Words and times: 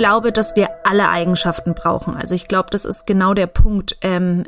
Ich 0.00 0.02
glaube, 0.02 0.32
dass 0.32 0.56
wir 0.56 0.70
alle 0.84 1.10
Eigenschaften 1.10 1.74
brauchen. 1.74 2.16
Also 2.16 2.34
ich 2.34 2.48
glaube, 2.48 2.70
das 2.70 2.86
ist 2.86 3.06
genau 3.06 3.34
der 3.34 3.46
Punkt. 3.46 3.98
Ähm, 4.00 4.44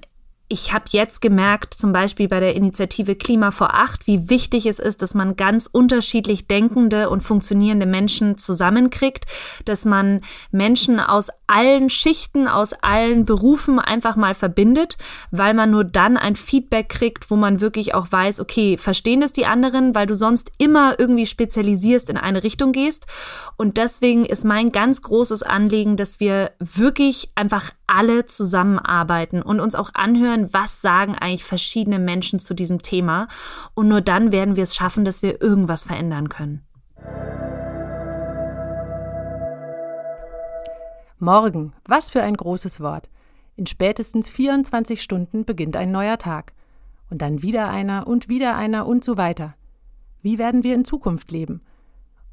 ich 0.52 0.74
habe 0.74 0.84
jetzt 0.90 1.22
gemerkt, 1.22 1.72
zum 1.72 1.94
Beispiel 1.94 2.28
bei 2.28 2.38
der 2.38 2.54
Initiative 2.54 3.16
Klima 3.16 3.52
vor 3.52 3.72
Acht, 3.72 4.06
wie 4.06 4.28
wichtig 4.28 4.66
es 4.66 4.78
ist, 4.78 5.00
dass 5.00 5.14
man 5.14 5.34
ganz 5.34 5.66
unterschiedlich 5.66 6.46
denkende 6.46 7.08
und 7.08 7.22
funktionierende 7.22 7.86
Menschen 7.86 8.36
zusammenkriegt, 8.36 9.24
dass 9.64 9.86
man 9.86 10.20
Menschen 10.50 11.00
aus 11.00 11.30
allen 11.46 11.88
Schichten, 11.88 12.48
aus 12.48 12.74
allen 12.74 13.24
Berufen 13.24 13.78
einfach 13.78 14.16
mal 14.16 14.34
verbindet, 14.34 14.98
weil 15.30 15.54
man 15.54 15.70
nur 15.70 15.84
dann 15.84 16.18
ein 16.18 16.36
Feedback 16.36 16.90
kriegt, 16.90 17.30
wo 17.30 17.36
man 17.36 17.62
wirklich 17.62 17.94
auch 17.94 18.12
weiß, 18.12 18.38
okay, 18.38 18.76
verstehen 18.76 19.22
das 19.22 19.32
die 19.32 19.46
anderen, 19.46 19.94
weil 19.94 20.06
du 20.06 20.14
sonst 20.14 20.52
immer 20.58 20.98
irgendwie 20.98 21.26
spezialisierst 21.26 22.10
in 22.10 22.18
eine 22.18 22.42
Richtung 22.42 22.72
gehst. 22.72 23.06
Und 23.56 23.78
deswegen 23.78 24.26
ist 24.26 24.44
mein 24.44 24.70
ganz 24.70 25.00
großes 25.00 25.44
Anliegen, 25.44 25.96
dass 25.96 26.20
wir 26.20 26.50
wirklich 26.58 27.30
einfach 27.36 27.70
alle 27.86 28.26
zusammenarbeiten 28.26 29.42
und 29.42 29.60
uns 29.60 29.74
auch 29.74 29.90
anhören, 29.94 30.41
was 30.52 30.80
sagen 30.80 31.14
eigentlich 31.14 31.44
verschiedene 31.44 31.98
Menschen 31.98 32.40
zu 32.40 32.54
diesem 32.54 32.82
Thema. 32.82 33.28
Und 33.74 33.88
nur 33.88 34.00
dann 34.00 34.32
werden 34.32 34.56
wir 34.56 34.62
es 34.62 34.74
schaffen, 34.74 35.04
dass 35.04 35.22
wir 35.22 35.42
irgendwas 35.42 35.84
verändern 35.84 36.28
können. 36.28 36.66
Morgen, 41.18 41.72
was 41.84 42.10
für 42.10 42.22
ein 42.22 42.36
großes 42.36 42.80
Wort. 42.80 43.08
In 43.54 43.66
spätestens 43.66 44.28
24 44.28 45.02
Stunden 45.02 45.44
beginnt 45.44 45.76
ein 45.76 45.92
neuer 45.92 46.18
Tag. 46.18 46.52
Und 47.10 47.22
dann 47.22 47.42
wieder 47.42 47.68
einer 47.70 48.06
und 48.06 48.28
wieder 48.28 48.56
einer 48.56 48.86
und 48.86 49.04
so 49.04 49.16
weiter. 49.16 49.54
Wie 50.22 50.38
werden 50.38 50.64
wir 50.64 50.74
in 50.74 50.84
Zukunft 50.84 51.30
leben? 51.30 51.60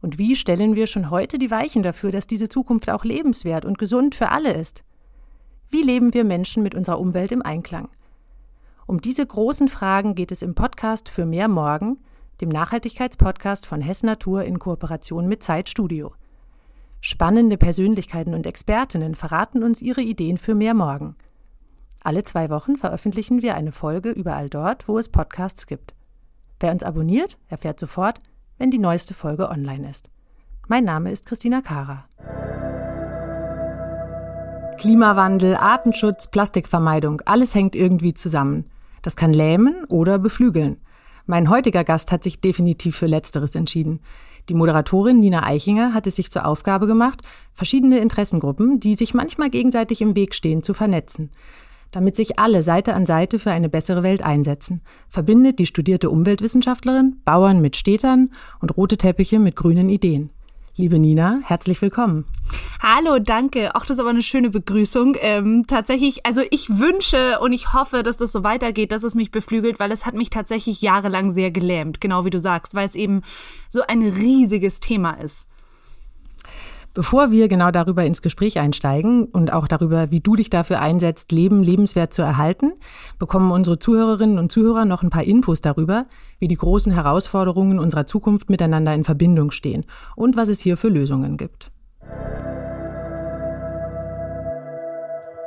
Und 0.01 0.17
wie 0.17 0.35
stellen 0.35 0.75
wir 0.75 0.87
schon 0.87 1.09
heute 1.09 1.37
die 1.37 1.51
Weichen 1.51 1.83
dafür, 1.83 2.11
dass 2.11 2.27
diese 2.27 2.47
Zukunft 2.47 2.89
auch 2.89 3.03
lebenswert 3.03 3.65
und 3.65 3.77
gesund 3.77 4.15
für 4.15 4.29
alle 4.29 4.53
ist? 4.53 4.83
Wie 5.69 5.83
leben 5.83 6.13
wir 6.13 6.23
Menschen 6.23 6.63
mit 6.63 6.73
unserer 6.73 6.99
Umwelt 6.99 7.31
im 7.31 7.41
Einklang? 7.41 7.89
Um 8.89 8.99
diese 8.99 9.23
großen 9.23 9.67
Fragen 9.67 10.15
geht 10.15 10.31
es 10.31 10.41
im 10.41 10.55
Podcast 10.55 11.09
für 11.09 11.27
mehr 11.27 11.47
Morgen, 11.47 11.99
dem 12.41 12.49
Nachhaltigkeitspodcast 12.49 13.67
von 13.67 13.81
Hess 13.81 14.01
Natur 14.01 14.45
in 14.45 14.57
Kooperation 14.57 15.27
mit 15.27 15.43
Zeitstudio. 15.43 16.15
Spannende 16.99 17.59
Persönlichkeiten 17.59 18.33
und 18.33 18.47
Expertinnen 18.47 19.13
verraten 19.13 19.61
uns 19.61 19.83
ihre 19.83 20.01
Ideen 20.01 20.39
für 20.39 20.55
mehr 20.55 20.73
Morgen. 20.73 21.15
Alle 22.01 22.23
zwei 22.23 22.49
Wochen 22.49 22.77
veröffentlichen 22.77 23.43
wir 23.43 23.53
eine 23.53 23.71
Folge 23.71 24.09
überall 24.09 24.49
dort, 24.49 24.87
wo 24.87 24.97
es 24.97 25.07
Podcasts 25.07 25.67
gibt. 25.67 25.93
Wer 26.59 26.71
uns 26.71 26.81
abonniert, 26.81 27.37
erfährt 27.47 27.79
sofort, 27.79 28.17
wenn 28.57 28.71
die 28.71 28.79
neueste 28.79 29.13
Folge 29.13 29.49
online 29.49 29.87
ist. 29.87 30.09
Mein 30.67 30.83
Name 30.83 31.11
ist 31.11 31.27
Christina 31.27 31.61
Kara. 31.61 32.05
Klimawandel, 34.79 35.55
Artenschutz, 35.57 36.31
Plastikvermeidung, 36.31 37.21
alles 37.25 37.53
hängt 37.53 37.75
irgendwie 37.75 38.15
zusammen. 38.15 38.65
Das 39.01 39.15
kann 39.15 39.33
lähmen 39.33 39.85
oder 39.87 40.19
beflügeln. 40.19 40.77
Mein 41.25 41.49
heutiger 41.49 41.83
Gast 41.83 42.11
hat 42.11 42.23
sich 42.23 42.41
definitiv 42.41 42.95
für 42.95 43.05
Letzteres 43.05 43.55
entschieden. 43.55 43.99
Die 44.49 44.55
Moderatorin 44.55 45.19
Nina 45.19 45.45
Eichinger 45.45 45.93
hat 45.93 46.07
es 46.07 46.15
sich 46.15 46.31
zur 46.31 46.45
Aufgabe 46.45 46.87
gemacht, 46.87 47.21
verschiedene 47.53 47.99
Interessengruppen, 47.99 48.79
die 48.79 48.95
sich 48.95 49.13
manchmal 49.13 49.51
gegenseitig 49.51 50.01
im 50.01 50.15
Weg 50.15 50.33
stehen, 50.33 50.63
zu 50.63 50.73
vernetzen. 50.73 51.29
Damit 51.91 52.15
sich 52.15 52.39
alle 52.39 52.63
Seite 52.63 52.93
an 52.93 53.05
Seite 53.05 53.39
für 53.39 53.51
eine 53.51 53.69
bessere 53.69 54.03
Welt 54.03 54.23
einsetzen, 54.23 54.81
verbindet 55.07 55.59
die 55.59 55.65
studierte 55.65 56.09
Umweltwissenschaftlerin 56.09 57.17
Bauern 57.25 57.61
mit 57.61 57.75
Städtern 57.75 58.31
und 58.59 58.75
rote 58.75 58.97
Teppiche 58.97 59.39
mit 59.39 59.55
grünen 59.55 59.89
Ideen. 59.89 60.29
Liebe 60.79 60.97
Nina, 60.97 61.39
herzlich 61.43 61.81
willkommen. 61.81 62.23
Hallo, 62.81 63.19
danke. 63.19 63.75
Auch 63.75 63.81
das 63.81 63.97
ist 63.97 63.99
aber 63.99 64.11
eine 64.11 64.21
schöne 64.21 64.49
Begrüßung. 64.49 65.17
Ähm, 65.19 65.65
tatsächlich, 65.67 66.25
also 66.25 66.41
ich 66.51 66.69
wünsche 66.69 67.41
und 67.41 67.51
ich 67.51 67.73
hoffe, 67.73 68.01
dass 68.01 68.15
das 68.15 68.31
so 68.31 68.45
weitergeht, 68.45 68.93
dass 68.93 69.03
es 69.03 69.13
mich 69.13 69.29
beflügelt, 69.29 69.77
weil 69.81 69.91
es 69.91 70.05
hat 70.05 70.13
mich 70.13 70.29
tatsächlich 70.29 70.81
jahrelang 70.81 71.31
sehr 71.31 71.51
gelähmt, 71.51 71.99
genau 71.99 72.23
wie 72.23 72.29
du 72.29 72.39
sagst, 72.39 72.75
weil 72.75 72.87
es 72.87 72.95
eben 72.95 73.23
so 73.67 73.81
ein 73.89 74.03
riesiges 74.03 74.79
Thema 74.79 75.15
ist. 75.15 75.49
Bevor 76.99 77.31
wir 77.31 77.47
genau 77.47 77.71
darüber 77.71 78.03
ins 78.03 78.21
Gespräch 78.21 78.59
einsteigen 78.59 79.23
und 79.23 79.53
auch 79.53 79.69
darüber, 79.69 80.11
wie 80.11 80.19
du 80.19 80.35
dich 80.35 80.49
dafür 80.49 80.81
einsetzt, 80.81 81.31
Leben 81.31 81.63
lebenswert 81.63 82.13
zu 82.13 82.21
erhalten, 82.21 82.73
bekommen 83.19 83.51
unsere 83.51 83.79
Zuhörerinnen 83.79 84.37
und 84.37 84.51
Zuhörer 84.51 84.83
noch 84.83 85.01
ein 85.01 85.09
paar 85.09 85.23
Infos 85.23 85.61
darüber, 85.61 86.07
wie 86.39 86.49
die 86.49 86.57
großen 86.57 86.91
Herausforderungen 86.91 87.79
unserer 87.79 88.05
Zukunft 88.05 88.49
miteinander 88.49 88.93
in 88.93 89.05
Verbindung 89.05 89.51
stehen 89.51 89.85
und 90.17 90.35
was 90.35 90.49
es 90.49 90.59
hier 90.59 90.75
für 90.75 90.89
Lösungen 90.89 91.37
gibt. 91.37 91.71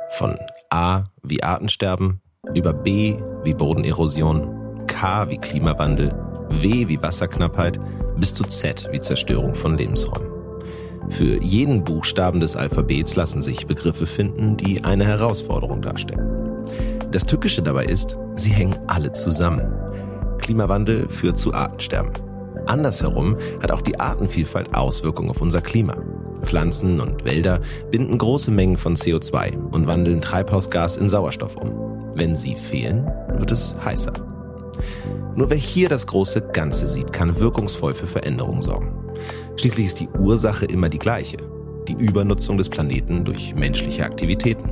Von 0.09 0.39
A 0.71 1.03
wie 1.21 1.43
Artensterben, 1.43 2.19
über 2.55 2.73
B 2.73 3.19
wie 3.43 3.53
Bodenerosion, 3.53 4.87
K 4.87 5.29
wie 5.29 5.37
Klimawandel, 5.37 6.17
W 6.49 6.87
wie 6.87 6.99
Wasserknappheit 6.99 7.79
bis 8.17 8.33
zu 8.33 8.43
Z 8.43 8.89
wie 8.91 8.99
Zerstörung 8.99 9.53
von 9.53 9.77
Lebensräumen. 9.77 10.32
Für 11.09 11.41
jeden 11.41 11.83
Buchstaben 11.83 12.39
des 12.39 12.55
Alphabets 12.55 13.15
lassen 13.15 13.41
sich 13.41 13.67
Begriffe 13.67 14.05
finden, 14.05 14.57
die 14.57 14.83
eine 14.83 15.05
Herausforderung 15.05 15.81
darstellen. 15.81 16.65
Das 17.11 17.25
Tückische 17.25 17.61
dabei 17.61 17.85
ist, 17.85 18.17
sie 18.35 18.51
hängen 18.51 18.75
alle 18.87 19.11
zusammen. 19.11 19.61
Klimawandel 20.39 21.07
führt 21.09 21.37
zu 21.37 21.53
Artensterben. 21.53 22.11
Andersherum 22.65 23.37
hat 23.61 23.71
auch 23.71 23.81
die 23.81 23.99
Artenvielfalt 23.99 24.73
Auswirkungen 24.73 25.29
auf 25.29 25.41
unser 25.41 25.61
Klima. 25.61 25.95
Pflanzen 26.41 26.99
und 26.99 27.23
Wälder 27.23 27.61
binden 27.91 28.17
große 28.17 28.51
Mengen 28.51 28.77
von 28.77 28.95
CO2 28.95 29.55
und 29.71 29.87
wandeln 29.87 30.21
Treibhausgas 30.21 30.97
in 30.97 31.09
Sauerstoff 31.09 31.55
um. 31.55 31.71
Wenn 32.15 32.35
sie 32.35 32.55
fehlen, 32.55 33.09
wird 33.37 33.51
es 33.51 33.75
heißer. 33.83 34.13
Nur 35.35 35.49
wer 35.49 35.57
hier 35.57 35.89
das 35.89 36.07
große 36.07 36.41
Ganze 36.53 36.87
sieht, 36.87 37.11
kann 37.11 37.39
wirkungsvoll 37.39 37.93
für 37.93 38.07
Veränderungen 38.07 38.61
sorgen. 38.61 39.02
Schließlich 39.57 39.85
ist 39.85 39.99
die 39.99 40.09
Ursache 40.09 40.65
immer 40.65 40.89
die 40.89 40.99
gleiche, 40.99 41.37
die 41.87 41.93
Übernutzung 41.93 42.57
des 42.57 42.69
Planeten 42.69 43.23
durch 43.23 43.55
menschliche 43.55 44.03
Aktivitäten. 44.05 44.69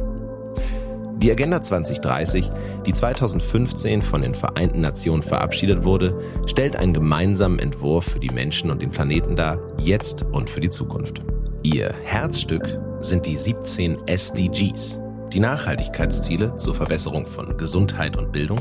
Die 1.17 1.31
Agenda 1.31 1.61
2030, 1.61 2.49
die 2.87 2.93
2015 2.93 4.01
von 4.01 4.23
den 4.23 4.33
Vereinten 4.33 4.81
Nationen 4.81 5.21
verabschiedet 5.21 5.83
wurde, 5.83 6.19
stellt 6.47 6.75
einen 6.75 6.93
gemeinsamen 6.93 7.59
Entwurf 7.59 8.05
für 8.05 8.19
die 8.19 8.31
Menschen 8.31 8.71
und 8.71 8.81
den 8.81 8.89
Planeten 8.89 9.35
dar, 9.35 9.59
jetzt 9.77 10.25
und 10.31 10.49
für 10.49 10.61
die 10.61 10.71
Zukunft. 10.71 11.21
Ihr 11.61 11.93
Herzstück 12.03 12.79
sind 13.01 13.27
die 13.27 13.37
17 13.37 14.07
SDGs, 14.07 14.99
die 15.31 15.39
Nachhaltigkeitsziele 15.39 16.57
zur 16.57 16.73
Verbesserung 16.73 17.27
von 17.27 17.55
Gesundheit 17.55 18.17
und 18.17 18.31
Bildung, 18.31 18.59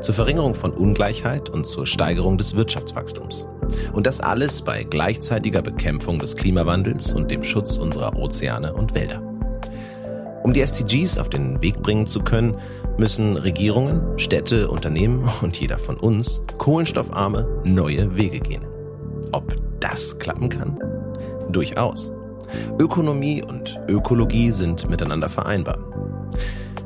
zur 0.00 0.14
Verringerung 0.14 0.54
von 0.54 0.70
Ungleichheit 0.70 1.50
und 1.50 1.66
zur 1.66 1.84
Steigerung 1.84 2.38
des 2.38 2.54
Wirtschaftswachstums. 2.54 3.44
Und 3.92 4.06
das 4.06 4.20
alles 4.20 4.62
bei 4.62 4.84
gleichzeitiger 4.84 5.62
Bekämpfung 5.62 6.18
des 6.18 6.36
Klimawandels 6.36 7.12
und 7.12 7.30
dem 7.30 7.44
Schutz 7.44 7.78
unserer 7.78 8.16
Ozeane 8.16 8.72
und 8.74 8.94
Wälder. 8.94 9.22
Um 10.42 10.52
die 10.52 10.60
SDGs 10.60 11.18
auf 11.18 11.28
den 11.28 11.60
Weg 11.60 11.82
bringen 11.82 12.06
zu 12.06 12.20
können, 12.20 12.56
müssen 12.96 13.36
Regierungen, 13.36 14.18
Städte, 14.18 14.68
Unternehmen 14.68 15.28
und 15.42 15.58
jeder 15.60 15.78
von 15.78 15.96
uns 15.96 16.42
kohlenstoffarme 16.58 17.62
neue 17.64 18.16
Wege 18.16 18.40
gehen. 18.40 18.66
Ob 19.32 19.56
das 19.80 20.18
klappen 20.18 20.48
kann? 20.48 20.78
Durchaus. 21.50 22.10
Ökonomie 22.78 23.42
und 23.42 23.78
Ökologie 23.88 24.50
sind 24.50 24.88
miteinander 24.88 25.28
vereinbar. 25.28 25.78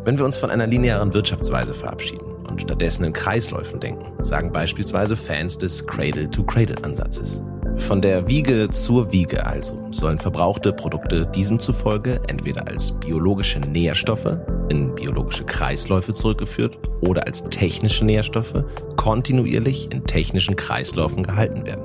Wenn 0.05 0.19
wir 0.19 0.25
uns 0.25 0.37
von 0.37 0.51
einer 0.51 0.67
linearen 0.67 1.15
Wirtschaftsweise 1.15 1.75
verabschieden, 1.75 2.32
und 2.53 2.61
stattdessen 2.61 3.05
in 3.05 3.13
Kreisläufen 3.13 3.81
denken, 3.81 4.25
sagen 4.25 4.53
beispielsweise 4.53 5.17
Fans 5.17 5.59
des 5.59 5.87
Cradle-to-Cradle-Ansatzes. 5.87 7.43
Von 7.77 8.03
der 8.03 8.29
Wiege 8.29 8.69
zur 8.69 9.11
Wiege 9.11 9.47
also 9.47 9.89
sollen 9.91 10.19
verbrauchte 10.19 10.75
Produkte 10.75 11.27
diesem 11.35 11.59
zufolge 11.59 12.21
entweder 12.29 12.69
als 12.69 12.93
biologische 12.93 13.59
Nährstoffe 13.61 14.37
in 14.69 14.95
biologische 14.95 15.45
Kreisläufe 15.45 16.13
zurückgeführt 16.13 16.79
oder 17.01 17.27
als 17.27 17.45
technische 17.45 18.05
Nährstoffe 18.05 18.65
kontinuierlich 18.97 19.91
in 19.91 20.05
technischen 20.05 20.55
Kreisläufen 20.55 21.23
gehalten 21.23 21.65
werden. 21.65 21.85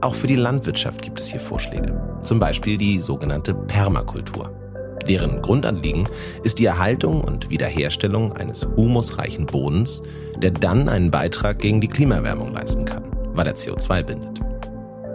Auch 0.00 0.14
für 0.14 0.26
die 0.26 0.36
Landwirtschaft 0.36 1.02
gibt 1.02 1.20
es 1.20 1.28
hier 1.28 1.40
Vorschläge, 1.40 2.18
zum 2.22 2.40
Beispiel 2.40 2.78
die 2.78 2.98
sogenannte 2.98 3.54
Permakultur. 3.54 4.61
Deren 5.08 5.42
Grundanliegen 5.42 6.08
ist 6.44 6.58
die 6.58 6.64
Erhaltung 6.64 7.22
und 7.22 7.50
Wiederherstellung 7.50 8.32
eines 8.32 8.66
humusreichen 8.76 9.46
Bodens, 9.46 10.02
der 10.36 10.52
dann 10.52 10.88
einen 10.88 11.10
Beitrag 11.10 11.58
gegen 11.58 11.80
die 11.80 11.88
Klimaerwärmung 11.88 12.52
leisten 12.52 12.84
kann, 12.84 13.04
weil 13.34 13.46
er 13.46 13.56
CO2 13.56 14.02
bindet. 14.02 14.40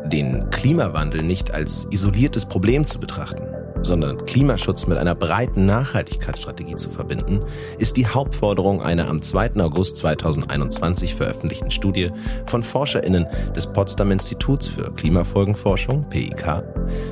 Den 0.05 0.49
Klimawandel 0.51 1.23
nicht 1.23 1.51
als 1.51 1.87
isoliertes 1.91 2.45
Problem 2.45 2.85
zu 2.85 2.99
betrachten, 2.99 3.43
sondern 3.87 4.25
Klimaschutz 4.25 4.85
mit 4.85 4.97
einer 4.97 5.15
breiten 5.15 5.65
Nachhaltigkeitsstrategie 5.65 6.75
zu 6.75 6.89
verbinden, 6.89 7.41
ist 7.79 7.97
die 7.97 8.05
Hauptforderung 8.05 8.81
einer 8.81 9.07
am 9.07 9.21
2. 9.21 9.55
August 9.61 9.97
2021 9.97 11.15
veröffentlichten 11.15 11.71
Studie 11.71 12.11
von 12.45 12.61
ForscherInnen 12.61 13.25
des 13.55 13.65
Potsdam 13.67 14.11
Instituts 14.11 14.67
für 14.67 14.93
Klimafolgenforschung, 14.93 16.07
PIK, 16.09 16.63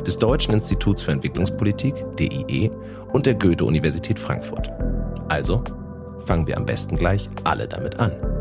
des 0.06 0.20
Deutschen 0.20 0.54
Instituts 0.54 1.02
für 1.02 1.12
Entwicklungspolitik, 1.12 1.96
DIE 2.20 2.70
und 3.14 3.26
der 3.26 3.36
Goethe-Universität 3.36 4.20
Frankfurt. 4.20 4.70
Also 5.30 5.64
fangen 6.26 6.46
wir 6.46 6.58
am 6.58 6.66
besten 6.66 6.98
gleich 6.98 7.30
alle 7.44 7.68
damit 7.68 8.00
an. 8.00 8.35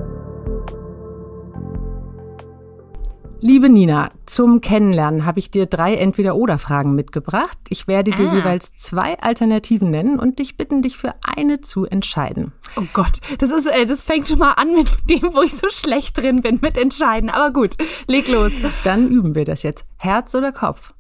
Liebe 3.41 3.69
Nina, 3.69 4.11
zum 4.27 4.61
Kennenlernen 4.61 5.27
habe 5.27 5.39
ich 5.39 5.51
dir 5.51 5.67
drei 5.67 5.97
Entweder-Oder-Fragen 5.97 6.95
mitgebracht. 6.95 7.59
Ich 7.69 7.87
werde 7.87 8.13
dir 8.13 8.31
ah. 8.31 8.35
jeweils 8.35 8.75
zwei 8.75 9.19
Alternativen 9.21 9.91
nennen 9.91 10.19
und 10.19 10.39
dich 10.39 10.57
bitten, 10.57 10.81
dich 10.81 10.97
für 10.97 11.15
eine 11.23 11.61
zu 11.61 11.85
entscheiden. 11.85 12.53
Oh 12.77 12.85
Gott, 12.93 13.21
das 13.39 13.51
ist, 13.51 13.67
äh, 13.67 13.85
das 13.85 14.01
fängt 14.03 14.29
schon 14.29 14.39
mal 14.39 14.53
an 14.53 14.75
mit 14.75 14.89
dem, 15.11 15.35
wo 15.35 15.43
ich 15.43 15.55
so 15.55 15.69
schlecht 15.71 16.17
drin 16.19 16.41
bin 16.41 16.59
mit 16.63 16.79
entscheiden. 16.79 17.29
Aber 17.29 17.53
gut, 17.53 17.77
leg 18.09 18.29
los. 18.29 18.53
Dann 18.85 19.09
üben 19.09 19.35
wir 19.35 19.45
das 19.45 19.63
jetzt. 19.63 19.85
Herz 19.99 20.35
oder 20.35 20.53
Kopf? 20.53 20.95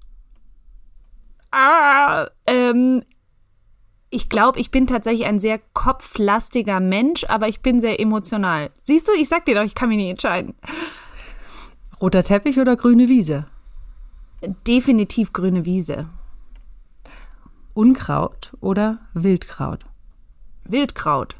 Ah, 1.50 2.28
ähm, 2.46 3.04
ich 4.10 4.28
glaube, 4.28 4.60
ich 4.60 4.70
bin 4.70 4.86
tatsächlich 4.86 5.26
ein 5.26 5.40
sehr 5.40 5.58
kopflastiger 5.72 6.78
Mensch, 6.80 7.24
aber 7.24 7.48
ich 7.48 7.62
bin 7.62 7.80
sehr 7.80 7.98
emotional. 8.00 8.70
Siehst 8.82 9.08
du, 9.08 9.12
ich 9.12 9.28
sag 9.28 9.44
dir 9.44 9.54
doch, 9.54 9.64
ich 9.64 9.74
kann 9.74 9.88
mich 9.88 9.98
nicht 9.98 10.10
entscheiden. 10.10 10.54
Roter 12.00 12.22
Teppich 12.22 12.58
oder 12.58 12.76
grüne 12.76 13.08
Wiese? 13.08 13.46
Definitiv 14.66 15.32
grüne 15.32 15.64
Wiese. 15.64 16.08
Unkraut 17.74 18.52
oder 18.60 19.00
Wildkraut? 19.14 19.84
Wildkraut. 20.64 21.36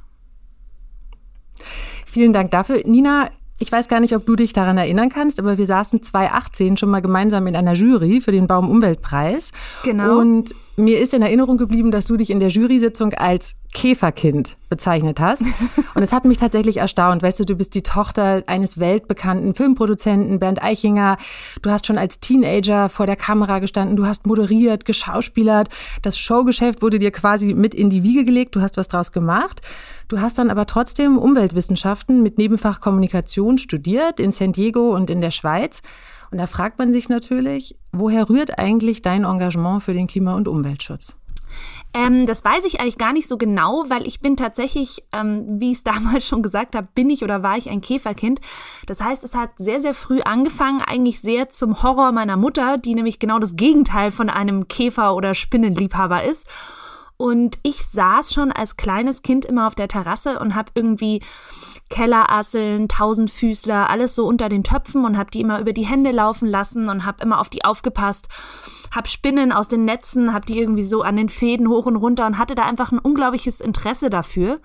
Vielen 2.07 2.33
Dank 2.33 2.51
dafür. 2.51 2.83
Nina, 2.85 3.31
ich 3.61 3.71
weiß 3.71 3.89
gar 3.89 4.01
nicht, 4.01 4.15
ob 4.17 4.27
du 4.27 4.35
dich 4.35 4.53
daran 4.53 4.79
erinnern 4.79 5.11
kannst, 5.11 5.39
aber 5.39 5.59
wir 5.59 5.67
saßen 5.67 6.03
2018 6.03 6.77
schon 6.77 6.91
mal 6.91 7.01
gemeinsam 7.01 7.47
in 7.47 7.55
einer 7.55 7.75
Jury 7.75 8.21
für 8.21 8.33
den 8.33 8.47
Baumumweltpreis. 8.47 9.53
Genau. 9.85 10.19
Und 10.19 10.55
mir 10.77 11.01
ist 11.01 11.15
in 11.15 11.23
Erinnerung 11.23 11.57
geblieben, 11.57 11.91
dass 11.91 12.07
du 12.07 12.17
dich 12.17 12.31
in 12.31 12.41
der 12.41 12.49
Jury-Sitzung 12.49 13.15
als 13.15 13.55
Käferkind 13.75 14.57
bezeichnet 14.71 15.21
hast. 15.21 15.43
Und 15.95 16.03
es 16.03 16.13
hat 16.13 16.25
mich 16.25 16.39
tatsächlich 16.39 16.79
erstaunt. 16.79 17.23
Weißt 17.23 17.41
du, 17.41 17.45
du 17.45 17.57
bist 17.57 17.75
die 17.75 17.83
Tochter 17.83 18.43
eines 18.47 18.79
weltbekannten 18.79 19.55
Filmproduzenten, 19.55 20.39
Bernd 20.41 20.63
Eichinger. 20.63 21.19
Du 21.61 21.71
hast 21.71 21.87
schon 21.87 21.99
als 21.99 22.21
Teenager 22.21 22.89
vor 22.89 23.07
der 23.07 23.17
Kamera 23.17 23.59
gestanden. 23.59 23.97
Du 23.97 24.07
hast 24.07 24.27
moderiert, 24.27 24.87
geschauspielert. 24.87 25.69
Das 26.01 26.17
Showgeschäft 26.17 26.81
wurde 26.81 26.99
dir 26.99 27.11
quasi 27.11 27.53
mit 27.53 27.75
in 27.75 27.91
die 27.91 28.03
Wiege 28.03 28.25
gelegt. 28.25 28.57
Du 28.57 28.63
hast 28.63 28.77
was 28.79 28.89
draus 28.89 29.13
gemacht. 29.13 29.61
Du 30.09 30.21
hast 30.21 30.39
dann 30.39 30.51
aber 30.51 30.67
trotzdem 30.67 31.19
Umweltwissenschaften 31.19 32.23
mit 32.23 32.39
Nebenfach 32.39 32.81
Kommunikation 32.81 33.59
studiert 33.59 34.21
in 34.21 34.33
San 34.33 34.53
Diego 34.53 34.95
und 34.95 35.11
in 35.11 35.21
der 35.21 35.33
Schweiz. 35.33 35.83
Und 36.31 36.39
da 36.39 36.47
fragt 36.47 36.79
man 36.79 36.93
sich 36.93 37.09
natürlich, 37.09 37.77
woher 37.93 38.29
rührt 38.29 38.59
eigentlich 38.59 39.03
dein 39.03 39.25
Engagement 39.25 39.83
für 39.83 39.95
den 39.95 40.07
Klima- 40.07 40.35
und 40.35 40.49
Umweltschutz? 40.49 41.17
Ähm, 41.95 42.27
das 42.27 42.45
weiß 42.45 42.65
ich 42.65 42.81
eigentlich 42.81 42.99
gar 42.99 43.13
nicht 43.13 43.29
so 43.29 43.39
genau, 43.39 43.85
weil 43.89 44.07
ich 44.07 44.21
bin 44.21 44.37
tatsächlich, 44.37 45.05
ähm, 45.13 45.45
wie 45.61 45.71
ich 45.71 45.79
es 45.79 45.85
damals 45.85 46.27
schon 46.27 46.43
gesagt 46.43 46.75
habe, 46.75 46.89
bin 46.95 47.09
ich 47.09 47.23
oder 47.23 47.43
war 47.43 47.57
ich 47.57 47.71
ein 47.71 47.81
Käferkind. 47.81 48.41
Das 48.87 49.01
heißt, 49.01 49.23
es 49.23 49.37
hat 49.37 49.51
sehr, 49.57 49.81
sehr 49.81 49.95
früh 49.95 50.21
angefangen, 50.21 50.83
eigentlich 50.83 51.21
sehr 51.21 51.49
zum 51.49 51.83
Horror 51.83 52.11
meiner 52.13 52.37
Mutter, 52.37 52.79
die 52.79 52.95
nämlich 52.95 53.21
genau 53.21 53.39
das 53.39 53.57
Gegenteil 53.57 54.11
von 54.11 54.29
einem 54.29 54.67
Käfer- 54.67 55.15
oder 55.15 55.35
Spinnenliebhaber 55.35 56.25
ist. 56.25 56.49
Und 57.17 57.59
ich 57.63 57.77
saß 57.87 58.35
schon 58.35 58.51
als 58.51 58.77
kleines 58.77 59.23
Kind 59.23 59.47
immer 59.47 59.69
auf 59.69 59.77
der 59.77 59.87
Terrasse 59.87 60.41
und 60.41 60.57
habe 60.57 60.73
irgendwie 60.75 61.23
Kellerasseln, 61.89 62.89
Tausendfüßler, 62.89 63.89
alles 63.89 64.17
so 64.17 64.27
unter 64.27 64.49
den 64.49 64.65
Töpfen 64.65 65.05
und 65.05 65.17
habe 65.17 65.31
die 65.31 65.41
immer 65.41 65.61
über 65.61 65.73
die 65.73 65.87
Hände 65.87 66.11
laufen 66.11 66.49
lassen 66.49 66.89
und 66.89 67.05
habe 67.05 67.23
immer 67.23 67.41
auf 67.41 67.51
die 67.51 67.65
aufgepasst. 67.65 68.27
Hab 68.91 69.09
Spinnen 69.09 69.53
aus 69.53 69.69
den 69.69 69.85
Netzen, 69.85 70.33
hab 70.33 70.47
die 70.47 70.59
irgendwie 70.59 70.83
so 70.83 71.03
an 71.03 71.17
den 71.17 71.29
Fäden 71.29 71.69
hoch 71.69 71.87
und 71.87 71.97
runter 71.97 72.27
und 72.27 72.39
hatte 72.39 72.55
da 72.55 72.63
einfach 72.65 72.93
ein 72.93 72.99
unglaubliches 72.99 73.61
Interesse 73.61 74.11
dafür 74.11 74.61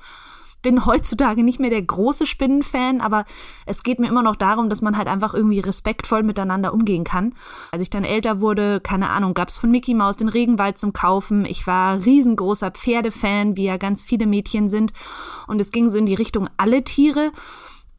bin 0.62 0.86
heutzutage 0.86 1.44
nicht 1.44 1.60
mehr 1.60 1.69
der 1.69 1.81
große 1.81 2.25
Spinnenfan, 2.25 3.01
aber 3.01 3.25
es 3.66 3.83
geht 3.83 4.00
mir 4.00 4.07
immer 4.07 4.24
noch 4.24 4.36
darum, 4.36 4.69
dass 4.69 4.81
man 4.81 4.98
halt 4.98 5.07
einfach 5.07 5.33
irgendwie 5.33 5.60
respektvoll 5.60 6.24
miteinander 6.24 6.74
umgehen 6.74 7.04
kann. 7.04 7.33
Als 7.71 7.81
ich 7.81 7.89
dann 7.89 8.04
älter 8.04 8.42
wurde, 8.42 8.80
keine 8.81 9.10
Ahnung, 9.10 9.33
gab 9.33 9.50
es 9.50 9.57
von 9.57 9.71
Mickey 9.71 9.94
Mouse 9.94 10.18
den 10.18 10.30
Regenwald 10.30 10.77
zum 10.77 10.94
Kaufen. 10.94 11.45
Ich 11.45 11.65
war 11.65 12.04
riesengroßer 12.04 12.72
Pferdefan, 12.72 13.56
wie 13.56 13.65
ja 13.65 13.77
ganz 13.77 14.04
viele 14.04 14.27
Mädchen 14.27 14.69
sind. 14.69 14.94
Und 15.48 15.62
es 15.62 15.72
ging 15.72 15.89
so 15.89 15.98
in 15.98 16.06
die 16.06 16.15
Richtung 16.15 16.50
alle 16.57 16.83
Tiere. 16.83 17.31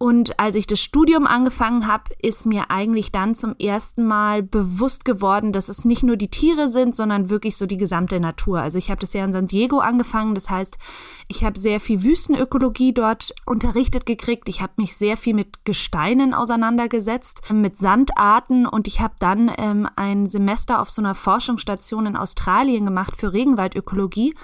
Und 0.03 0.41
als 0.41 0.55
ich 0.55 0.67
das 0.67 0.81
Studium 0.81 1.27
angefangen 1.27 1.87
habe, 1.87 2.05
ist 2.23 2.47
mir 2.47 2.71
eigentlich 2.71 3.13
dann 3.13 3.35
zum 3.35 3.55
ersten 3.59 4.07
Mal 4.07 4.43
bewusst 4.43 5.05
geworden, 5.05 5.53
dass 5.53 5.69
es 5.69 5.85
nicht 5.85 6.03
nur 6.03 6.17
die 6.17 6.31
Tiere 6.31 6.71
sind, 6.71 6.97
sondern 6.97 7.29
wirklich 7.29 7.59
so 7.59 7.67
die 7.67 7.77
gesamte 7.77 8.19
Natur. 8.19 8.63
Also 8.63 8.79
ich 8.79 8.91
habe 8.91 9.03
das 9.03 9.13
ja 9.13 9.23
in 9.23 9.35
San 9.35 9.47
Diego 9.47 9.79
angefangen, 9.79 10.35
das 10.35 10.49
heißt, 10.49 10.79
ich 11.29 11.45
habe 11.45 11.59
sehr 11.59 11.81
viel 11.81 12.03
Wüstenökologie 12.03 12.95
dort 12.95 13.35
unterrichtet 13.45 14.07
gekriegt. 14.07 14.49
Ich 14.49 14.63
habe 14.63 14.73
mich 14.77 14.97
sehr 14.97 15.19
viel 15.19 15.35
mit 15.35 15.67
Gesteinen 15.67 16.33
auseinandergesetzt, 16.33 17.53
mit 17.53 17.77
Sandarten 17.77 18.65
und 18.65 18.89
ich 18.89 19.01
habe 19.03 19.17
dann 19.19 19.53
ähm, 19.59 19.87
ein 19.97 20.27
Semester 20.27 20.81
auf 20.81 20.91
so 20.91 21.03
einer 21.03 21.15
Forschungsstation 21.15 22.07
in 22.07 22.17
Australien 22.17 22.87
gemacht 22.87 23.19
für 23.19 23.35
Regenwaldökologie 23.35 24.35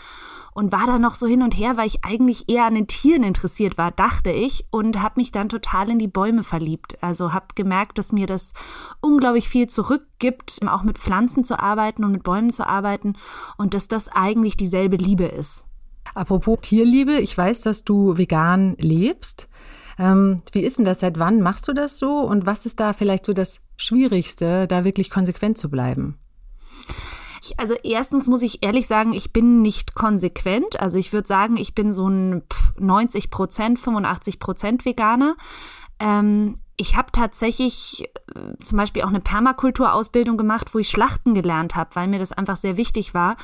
und 0.56 0.73
war 0.73 0.87
da 0.87 0.99
noch 0.99 1.14
so 1.14 1.26
hin 1.26 1.43
und 1.43 1.53
her, 1.53 1.76
weil 1.76 1.87
ich 1.87 2.03
eigentlich 2.03 2.49
eher 2.49 2.64
an 2.64 2.75
den 2.75 2.87
Tieren 2.87 3.23
interessiert 3.25 3.76
war, 3.76 3.91
dachte 3.91 4.31
ich, 4.31 4.64
und 4.70 5.03
habe 5.03 5.20
mich 5.20 5.31
dann 5.31 5.50
total 5.50 5.91
in 5.91 5.99
die 5.99 6.08
Bäume 6.08 6.43
verliebt. 6.43 6.97
Also 7.03 7.35
habe 7.35 7.49
gemerkt, 7.55 7.99
dass 7.99 8.11
mir 8.11 8.26
das 8.26 8.55
unglaublich 9.03 9.50
viel 9.50 9.67
zurückgibt, 9.67 10.61
auch 10.67 10.82
mit 10.82 10.97
Pflanzen 10.97 11.44
zu 11.44 11.61
arbeiten 11.61 12.05
und 12.05 12.12
mit 12.12 12.23
Bäumen 12.23 12.55
zu 12.55 12.67
arbeiten 12.67 13.19
und 13.58 13.75
dass 13.75 13.87
das 13.87 14.08
eigentlich 14.08 14.56
dieselbe 14.56 14.97
Liebe 14.97 15.26
ist. 15.26 15.67
Apropos 16.14 16.61
Tierliebe, 16.62 17.19
ich 17.19 17.37
weiß, 17.37 17.61
dass 17.61 17.85
du 17.85 18.17
vegan 18.17 18.76
lebst. 18.79 19.50
Ähm, 19.99 20.41
wie 20.53 20.61
ist 20.61 20.79
denn 20.79 20.87
das? 20.87 21.00
Seit 21.00 21.19
wann 21.19 21.43
machst 21.43 21.69
du 21.69 21.75
das 21.75 21.99
so? 21.99 22.20
Und 22.20 22.47
was 22.47 22.65
ist 22.65 22.81
da 22.81 22.94
vielleicht 22.94 23.27
so 23.27 23.34
das 23.34 23.60
Schwierigste, 23.77 24.67
da 24.67 24.84
wirklich 24.84 25.10
konsequent 25.10 25.58
zu 25.58 25.69
bleiben? 25.69 26.19
Ich, 27.46 27.58
also 27.58 27.74
erstens 27.82 28.26
muss 28.26 28.43
ich 28.43 28.62
ehrlich 28.62 28.86
sagen, 28.86 29.12
ich 29.12 29.32
bin 29.32 29.62
nicht 29.62 29.94
konsequent. 29.94 30.81
Also 30.81 30.98
ich 30.98 31.12
würde 31.12 31.29
sagen, 31.29 31.56
ich 31.56 31.74
bin 31.74 31.93
so 31.93 32.08
ein 32.08 32.43
90 32.79 33.31
Prozent, 33.31 33.79
85 33.79 34.38
Prozent 34.38 34.84
Veganer. 34.84 35.36
Ähm, 35.98 36.56
ich 36.79 36.97
habe 36.97 37.11
tatsächlich 37.11 38.09
äh, 38.35 38.63
zum 38.63 38.77
Beispiel 38.77 39.03
auch 39.03 39.09
eine 39.09 39.21
Permakulturausbildung 39.21 40.37
gemacht, 40.37 40.75
wo 40.75 40.79
ich 40.79 40.89
Schlachten 40.89 41.33
gelernt 41.33 41.75
habe, 41.75 41.91
weil 41.95 42.06
mir 42.06 42.19
das 42.19 42.33
einfach 42.33 42.56
sehr 42.56 42.77
wichtig 42.77 43.15
war. 43.15 43.37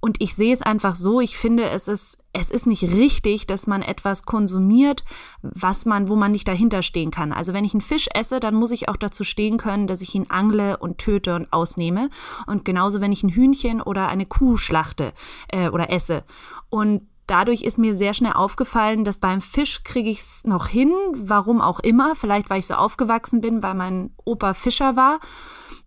Und 0.00 0.20
ich 0.20 0.34
sehe 0.34 0.52
es 0.52 0.60
einfach 0.60 0.94
so, 0.94 1.20
ich 1.20 1.38
finde, 1.38 1.70
es 1.70 1.88
ist, 1.88 2.18
es 2.32 2.50
ist 2.50 2.66
nicht 2.66 2.82
richtig, 2.82 3.46
dass 3.46 3.66
man 3.66 3.80
etwas 3.80 4.26
konsumiert, 4.26 5.04
was 5.40 5.86
man, 5.86 6.08
wo 6.08 6.16
man 6.16 6.32
nicht 6.32 6.46
dahinter 6.46 6.82
stehen 6.82 7.10
kann. 7.10 7.32
Also 7.32 7.54
wenn 7.54 7.64
ich 7.64 7.72
einen 7.72 7.80
Fisch 7.80 8.08
esse, 8.12 8.38
dann 8.38 8.54
muss 8.54 8.70
ich 8.70 8.88
auch 8.88 8.96
dazu 8.96 9.24
stehen 9.24 9.56
können, 9.56 9.86
dass 9.86 10.02
ich 10.02 10.14
ihn 10.14 10.26
angle 10.28 10.76
und 10.76 10.98
töte 10.98 11.36
und 11.36 11.52
ausnehme. 11.52 12.10
Und 12.46 12.66
genauso, 12.66 13.00
wenn 13.00 13.12
ich 13.12 13.22
ein 13.22 13.30
Hühnchen 13.30 13.80
oder 13.80 14.08
eine 14.08 14.26
Kuh 14.26 14.58
schlachte 14.58 15.14
äh, 15.48 15.70
oder 15.70 15.90
esse. 15.90 16.24
Und 16.68 17.02
dadurch 17.26 17.62
ist 17.62 17.78
mir 17.78 17.96
sehr 17.96 18.14
schnell 18.14 18.32
aufgefallen, 18.32 19.04
dass 19.04 19.18
beim 19.18 19.40
Fisch 19.40 19.82
kriege 19.84 20.10
ich 20.10 20.18
es 20.18 20.44
noch 20.44 20.66
hin, 20.66 20.92
warum 21.14 21.60
auch 21.60 21.80
immer. 21.80 22.14
Vielleicht, 22.14 22.50
weil 22.50 22.58
ich 22.58 22.66
so 22.66 22.74
aufgewachsen 22.74 23.40
bin, 23.40 23.62
weil 23.62 23.74
mein 23.74 24.10
Opa 24.24 24.54
Fischer 24.54 24.96
war. 24.96 25.20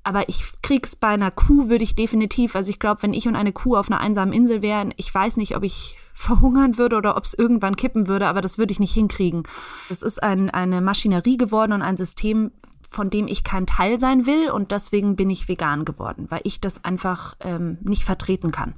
Aber 0.03 0.29
ich 0.29 0.43
krieg's 0.61 0.95
bei 0.95 1.09
einer 1.09 1.31
Kuh, 1.31 1.69
würde 1.69 1.83
ich 1.83 1.95
definitiv. 1.95 2.55
Also 2.55 2.69
ich 2.69 2.79
glaube, 2.79 3.03
wenn 3.03 3.13
ich 3.13 3.27
und 3.27 3.35
eine 3.35 3.51
Kuh 3.51 3.75
auf 3.75 3.91
einer 3.91 3.99
einsamen 3.99 4.33
Insel 4.33 4.61
wären, 4.61 4.93
ich 4.97 5.13
weiß 5.13 5.37
nicht, 5.37 5.55
ob 5.55 5.63
ich 5.63 5.97
verhungern 6.13 6.77
würde 6.77 6.95
oder 6.95 7.15
ob 7.15 7.25
es 7.25 7.33
irgendwann 7.33 7.75
kippen 7.75 8.07
würde, 8.07 8.27
aber 8.27 8.41
das 8.41 8.57
würde 8.57 8.71
ich 8.71 8.79
nicht 8.79 8.93
hinkriegen. 8.93 9.43
Es 9.89 10.01
ist 10.01 10.23
ein, 10.23 10.49
eine 10.49 10.81
Maschinerie 10.81 11.37
geworden 11.37 11.73
und 11.73 11.81
ein 11.83 11.97
System, 11.97 12.51
von 12.89 13.09
dem 13.09 13.27
ich 13.27 13.43
kein 13.43 13.67
Teil 13.67 13.99
sein 13.99 14.25
will 14.25 14.49
und 14.49 14.71
deswegen 14.71 15.15
bin 15.15 15.29
ich 15.29 15.47
vegan 15.47 15.85
geworden, 15.85 16.25
weil 16.29 16.41
ich 16.43 16.59
das 16.59 16.85
einfach 16.85 17.35
ähm, 17.41 17.77
nicht 17.81 18.03
vertreten 18.03 18.51
kann. 18.51 18.73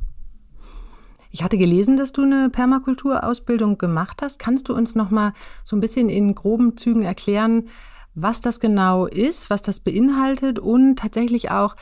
Ich 1.32 1.44
hatte 1.44 1.58
gelesen, 1.58 1.96
dass 1.96 2.12
du 2.12 2.24
eine 2.24 2.50
Permakulturausbildung 2.50 3.78
gemacht 3.78 4.22
hast. 4.22 4.40
Kannst 4.40 4.68
du 4.70 4.74
uns 4.74 4.96
noch 4.96 5.12
mal 5.12 5.34
so 5.64 5.76
ein 5.76 5.80
bisschen 5.80 6.10
in 6.10 6.34
groben 6.34 6.76
Zügen 6.76 7.04
erklären, 7.04 7.68
was 8.16 8.42
das 8.42 8.60
genau 8.60 9.06
ist, 9.06 9.50
was 9.50 9.62
das 9.62 9.80
beinhaltet 9.80 10.58
und 10.60 10.98
tatsächlich 10.98 11.52
auch, 11.52 11.76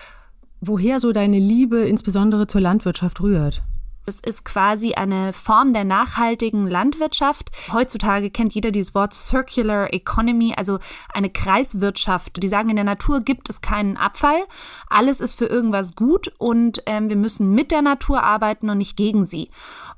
woher 0.60 1.00
so 1.00 1.12
deine 1.12 1.40
Liebe 1.40 1.80
insbesondere 1.80 2.48
zur 2.48 2.62
Landwirtschaft 2.62 3.22
rührt? 3.22 3.64
Das 4.08 4.22
ist 4.22 4.46
quasi 4.46 4.94
eine 4.94 5.34
Form 5.34 5.74
der 5.74 5.84
nachhaltigen 5.84 6.66
Landwirtschaft. 6.66 7.52
Heutzutage 7.74 8.32
kennt 8.32 8.56
jeder 8.56 8.72
dieses 8.72 8.96
Wort 8.96 9.14
Circular 9.14 9.94
Economy, 9.94 10.54
also 10.56 10.80
eine 11.14 11.30
Kreiswirtschaft. 11.30 12.42
Die 12.42 12.48
sagen, 12.48 12.70
in 12.70 12.78
der 12.78 12.86
Natur 12.86 13.20
gibt 13.20 13.50
es 13.50 13.60
keinen 13.60 13.98
Abfall. 13.98 14.46
Alles 14.90 15.20
ist 15.20 15.34
für 15.34 15.48
irgendwas 15.48 15.96
gut 15.98 16.32
und 16.38 16.84
ähm, 16.86 17.10
wir 17.10 17.18
müssen 17.18 17.52
mit 17.52 17.70
der 17.70 17.82
Natur 17.82 18.24
arbeiten 18.24 18.70
und 18.70 18.78
nicht 18.78 18.96
gegen 18.96 19.26
sie. 19.26 19.50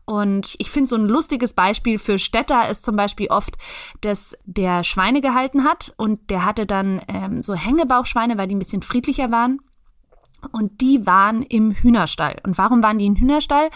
Und 0.05 0.55
ich 0.57 0.71
finde 0.71 0.89
so 0.89 0.95
ein 0.95 1.05
lustiges 1.05 1.53
Beispiel 1.53 1.99
für 1.99 2.17
Städter 2.17 2.67
ist 2.67 2.83
zum 2.83 2.95
Beispiel 2.95 3.27
oft, 3.27 3.59
dass 4.01 4.35
der 4.45 4.83
Schweine 4.83 5.21
gehalten 5.21 5.65
hat 5.65 5.93
und 5.97 6.31
der 6.31 6.45
hatte 6.45 6.65
dann 6.65 6.99
ähm, 7.09 7.43
so 7.43 7.53
Hängebauchschweine, 7.53 8.39
weil 8.39 8.47
die 8.47 8.55
ein 8.55 8.59
bisschen 8.59 8.81
friedlicher 8.81 9.29
waren. 9.29 9.59
Und 10.51 10.81
die 10.81 11.05
waren 11.05 11.43
im 11.43 11.71
Hühnerstall. 11.71 12.37
Und 12.43 12.57
warum 12.57 12.81
waren 12.81 12.97
die 12.97 13.05
im 13.05 13.15
Hühnerstall? 13.15 13.69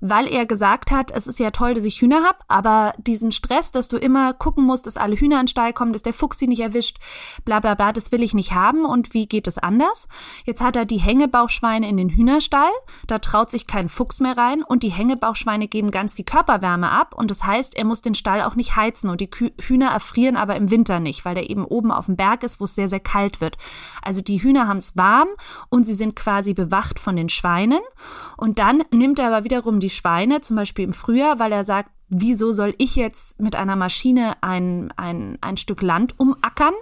Weil 0.00 0.26
er 0.26 0.46
gesagt 0.46 0.90
hat, 0.90 1.10
es 1.10 1.26
ist 1.26 1.38
ja 1.38 1.50
toll, 1.50 1.74
dass 1.74 1.84
ich 1.84 2.00
Hühner 2.00 2.24
habe, 2.24 2.38
aber 2.48 2.92
diesen 2.98 3.32
Stress, 3.32 3.72
dass 3.72 3.88
du 3.88 3.96
immer 3.96 4.32
gucken 4.32 4.64
musst, 4.64 4.86
dass 4.86 4.96
alle 4.96 5.16
Hühner 5.16 5.36
in 5.36 5.42
den 5.42 5.48
Stall 5.48 5.72
kommen, 5.72 5.92
dass 5.92 6.02
der 6.02 6.14
Fuchs 6.14 6.38
sie 6.38 6.46
nicht 6.46 6.60
erwischt, 6.60 6.98
bla 7.44 7.60
bla 7.60 7.74
bla, 7.74 7.92
das 7.92 8.12
will 8.12 8.22
ich 8.22 8.34
nicht 8.34 8.52
haben. 8.52 8.84
Und 8.84 9.14
wie 9.14 9.26
geht 9.26 9.46
es 9.46 9.58
anders? 9.58 10.08
Jetzt 10.44 10.62
hat 10.62 10.76
er 10.76 10.84
die 10.84 10.98
Hängebauchschweine 10.98 11.88
in 11.88 11.96
den 11.96 12.10
Hühnerstall, 12.10 12.70
da 13.06 13.18
traut 13.18 13.50
sich 13.50 13.66
kein 13.66 13.88
Fuchs 13.88 14.20
mehr 14.20 14.36
rein. 14.36 14.62
Und 14.62 14.82
die 14.82 14.90
Hängebauchschweine 14.90 15.68
geben 15.68 15.90
ganz 15.90 16.14
viel 16.14 16.24
Körperwärme 16.24 16.90
ab. 16.90 17.14
Und 17.14 17.30
das 17.30 17.44
heißt, 17.44 17.76
er 17.76 17.84
muss 17.84 18.02
den 18.02 18.14
Stall 18.14 18.42
auch 18.42 18.54
nicht 18.54 18.76
heizen. 18.76 19.10
Und 19.10 19.20
die 19.20 19.30
Hühner 19.60 19.90
erfrieren 19.90 20.36
aber 20.36 20.56
im 20.56 20.70
Winter 20.70 21.00
nicht, 21.00 21.24
weil 21.24 21.34
der 21.34 21.50
eben 21.50 21.64
oben 21.64 21.90
auf 21.90 22.06
dem 22.06 22.16
Berg 22.16 22.42
ist, 22.42 22.60
wo 22.60 22.64
es 22.64 22.74
sehr, 22.74 22.88
sehr 22.88 23.00
kalt 23.00 23.40
wird. 23.40 23.56
Also 24.02 24.20
die 24.20 24.42
Hühner 24.42 24.66
haben 24.66 24.78
es 24.78 24.96
warm 24.96 25.28
und 25.68 25.84
sie 25.84 25.94
sind 25.94 26.16
quasi 26.16 26.54
bewacht 26.54 26.98
von 26.98 27.16
den 27.16 27.28
Schweinen. 27.28 27.80
Und 28.36 28.58
dann 28.58 28.82
nimmt 28.90 29.18
er 29.18 29.28
aber 29.28 29.44
wiederum 29.44 29.80
die 29.80 29.89
die 29.90 29.96
Schweine, 29.96 30.40
zum 30.40 30.56
Beispiel 30.56 30.84
im 30.84 30.92
Frühjahr, 30.92 31.38
weil 31.38 31.52
er 31.52 31.64
sagt, 31.64 31.90
wieso 32.08 32.52
soll 32.52 32.74
ich 32.78 32.96
jetzt 32.96 33.40
mit 33.40 33.56
einer 33.56 33.76
Maschine 33.76 34.34
ein, 34.40 34.92
ein, 34.96 35.38
ein 35.40 35.56
Stück 35.56 35.82
Land 35.82 36.18
umackern? 36.18 36.74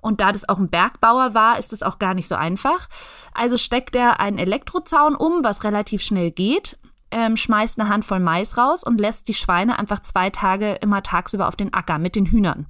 Und 0.00 0.20
da 0.20 0.32
das 0.32 0.48
auch 0.48 0.58
ein 0.58 0.70
Bergbauer 0.70 1.34
war, 1.34 1.58
ist 1.58 1.72
das 1.72 1.82
auch 1.82 1.98
gar 1.98 2.14
nicht 2.14 2.28
so 2.28 2.34
einfach. 2.34 2.88
Also 3.34 3.58
steckt 3.58 3.94
er 3.94 4.20
einen 4.20 4.38
Elektrozaun 4.38 5.14
um, 5.14 5.44
was 5.44 5.64
relativ 5.64 6.02
schnell 6.02 6.30
geht, 6.30 6.78
ähm, 7.10 7.36
schmeißt 7.36 7.78
eine 7.78 7.88
Handvoll 7.88 8.20
Mais 8.20 8.56
raus 8.56 8.84
und 8.84 9.00
lässt 9.00 9.28
die 9.28 9.34
Schweine 9.34 9.78
einfach 9.78 10.00
zwei 10.00 10.30
Tage 10.30 10.74
immer 10.74 11.02
tagsüber 11.02 11.48
auf 11.48 11.56
den 11.56 11.74
Acker 11.74 11.98
mit 11.98 12.16
den 12.16 12.26
Hühnern. 12.26 12.66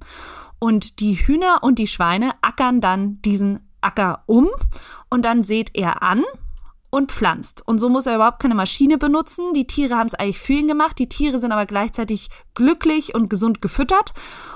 Und 0.59 0.99
die 0.99 1.15
Hühner 1.15 1.59
und 1.61 1.79
die 1.79 1.87
Schweine 1.87 2.33
ackern 2.41 2.81
dann 2.81 3.21
diesen 3.21 3.71
Acker 3.81 4.23
um 4.25 4.49
und 5.09 5.23
dann 5.23 5.43
seht 5.43 5.71
er 5.75 6.03
an 6.03 6.23
und 6.91 7.11
pflanzt. 7.11 7.65
Und 7.65 7.79
so 7.79 7.89
muss 7.89 8.05
er 8.05 8.15
überhaupt 8.15 8.41
keine 8.41 8.53
Maschine 8.53 8.97
benutzen. 8.97 9.53
Die 9.53 9.65
Tiere 9.65 9.95
haben 9.95 10.07
es 10.07 10.13
eigentlich 10.13 10.39
für 10.39 10.53
ihn 10.53 10.67
gemacht. 10.67 10.99
Die 10.99 11.09
Tiere 11.09 11.39
sind 11.39 11.53
aber 11.53 11.65
gleichzeitig 11.65 12.29
glücklich 12.53 13.15
und 13.15 13.29
gesund 13.29 13.61
gefüttert. 13.61 14.13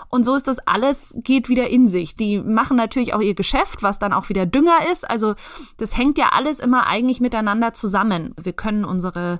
Und 0.10 0.26
so 0.26 0.36
ist 0.36 0.48
das 0.48 0.60
alles, 0.60 1.16
geht 1.24 1.48
wieder 1.48 1.70
in 1.70 1.88
sich. 1.88 2.16
Die 2.16 2.40
machen 2.40 2.76
natürlich 2.76 3.14
auch 3.14 3.22
ihr 3.22 3.36
Geschäft, 3.36 3.84
was 3.84 4.00
dann 4.00 4.14
auch 4.14 4.30
wieder 4.30 4.46
Dünger 4.46 4.80
ist. 4.92 5.10
Also 5.10 5.36
das 5.78 5.98
hängt 5.98 6.18
ja 6.18 6.30
alles 6.34 6.60
immer 6.60 6.88
eigentlich 6.88 7.22
miteinander 7.22 7.74
zusammen. 7.74 8.36
Wir 8.40 8.54
können 8.54 8.84
unsere 8.84 9.40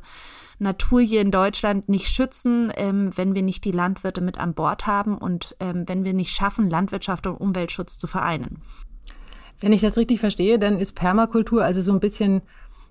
Natur 0.58 1.02
hier 1.02 1.20
in 1.20 1.32
Deutschland 1.32 1.90
nicht 1.90 2.08
schützen, 2.08 2.72
ähm, 2.78 3.12
wenn 3.16 3.36
wir 3.36 3.42
nicht 3.42 3.66
die 3.66 3.72
Landwirte 3.72 4.22
mit 4.22 4.38
an 4.38 4.54
Bord 4.54 4.88
haben 4.88 5.18
und 5.18 5.58
ähm, 5.60 5.84
wenn 5.88 6.06
wir 6.06 6.14
nicht 6.14 6.34
schaffen, 6.34 6.70
Landwirtschaft 6.70 7.28
und 7.28 7.36
Umweltschutz 7.36 7.98
zu 7.98 8.08
vereinen. 8.08 8.62
Wenn 9.60 9.74
ich 9.74 9.82
das 9.82 9.98
richtig 9.98 10.22
verstehe, 10.22 10.60
dann 10.60 10.80
ist 10.80 10.94
Permakultur 10.94 11.64
also 11.64 11.82
so 11.82 11.92
ein 11.92 12.00
bisschen 12.00 12.42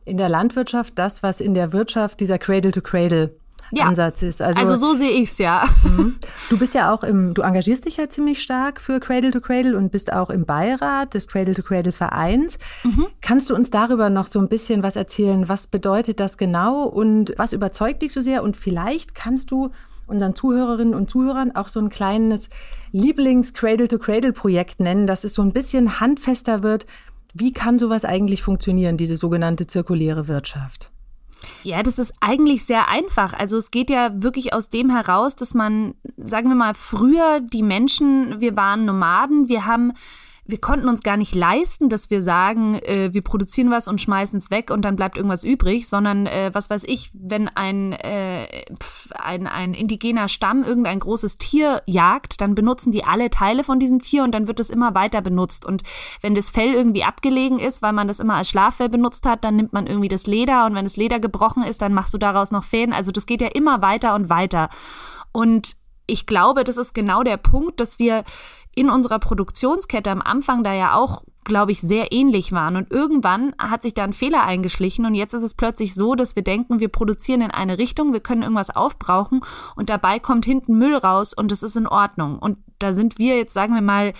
in 0.04 0.16
der 0.16 0.28
Landwirtschaft 0.28 0.98
das, 0.98 1.22
was 1.22 1.40
in 1.40 1.54
der 1.54 1.72
Wirtschaft 1.72 2.20
dieser 2.20 2.38
Cradle-to-Cradle 2.38 3.34
ja. 3.72 3.84
Ansatz 3.84 4.22
ist. 4.22 4.42
Also, 4.42 4.60
also 4.60 4.76
so 4.76 4.94
sehe 4.94 5.10
ich 5.10 5.30
es 5.30 5.38
ja. 5.38 5.68
Mhm. 5.82 6.16
Du 6.50 6.58
bist 6.58 6.74
ja 6.74 6.92
auch 6.92 7.02
im, 7.02 7.34
du 7.34 7.42
engagierst 7.42 7.86
dich 7.86 7.96
ja 7.96 8.08
ziemlich 8.08 8.42
stark 8.42 8.80
für 8.80 9.00
Cradle 9.00 9.30
to 9.30 9.40
Cradle 9.40 9.76
und 9.76 9.90
bist 9.90 10.12
auch 10.12 10.30
im 10.30 10.44
Beirat 10.44 11.14
des 11.14 11.28
Cradle 11.28 11.54
to 11.54 11.62
Cradle 11.62 11.92
Vereins. 11.92 12.58
Mhm. 12.82 13.06
Kannst 13.20 13.50
du 13.50 13.54
uns 13.54 13.70
darüber 13.70 14.10
noch 14.10 14.26
so 14.26 14.38
ein 14.38 14.48
bisschen 14.48 14.82
was 14.82 14.96
erzählen? 14.96 15.48
Was 15.48 15.66
bedeutet 15.66 16.20
das 16.20 16.36
genau 16.36 16.84
und 16.84 17.34
was 17.36 17.52
überzeugt 17.52 18.02
dich 18.02 18.12
so 18.12 18.20
sehr? 18.20 18.42
Und 18.42 18.56
vielleicht 18.56 19.14
kannst 19.14 19.50
du 19.50 19.70
unseren 20.06 20.34
Zuhörerinnen 20.34 20.94
und 20.94 21.08
Zuhörern 21.08 21.56
auch 21.56 21.68
so 21.68 21.80
ein 21.80 21.88
kleines 21.88 22.50
Lieblings-Cradle-to-Cradle-Projekt 22.92 24.80
nennen, 24.80 25.06
dass 25.06 25.24
es 25.24 25.34
so 25.34 25.42
ein 25.42 25.52
bisschen 25.52 25.98
handfester 25.98 26.62
wird, 26.62 26.86
wie 27.34 27.52
kann 27.52 27.78
sowas 27.78 28.04
eigentlich 28.04 28.42
funktionieren, 28.42 28.96
diese 28.96 29.16
sogenannte 29.16 29.66
zirkuläre 29.66 30.28
Wirtschaft? 30.28 30.90
Ja, 31.62 31.82
das 31.82 31.98
ist 31.98 32.14
eigentlich 32.20 32.64
sehr 32.64 32.88
einfach. 32.88 33.34
Also 33.34 33.56
es 33.56 33.70
geht 33.70 33.90
ja 33.90 34.22
wirklich 34.22 34.54
aus 34.54 34.70
dem 34.70 34.90
heraus, 34.90 35.36
dass 35.36 35.52
man, 35.52 35.94
sagen 36.16 36.48
wir 36.48 36.54
mal, 36.54 36.74
früher 36.74 37.40
die 37.40 37.62
Menschen, 37.62 38.40
wir 38.40 38.56
waren 38.56 38.84
Nomaden, 38.86 39.48
wir 39.48 39.66
haben 39.66 39.92
wir 40.46 40.58
konnten 40.58 40.88
uns 40.88 41.02
gar 41.02 41.16
nicht 41.16 41.34
leisten, 41.34 41.88
dass 41.88 42.10
wir 42.10 42.20
sagen, 42.20 42.74
äh, 42.74 43.14
wir 43.14 43.22
produzieren 43.22 43.70
was 43.70 43.88
und 43.88 44.00
schmeißen 44.00 44.38
es 44.38 44.50
weg 44.50 44.70
und 44.70 44.82
dann 44.82 44.96
bleibt 44.96 45.16
irgendwas 45.16 45.42
übrig, 45.42 45.88
sondern 45.88 46.26
äh, 46.26 46.50
was 46.52 46.68
weiß 46.68 46.84
ich, 46.84 47.10
wenn 47.14 47.48
ein, 47.48 47.92
äh, 47.92 48.64
ein, 49.14 49.46
ein 49.46 49.72
indigener 49.72 50.28
Stamm 50.28 50.62
irgendein 50.62 51.00
großes 51.00 51.38
Tier 51.38 51.82
jagt, 51.86 52.42
dann 52.42 52.54
benutzen 52.54 52.92
die 52.92 53.04
alle 53.04 53.30
Teile 53.30 53.64
von 53.64 53.80
diesem 53.80 54.02
Tier 54.02 54.22
und 54.22 54.32
dann 54.32 54.46
wird 54.46 54.60
es 54.60 54.68
immer 54.68 54.94
weiter 54.94 55.22
benutzt. 55.22 55.64
Und 55.64 55.82
wenn 56.20 56.34
das 56.34 56.50
Fell 56.50 56.74
irgendwie 56.74 57.04
abgelegen 57.04 57.58
ist, 57.58 57.80
weil 57.80 57.94
man 57.94 58.08
das 58.08 58.20
immer 58.20 58.34
als 58.34 58.50
Schlaffell 58.50 58.90
benutzt 58.90 59.24
hat, 59.24 59.44
dann 59.44 59.56
nimmt 59.56 59.72
man 59.72 59.86
irgendwie 59.86 60.08
das 60.08 60.26
Leder 60.26 60.66
und 60.66 60.74
wenn 60.74 60.84
das 60.84 60.98
Leder 60.98 61.20
gebrochen 61.20 61.62
ist, 61.62 61.80
dann 61.80 61.94
machst 61.94 62.12
du 62.12 62.18
daraus 62.18 62.50
noch 62.50 62.64
Fäden. 62.64 62.92
Also 62.92 63.12
das 63.12 63.24
geht 63.24 63.40
ja 63.40 63.48
immer 63.48 63.80
weiter 63.80 64.14
und 64.14 64.28
weiter. 64.28 64.68
Und 65.32 65.76
ich 66.06 66.26
glaube, 66.26 66.64
das 66.64 66.76
ist 66.76 66.92
genau 66.94 67.22
der 67.22 67.38
Punkt, 67.38 67.80
dass 67.80 67.98
wir 67.98 68.24
in 68.76 68.90
unserer 68.90 69.18
Produktionskette 69.18 70.10
am 70.10 70.22
Anfang 70.22 70.64
da 70.64 70.72
ja 70.72 70.94
auch, 70.94 71.24
glaube 71.44 71.72
ich, 71.72 71.80
sehr 71.80 72.12
ähnlich 72.12 72.52
waren. 72.52 72.76
Und 72.76 72.90
irgendwann 72.90 73.54
hat 73.58 73.82
sich 73.82 73.94
da 73.94 74.04
ein 74.04 74.12
Fehler 74.12 74.44
eingeschlichen 74.44 75.06
und 75.06 75.14
jetzt 75.14 75.34
ist 75.34 75.42
es 75.42 75.54
plötzlich 75.54 75.94
so, 75.94 76.14
dass 76.14 76.36
wir 76.36 76.42
denken, 76.42 76.80
wir 76.80 76.88
produzieren 76.88 77.42
in 77.42 77.50
eine 77.50 77.78
Richtung, 77.78 78.12
wir 78.12 78.20
können 78.20 78.42
irgendwas 78.42 78.74
aufbrauchen 78.74 79.42
und 79.76 79.90
dabei 79.90 80.18
kommt 80.18 80.44
hinten 80.44 80.78
Müll 80.78 80.96
raus 80.96 81.34
und 81.34 81.52
es 81.52 81.62
ist 81.62 81.76
in 81.76 81.86
Ordnung. 81.86 82.38
Und 82.38 82.58
da 82.78 82.92
sind 82.92 83.18
wir 83.18 83.36
jetzt, 83.36 83.54
sagen 83.54 83.74
wir 83.74 83.82
mal, 83.82 84.12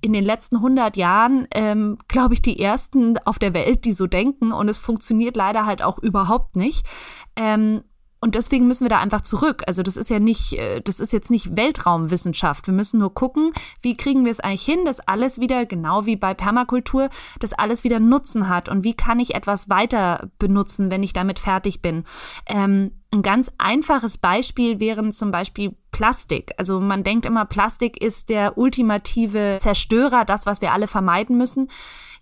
in 0.00 0.12
den 0.12 0.24
letzten 0.24 0.56
100 0.56 0.96
Jahren, 0.96 1.48
ähm, 1.52 1.98
glaube 2.06 2.34
ich, 2.34 2.42
die 2.42 2.60
ersten 2.60 3.18
auf 3.24 3.38
der 3.38 3.52
Welt, 3.52 3.84
die 3.84 3.92
so 3.92 4.06
denken. 4.06 4.52
Und 4.52 4.68
es 4.68 4.78
funktioniert 4.78 5.36
leider 5.36 5.66
halt 5.66 5.82
auch 5.82 5.98
überhaupt 5.98 6.56
nicht. 6.56 6.86
Ähm, 7.34 7.82
und 8.20 8.34
deswegen 8.34 8.66
müssen 8.66 8.84
wir 8.84 8.88
da 8.88 8.98
einfach 8.98 9.20
zurück. 9.20 9.62
Also 9.66 9.82
das 9.82 9.96
ist 9.96 10.10
ja 10.10 10.18
nicht, 10.18 10.54
äh, 10.54 10.80
das 10.80 10.98
ist 10.98 11.12
jetzt 11.12 11.30
nicht 11.30 11.56
Weltraumwissenschaft. 11.56 12.66
Wir 12.66 12.74
müssen 12.74 12.98
nur 12.98 13.14
gucken, 13.14 13.52
wie 13.80 13.96
kriegen 13.96 14.24
wir 14.24 14.32
es 14.32 14.40
eigentlich 14.40 14.64
hin, 14.64 14.84
dass 14.84 15.00
alles 15.00 15.38
wieder, 15.40 15.66
genau 15.66 16.04
wie 16.04 16.16
bei 16.16 16.34
Permakultur, 16.34 17.10
dass 17.38 17.52
alles 17.52 17.84
wieder 17.84 18.00
Nutzen 18.00 18.48
hat 18.48 18.68
und 18.68 18.82
wie 18.82 18.94
kann 18.94 19.20
ich 19.20 19.34
etwas 19.34 19.68
weiter 19.68 20.30
benutzen, 20.38 20.90
wenn 20.90 21.02
ich 21.02 21.12
damit 21.12 21.38
fertig 21.38 21.80
bin. 21.80 22.04
Ähm, 22.46 22.92
ein 23.10 23.22
ganz 23.22 23.52
einfaches 23.56 24.18
Beispiel 24.18 24.80
wären 24.80 25.12
zum 25.12 25.30
Beispiel 25.30 25.74
Plastik. 25.92 26.52
Also 26.58 26.80
man 26.80 27.04
denkt 27.04 27.24
immer, 27.24 27.46
Plastik 27.46 28.02
ist 28.02 28.28
der 28.28 28.58
ultimative 28.58 29.56
Zerstörer, 29.58 30.24
das, 30.24 30.44
was 30.44 30.60
wir 30.60 30.72
alle 30.72 30.88
vermeiden 30.88 31.38
müssen. 31.38 31.68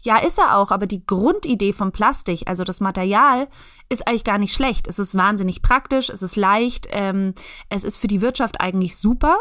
Ja, 0.02 0.18
ist 0.18 0.38
er 0.38 0.56
auch, 0.56 0.70
aber 0.70 0.86
die 0.86 1.04
Grundidee 1.04 1.72
von 1.72 1.92
Plastik, 1.92 2.42
also 2.46 2.64
das 2.64 2.80
Material, 2.80 3.48
ist 3.88 4.06
eigentlich 4.06 4.24
gar 4.24 4.38
nicht 4.38 4.52
schlecht. 4.52 4.88
Es 4.88 4.98
ist 4.98 5.16
wahnsinnig 5.16 5.62
praktisch, 5.62 6.08
es 6.08 6.22
ist 6.22 6.36
leicht, 6.36 6.86
ähm, 6.90 7.34
es 7.68 7.84
ist 7.84 7.98
für 7.98 8.08
die 8.08 8.20
Wirtschaft 8.20 8.60
eigentlich 8.60 8.96
super 8.96 9.38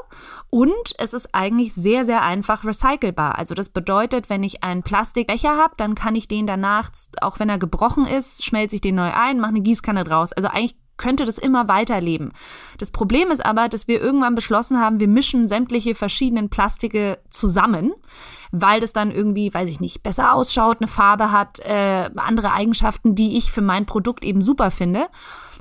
und 0.50 0.94
es 0.98 1.14
ist 1.14 1.34
eigentlich 1.34 1.74
sehr, 1.74 2.06
sehr 2.06 2.22
einfach 2.22 2.64
recycelbar. 2.64 3.38
Also 3.38 3.56
das 3.56 3.70
bedeutet, 3.70 4.30
wenn 4.30 4.44
ich 4.44 4.64
einen 4.64 4.84
Plastikbecher 4.84 5.58
habe, 5.58 5.74
dann 5.78 5.96
kann 5.96 6.16
ich 6.16 6.28
den 6.28 6.46
danach, 6.48 6.92
auch 7.22 7.40
wenn 7.40 7.50
er 7.50 7.58
gebrochen 7.58 8.06
ist, 8.06 8.44
schmelze 8.44 8.76
ich 8.76 8.82
den 8.82 8.96
neu 8.96 9.12
ein, 9.12 9.40
mache 9.40 9.50
eine 9.50 9.62
Gießkanne 9.62 10.04
draus. 10.04 10.34
Also 10.34 10.50
eigentlich 10.50 10.76
könnte 10.98 11.26
das 11.26 11.38
immer 11.38 11.68
weiterleben. 11.68 12.32
Das 12.78 12.92
Problem 12.92 13.32
ist 13.32 13.46
aber, 13.46 13.70
dass 13.70 13.88
wir 13.88 14.02
irgendwann 14.02 14.36
beschlossen 14.36 14.80
haben, 14.80 15.00
wir 15.00 15.08
mischen 15.08 15.48
sämtliche 15.48 15.96
verschiedenen 15.96 16.50
Plastike 16.50 17.20
zusammen 17.30 17.94
weil 18.62 18.80
das 18.80 18.94
dann 18.94 19.12
irgendwie, 19.12 19.54
weiß 19.54 19.70
ich 19.70 19.80
nicht, 19.80 20.04
besser 20.04 20.34
ausschaut, 20.34 20.78
eine 20.80 20.88
Farbe 20.88 21.32
hat, 21.32 21.60
äh, 21.60 22.10
andere 22.16 22.54
Eigenschaften, 22.54 23.16
die 23.16 23.38
ich 23.38 23.52
für 23.52 23.62
mein 23.62 23.86
Produkt 23.86 24.24
eben 24.24 24.42
super 24.42 24.72
finde. 24.72 25.08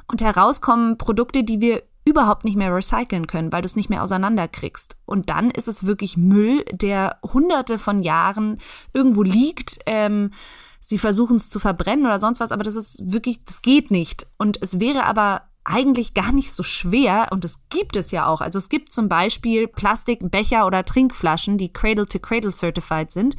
Und 0.07 0.23
herauskommen 0.23 0.99
Produkte, 0.99 1.45
die 1.45 1.61
wir 1.61 1.83
überhaupt 2.05 2.45
nicht 2.45 2.57
mehr 2.57 2.75
recyceln 2.75 3.26
können, 3.26 3.53
weil 3.53 3.62
du 3.62 3.67
es 3.67 3.76
nicht 3.76 3.88
mehr 3.88 4.03
auseinanderkriegst. 4.03 4.99
Und 5.07 5.31
dann 5.31 5.50
ist 5.50 5.69
es 5.69 5.87
wirklich 5.87 6.17
Müll, 6.17 6.64
der 6.71 7.19
hunderte 7.23 7.79
von 7.79 7.99
Jahren 7.99 8.59
irgendwo 8.93 9.23
liegt. 9.23 9.79
Ähm, 9.87 10.31
sie 10.85 10.99
versuchen 10.99 11.37
es 11.37 11.49
zu 11.49 11.59
verbrennen 11.59 12.05
oder 12.05 12.21
sonst 12.21 12.41
was, 12.41 12.53
aber 12.53 12.62
das 12.62 12.76
ist 12.76 13.11
wirklich, 13.11 13.45
das 13.45 13.62
geht 13.62 13.91
nicht. 13.91 14.26
Und 14.37 14.61
es 14.61 14.81
wäre 14.81 15.05
aber 15.05 15.43
eigentlich 15.67 16.12
gar 16.12 16.31
nicht 16.31 16.53
so 16.53 16.62
schwer 16.62 17.29
und 17.31 17.43
es 17.43 17.67
gibt 17.71 17.97
es 17.97 18.11
ja 18.11 18.26
auch. 18.26 18.43
Also 18.43 18.59
es 18.59 18.69
gibt 18.69 18.93
zum 18.93 19.09
Beispiel 19.09 19.67
Plastikbecher 19.67 20.67
oder 20.67 20.85
Trinkflaschen, 20.85 21.57
die 21.57 21.73
Cradle-to-Cradle 21.73 22.53
certified 22.53 23.11
sind, 23.11 23.35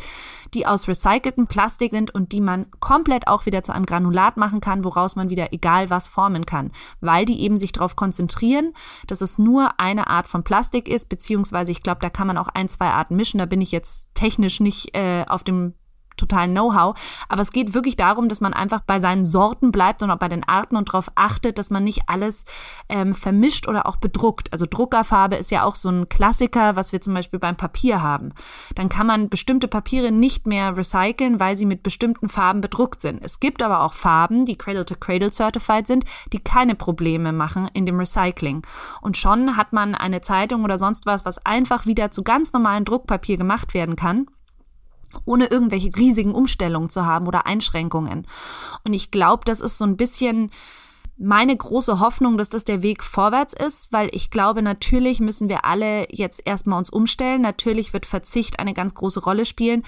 die 0.56 0.66
aus 0.66 0.88
recyceltem 0.88 1.46
Plastik 1.46 1.92
sind 1.92 2.16
und 2.16 2.32
die 2.32 2.42
man 2.42 2.66
komplett 2.80 3.28
auch 3.28 3.46
wieder 3.46 3.62
zu 3.62 3.76
einem 3.76 3.86
Granulat 3.86 4.38
machen 4.38 4.60
kann, 4.60 4.84
woraus 4.84 5.16
man 5.16 5.30
wieder 5.30 5.54
egal 5.54 5.92
was 5.92 6.08
formen 6.08 6.48
kann, 6.48 6.72
weil 7.00 7.26
die 7.26 7.42
eben 7.42 7.60
sich 7.60 7.74
darauf 7.74 7.96
konzentrieren, 7.96 8.74
dass 9.06 9.22
es 9.22 9.38
nur 9.38 9.80
eine 9.80 10.08
Art 10.08 10.28
von 10.28 10.44
Plastik 10.44 10.88
ist, 10.88 11.10
beziehungsweise 11.10 11.72
ich 11.72 11.84
glaube, 11.84 12.02
da 12.02 12.10
kann 12.10 12.26
man 12.26 12.40
auch 12.40 12.50
ein, 12.50 12.70
zwei 12.70 12.88
Arten 12.88 13.16
mischen. 13.16 13.38
Da 13.38 13.46
bin 13.46 13.62
ich 13.62 13.72
jetzt 13.72 14.16
technisch 14.16 14.60
nicht 14.60 14.96
äh, 14.96 15.26
auf 15.28 15.44
dem 15.44 15.76
totalen 16.16 16.52
Know-how. 16.52 16.96
Aber 17.30 17.42
es 17.42 17.52
geht 17.52 17.74
wirklich 17.74 17.96
darum, 17.96 18.30
dass 18.30 18.42
man 18.42 18.54
einfach 18.54 18.82
bei 18.82 19.00
seinen 19.00 19.26
Sorten 19.26 19.72
bleibt 19.72 20.04
und 20.04 20.12
auch 20.12 20.18
bei 20.18 20.30
den 20.30 20.44
Arten 20.44 20.76
und 20.76 20.90
darauf 20.90 21.12
achtet, 21.16 21.58
dass 21.60 21.70
man 21.70 21.84
nicht 21.84 22.04
alles 22.08 22.46
ähm, 22.90 23.14
vermischt 23.14 23.68
oder 23.68 23.86
auch 23.86 23.98
bedruckt. 23.98 24.52
Also 24.52 24.66
Druckerfarbe 24.70 25.36
ist 25.36 25.52
ja 25.52 25.64
auch 25.64 25.76
so 25.76 25.90
ein 25.90 26.10
Klassiker, 26.10 26.76
was 26.76 26.92
wir 26.94 27.02
zum 27.02 27.14
Beispiel 27.14 27.40
beim 27.40 27.58
Papier 27.58 28.02
haben. 28.02 28.34
Dann 28.76 28.90
kann 28.90 29.08
man 29.08 29.30
bestimmte 29.30 29.68
Papiere 29.68 30.12
nicht 30.12 30.48
mehr 30.48 30.76
recyceln, 30.78 31.40
weil 31.40 31.56
sie 31.56 31.66
mit 31.66 31.84
bestimmten 31.84 32.30
Farben 32.30 32.62
bedruckt 32.62 33.02
sind. 33.02 33.24
Es 33.24 33.40
gibt 33.40 33.62
aber 33.62 33.82
auch 33.82 33.94
Farben, 33.94 34.46
die 34.46 34.58
Cradle-to-Cradle 34.58 35.32
certified 35.32 35.88
sind, 35.88 36.06
die 36.34 36.40
keine 36.40 36.76
Probleme 36.76 37.32
machen 37.32 37.70
in 37.74 37.86
dem 37.86 37.98
Recycling. 38.00 38.62
Und 39.02 39.18
schon 39.18 39.58
hat 39.58 39.74
man 39.74 39.96
eine 39.96 40.22
Zeitung 40.22 40.64
oder 40.64 40.78
sonst 40.78 41.06
was, 41.06 41.26
was 41.26 41.46
einfach 41.46 41.86
wieder 41.86 42.12
zu 42.12 42.24
ganz 42.24 42.54
normalen 42.54 42.86
Druckpapier 42.86 43.38
gemacht 43.38 43.74
werden 43.74 43.96
kann 43.96 44.28
ohne 45.26 45.48
irgendwelche 45.48 45.96
riesigen 45.96 46.34
Umstellungen 46.34 46.90
zu 46.90 47.06
haben 47.06 47.28
oder 47.28 47.46
Einschränkungen. 47.46 48.28
Und 48.84 48.94
ich 48.94 49.12
glaube, 49.12 49.44
das 49.46 49.62
ist 49.62 49.78
so 49.78 49.86
ein 49.86 49.98
bisschen 49.98 50.52
meine 51.18 51.56
große 51.56 52.00
Hoffnung, 52.00 52.38
dass 52.38 52.50
das 52.50 52.66
der 52.66 52.82
Weg 52.82 53.02
vorwärts 53.02 53.54
ist, 53.54 53.94
weil 53.94 54.10
ich 54.12 54.30
glaube, 54.30 54.62
natürlich 54.62 55.22
müssen 55.22 55.48
wir 55.48 55.64
alle 55.64 56.08
jetzt 56.12 56.42
erstmal 56.46 56.78
uns 56.78 56.90
umstellen. 56.90 57.42
Natürlich 57.42 57.94
wird 57.94 58.06
Verzicht 58.06 58.60
eine 58.60 58.74
ganz 58.74 58.94
große 58.94 59.22
Rolle 59.22 59.46
spielen. 59.46 59.84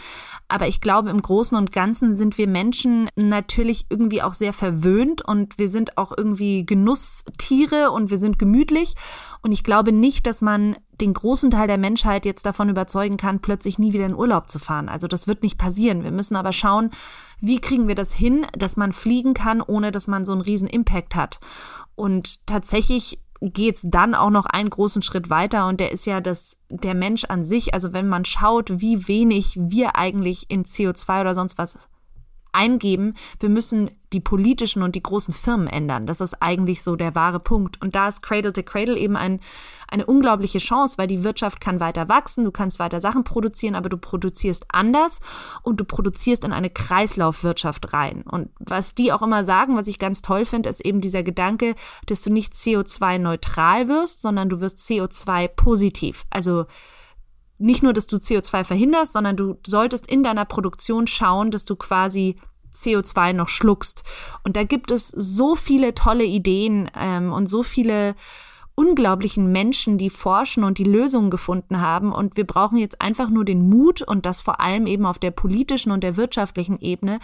Aber 0.47 0.67
ich 0.67 0.79
glaube, 0.79 1.09
im 1.09 1.21
Großen 1.21 1.57
und 1.57 1.73
Ganzen 1.73 2.15
sind 2.15 2.37
wir 2.37 2.47
Menschen 2.47 3.09
natürlich 3.17 3.87
irgendwie 3.89 4.21
auch 4.21 4.33
sehr 4.33 4.53
verwöhnt 4.53 5.21
und 5.21 5.59
wir 5.59 5.67
sind 5.67 5.97
auch 5.97 6.13
irgendwie 6.15 6.65
Genusstiere 6.65 7.91
und 7.91 8.09
wir 8.09 8.17
sind 8.17 8.39
gemütlich. 8.39 8.93
Und 9.41 9.51
ich 9.51 9.63
glaube 9.63 9.91
nicht, 9.91 10.27
dass 10.27 10.41
man 10.41 10.77
den 11.01 11.13
großen 11.13 11.51
Teil 11.51 11.67
der 11.67 11.77
Menschheit 11.77 12.25
jetzt 12.25 12.45
davon 12.45 12.69
überzeugen 12.69 13.17
kann, 13.17 13.41
plötzlich 13.41 13.77
nie 13.77 13.93
wieder 13.93 14.05
in 14.05 14.15
Urlaub 14.15 14.49
zu 14.49 14.59
fahren. 14.59 14.89
Also 14.89 15.07
das 15.07 15.27
wird 15.27 15.43
nicht 15.43 15.57
passieren. 15.57 16.03
Wir 16.03 16.11
müssen 16.11 16.35
aber 16.35 16.53
schauen, 16.53 16.89
wie 17.39 17.59
kriegen 17.59 17.87
wir 17.87 17.95
das 17.95 18.13
hin, 18.13 18.45
dass 18.57 18.77
man 18.77 18.93
fliegen 18.93 19.33
kann, 19.33 19.61
ohne 19.61 19.91
dass 19.91 20.07
man 20.07 20.25
so 20.25 20.31
einen 20.31 20.41
riesen 20.41 20.67
Impact 20.67 21.15
hat. 21.15 21.39
Und 21.95 22.45
tatsächlich 22.45 23.19
geht's 23.41 23.81
dann 23.83 24.15
auch 24.15 24.29
noch 24.29 24.45
einen 24.45 24.69
großen 24.69 25.01
Schritt 25.01 25.29
weiter 25.29 25.67
und 25.67 25.79
der 25.79 25.91
ist 25.91 26.05
ja 26.05 26.21
dass 26.21 26.59
der 26.69 26.95
Mensch 26.95 27.25
an 27.25 27.43
sich, 27.43 27.73
also 27.73 27.93
wenn 27.93 28.07
man 28.07 28.25
schaut, 28.25 28.81
wie 28.81 29.07
wenig 29.07 29.55
wir 29.57 29.95
eigentlich 29.95 30.49
in 30.49 30.63
CO2 30.63 31.21
oder 31.21 31.35
sonst 31.35 31.57
was 31.57 31.87
eingeben, 32.57 33.13
wir 33.39 33.49
müssen 33.49 33.91
die 34.13 34.19
politischen 34.19 34.83
und 34.83 34.95
die 34.95 35.03
großen 35.03 35.33
Firmen 35.33 35.67
ändern. 35.67 36.07
Das 36.07 36.21
ist 36.21 36.41
eigentlich 36.41 36.81
so 36.81 36.95
der 36.95 37.13
wahre 37.13 37.39
Punkt. 37.39 37.81
Und 37.81 37.93
da 37.93 38.07
ist 38.07 38.23
Cradle 38.23 38.53
to 38.53 38.63
Cradle 38.63 38.97
eben 38.97 39.15
ein, 39.15 39.41
eine 39.89 40.05
unglaubliche 40.05 40.59
Chance, 40.59 40.97
weil 40.97 41.07
die 41.07 41.23
Wirtschaft 41.23 41.61
kann 41.61 41.79
weiter 41.79 42.07
wachsen, 42.09 42.45
du 42.45 42.51
kannst 42.51 42.79
weiter 42.79 43.01
Sachen 43.01 43.23
produzieren, 43.23 43.75
aber 43.75 43.89
du 43.89 43.97
produzierst 43.97 44.65
anders 44.69 45.19
und 45.61 45.79
du 45.79 45.85
produzierst 45.85 46.45
in 46.45 46.53
eine 46.53 46.69
Kreislaufwirtschaft 46.69 47.93
rein. 47.93 48.23
Und 48.23 48.49
was 48.59 48.95
die 48.95 49.11
auch 49.11 49.21
immer 49.21 49.43
sagen, 49.43 49.75
was 49.75 49.87
ich 49.87 49.99
ganz 49.99 50.21
toll 50.21 50.45
finde, 50.45 50.69
ist 50.69 50.85
eben 50.85 51.01
dieser 51.01 51.23
Gedanke, 51.23 51.75
dass 52.05 52.21
du 52.21 52.31
nicht 52.31 52.53
CO2-neutral 52.53 53.87
wirst, 53.87 54.21
sondern 54.21 54.49
du 54.49 54.61
wirst 54.61 54.79
CO2-positiv. 54.79 56.23
Also 56.29 56.65
nicht 57.57 57.83
nur, 57.83 57.93
dass 57.93 58.07
du 58.07 58.17
CO2 58.17 58.63
verhinderst, 58.63 59.13
sondern 59.13 59.35
du 59.35 59.57
solltest 59.65 60.07
in 60.07 60.23
deiner 60.23 60.45
Produktion 60.45 61.07
schauen, 61.07 61.51
dass 61.51 61.65
du 61.65 61.75
quasi 61.75 62.37
CO2 62.73 63.33
noch 63.33 63.49
schluckst. 63.49 64.03
Und 64.43 64.57
da 64.57 64.63
gibt 64.63 64.91
es 64.91 65.07
so 65.09 65.55
viele 65.55 65.95
tolle 65.95 66.25
Ideen 66.25 66.91
ähm, 66.95 67.33
und 67.33 67.47
so 67.47 67.63
viele 67.63 68.15
unglaublichen 68.75 69.51
Menschen, 69.51 69.97
die 69.97 70.11
forschen 70.11 70.63
und 70.63 70.77
die 70.77 70.83
Lösungen 70.83 71.31
gefunden 71.31 71.81
haben. 71.81 72.13
Und 72.13 72.37
wir 72.37 72.45
brauchen 72.45 72.77
jetzt 72.77 73.01
einfach 73.01 73.29
nur 73.29 73.43
den 73.43 73.67
Mut 73.67 74.03
und 74.03 74.27
das 74.27 74.41
vor 74.41 74.61
allem 74.61 74.85
eben 74.85 75.07
auf 75.07 75.17
der 75.17 75.31
politischen 75.31 75.91
und 75.91 76.03
der 76.03 76.15
wirtschaftlichen 76.15 76.79
Ebene, 76.79 77.19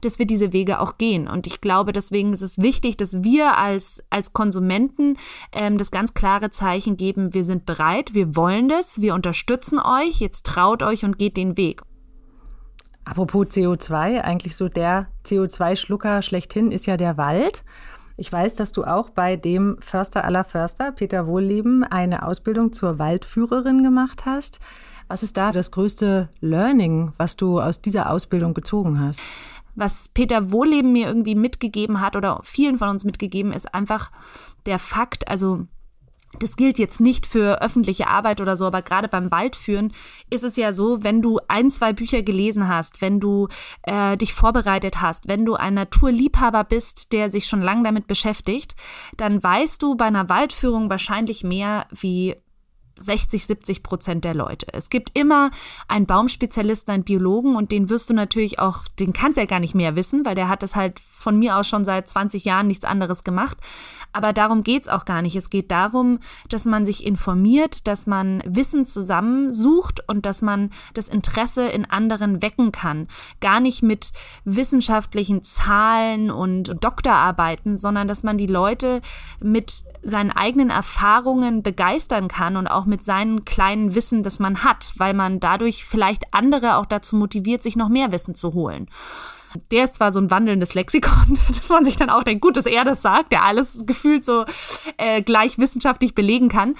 dass 0.00 0.18
wir 0.18 0.26
diese 0.26 0.52
Wege 0.52 0.80
auch 0.80 0.98
gehen. 0.98 1.28
Und 1.28 1.46
ich 1.46 1.60
glaube, 1.60 1.92
deswegen 1.92 2.32
ist 2.32 2.42
es 2.42 2.58
wichtig, 2.58 2.96
dass 2.96 3.22
wir 3.22 3.56
als, 3.56 4.04
als 4.10 4.32
Konsumenten 4.32 5.16
ähm, 5.52 5.78
das 5.78 5.90
ganz 5.90 6.14
klare 6.14 6.50
Zeichen 6.50 6.96
geben, 6.96 7.34
wir 7.34 7.44
sind 7.44 7.66
bereit, 7.66 8.14
wir 8.14 8.36
wollen 8.36 8.68
das, 8.68 9.00
wir 9.00 9.14
unterstützen 9.14 9.78
euch, 9.78 10.20
jetzt 10.20 10.46
traut 10.46 10.82
euch 10.82 11.04
und 11.04 11.18
geht 11.18 11.36
den 11.36 11.56
Weg. 11.56 11.82
Apropos 13.04 13.46
CO2, 13.46 14.20
eigentlich 14.20 14.54
so 14.54 14.68
der 14.68 15.08
CO2-Schlucker 15.24 16.20
schlechthin 16.20 16.70
ist 16.70 16.86
ja 16.86 16.98
der 16.98 17.16
Wald. 17.16 17.64
Ich 18.18 18.30
weiß, 18.30 18.56
dass 18.56 18.72
du 18.72 18.84
auch 18.84 19.10
bei 19.10 19.36
dem 19.36 19.76
Förster 19.80 20.24
aller 20.24 20.44
Förster, 20.44 20.92
Peter 20.92 21.26
Wohlleben, 21.26 21.84
eine 21.84 22.26
Ausbildung 22.26 22.72
zur 22.72 22.98
Waldführerin 22.98 23.82
gemacht 23.82 24.26
hast. 24.26 24.58
Was 25.06 25.22
ist 25.22 25.38
da 25.38 25.52
das 25.52 25.70
größte 25.70 26.28
Learning, 26.40 27.12
was 27.16 27.36
du 27.36 27.60
aus 27.60 27.80
dieser 27.80 28.10
Ausbildung 28.10 28.52
gezogen 28.52 29.00
hast? 29.00 29.20
Was 29.78 30.08
Peter 30.08 30.50
Wohleben 30.50 30.92
mir 30.92 31.06
irgendwie 31.06 31.34
mitgegeben 31.34 32.00
hat 32.00 32.16
oder 32.16 32.40
vielen 32.42 32.78
von 32.78 32.88
uns 32.90 33.04
mitgegeben, 33.04 33.52
ist 33.52 33.74
einfach 33.74 34.10
der 34.66 34.78
Fakt, 34.78 35.28
also 35.28 35.66
das 36.40 36.56
gilt 36.56 36.78
jetzt 36.78 37.00
nicht 37.00 37.26
für 37.26 37.62
öffentliche 37.62 38.06
Arbeit 38.06 38.40
oder 38.40 38.56
so, 38.56 38.66
aber 38.66 38.82
gerade 38.82 39.08
beim 39.08 39.30
Waldführen 39.30 39.92
ist 40.30 40.44
es 40.44 40.56
ja 40.56 40.72
so, 40.72 41.02
wenn 41.02 41.22
du 41.22 41.40
ein, 41.48 41.70
zwei 41.70 41.92
Bücher 41.92 42.22
gelesen 42.22 42.68
hast, 42.68 43.00
wenn 43.00 43.18
du 43.18 43.48
äh, 43.82 44.16
dich 44.16 44.34
vorbereitet 44.34 45.00
hast, 45.00 45.26
wenn 45.26 45.46
du 45.46 45.54
ein 45.54 45.74
Naturliebhaber 45.74 46.64
bist, 46.64 47.12
der 47.12 47.30
sich 47.30 47.46
schon 47.46 47.62
lange 47.62 47.84
damit 47.84 48.06
beschäftigt, 48.06 48.76
dann 49.16 49.42
weißt 49.42 49.82
du 49.82 49.94
bei 49.94 50.04
einer 50.04 50.28
Waldführung 50.28 50.90
wahrscheinlich 50.90 51.44
mehr 51.44 51.86
wie 51.90 52.36
60, 52.98 53.46
70 53.46 53.82
Prozent 53.82 54.24
der 54.24 54.34
Leute. 54.34 54.66
Es 54.72 54.90
gibt 54.90 55.16
immer 55.18 55.50
einen 55.88 56.06
Baumspezialisten, 56.06 56.92
einen 56.92 57.04
Biologen 57.04 57.56
und 57.56 57.72
den 57.72 57.88
wirst 57.88 58.10
du 58.10 58.14
natürlich 58.14 58.58
auch, 58.58 58.88
den 58.98 59.12
kannst 59.12 59.36
du 59.36 59.42
ja 59.42 59.46
gar 59.46 59.60
nicht 59.60 59.74
mehr 59.74 59.96
wissen, 59.96 60.24
weil 60.24 60.34
der 60.34 60.48
hat 60.48 60.62
das 60.62 60.76
halt 60.76 61.00
von 61.00 61.38
mir 61.38 61.56
aus 61.56 61.68
schon 61.68 61.84
seit 61.84 62.08
20 62.08 62.44
Jahren 62.44 62.66
nichts 62.68 62.84
anderes 62.84 63.24
gemacht. 63.24 63.58
Aber 64.12 64.32
darum 64.32 64.62
geht's 64.62 64.88
auch 64.88 65.04
gar 65.04 65.22
nicht. 65.22 65.36
Es 65.36 65.50
geht 65.50 65.70
darum, 65.70 66.18
dass 66.48 66.64
man 66.64 66.86
sich 66.86 67.04
informiert, 67.04 67.86
dass 67.86 68.06
man 68.06 68.42
Wissen 68.46 68.86
zusammensucht 68.86 70.02
und 70.08 70.24
dass 70.24 70.40
man 70.40 70.70
das 70.94 71.08
Interesse 71.08 71.68
in 71.68 71.84
anderen 71.84 72.40
wecken 72.40 72.72
kann. 72.72 73.06
Gar 73.40 73.60
nicht 73.60 73.82
mit 73.82 74.12
wissenschaftlichen 74.44 75.44
Zahlen 75.44 76.30
und 76.30 76.82
Doktorarbeiten, 76.82 77.76
sondern 77.76 78.08
dass 78.08 78.22
man 78.22 78.38
die 78.38 78.46
Leute 78.46 79.02
mit 79.40 79.84
seinen 80.02 80.30
eigenen 80.30 80.70
Erfahrungen 80.70 81.62
begeistern 81.62 82.28
kann 82.28 82.56
und 82.56 82.66
auch 82.66 82.86
mit 82.88 83.04
seinem 83.04 83.44
kleinen 83.44 83.94
Wissen, 83.94 84.22
das 84.22 84.40
man 84.40 84.64
hat, 84.64 84.92
weil 84.96 85.14
man 85.14 85.40
dadurch 85.40 85.84
vielleicht 85.84 86.34
andere 86.34 86.76
auch 86.76 86.86
dazu 86.86 87.16
motiviert, 87.16 87.62
sich 87.62 87.76
noch 87.76 87.88
mehr 87.88 88.10
Wissen 88.10 88.34
zu 88.34 88.54
holen. 88.54 88.88
Der 89.70 89.84
ist 89.84 89.94
zwar 89.94 90.12
so 90.12 90.20
ein 90.20 90.30
wandelndes 90.30 90.74
Lexikon, 90.74 91.38
dass 91.48 91.68
man 91.68 91.84
sich 91.84 91.96
dann 91.96 92.10
auch 92.10 92.24
denkt, 92.24 92.42
gut, 92.42 92.56
dass 92.56 92.66
er 92.66 92.84
das 92.84 93.02
sagt, 93.02 93.32
der 93.32 93.44
alles 93.44 93.86
gefühlt 93.86 94.24
so 94.24 94.44
äh, 94.96 95.22
gleich 95.22 95.58
wissenschaftlich 95.58 96.14
belegen 96.14 96.48
kann. 96.48 96.74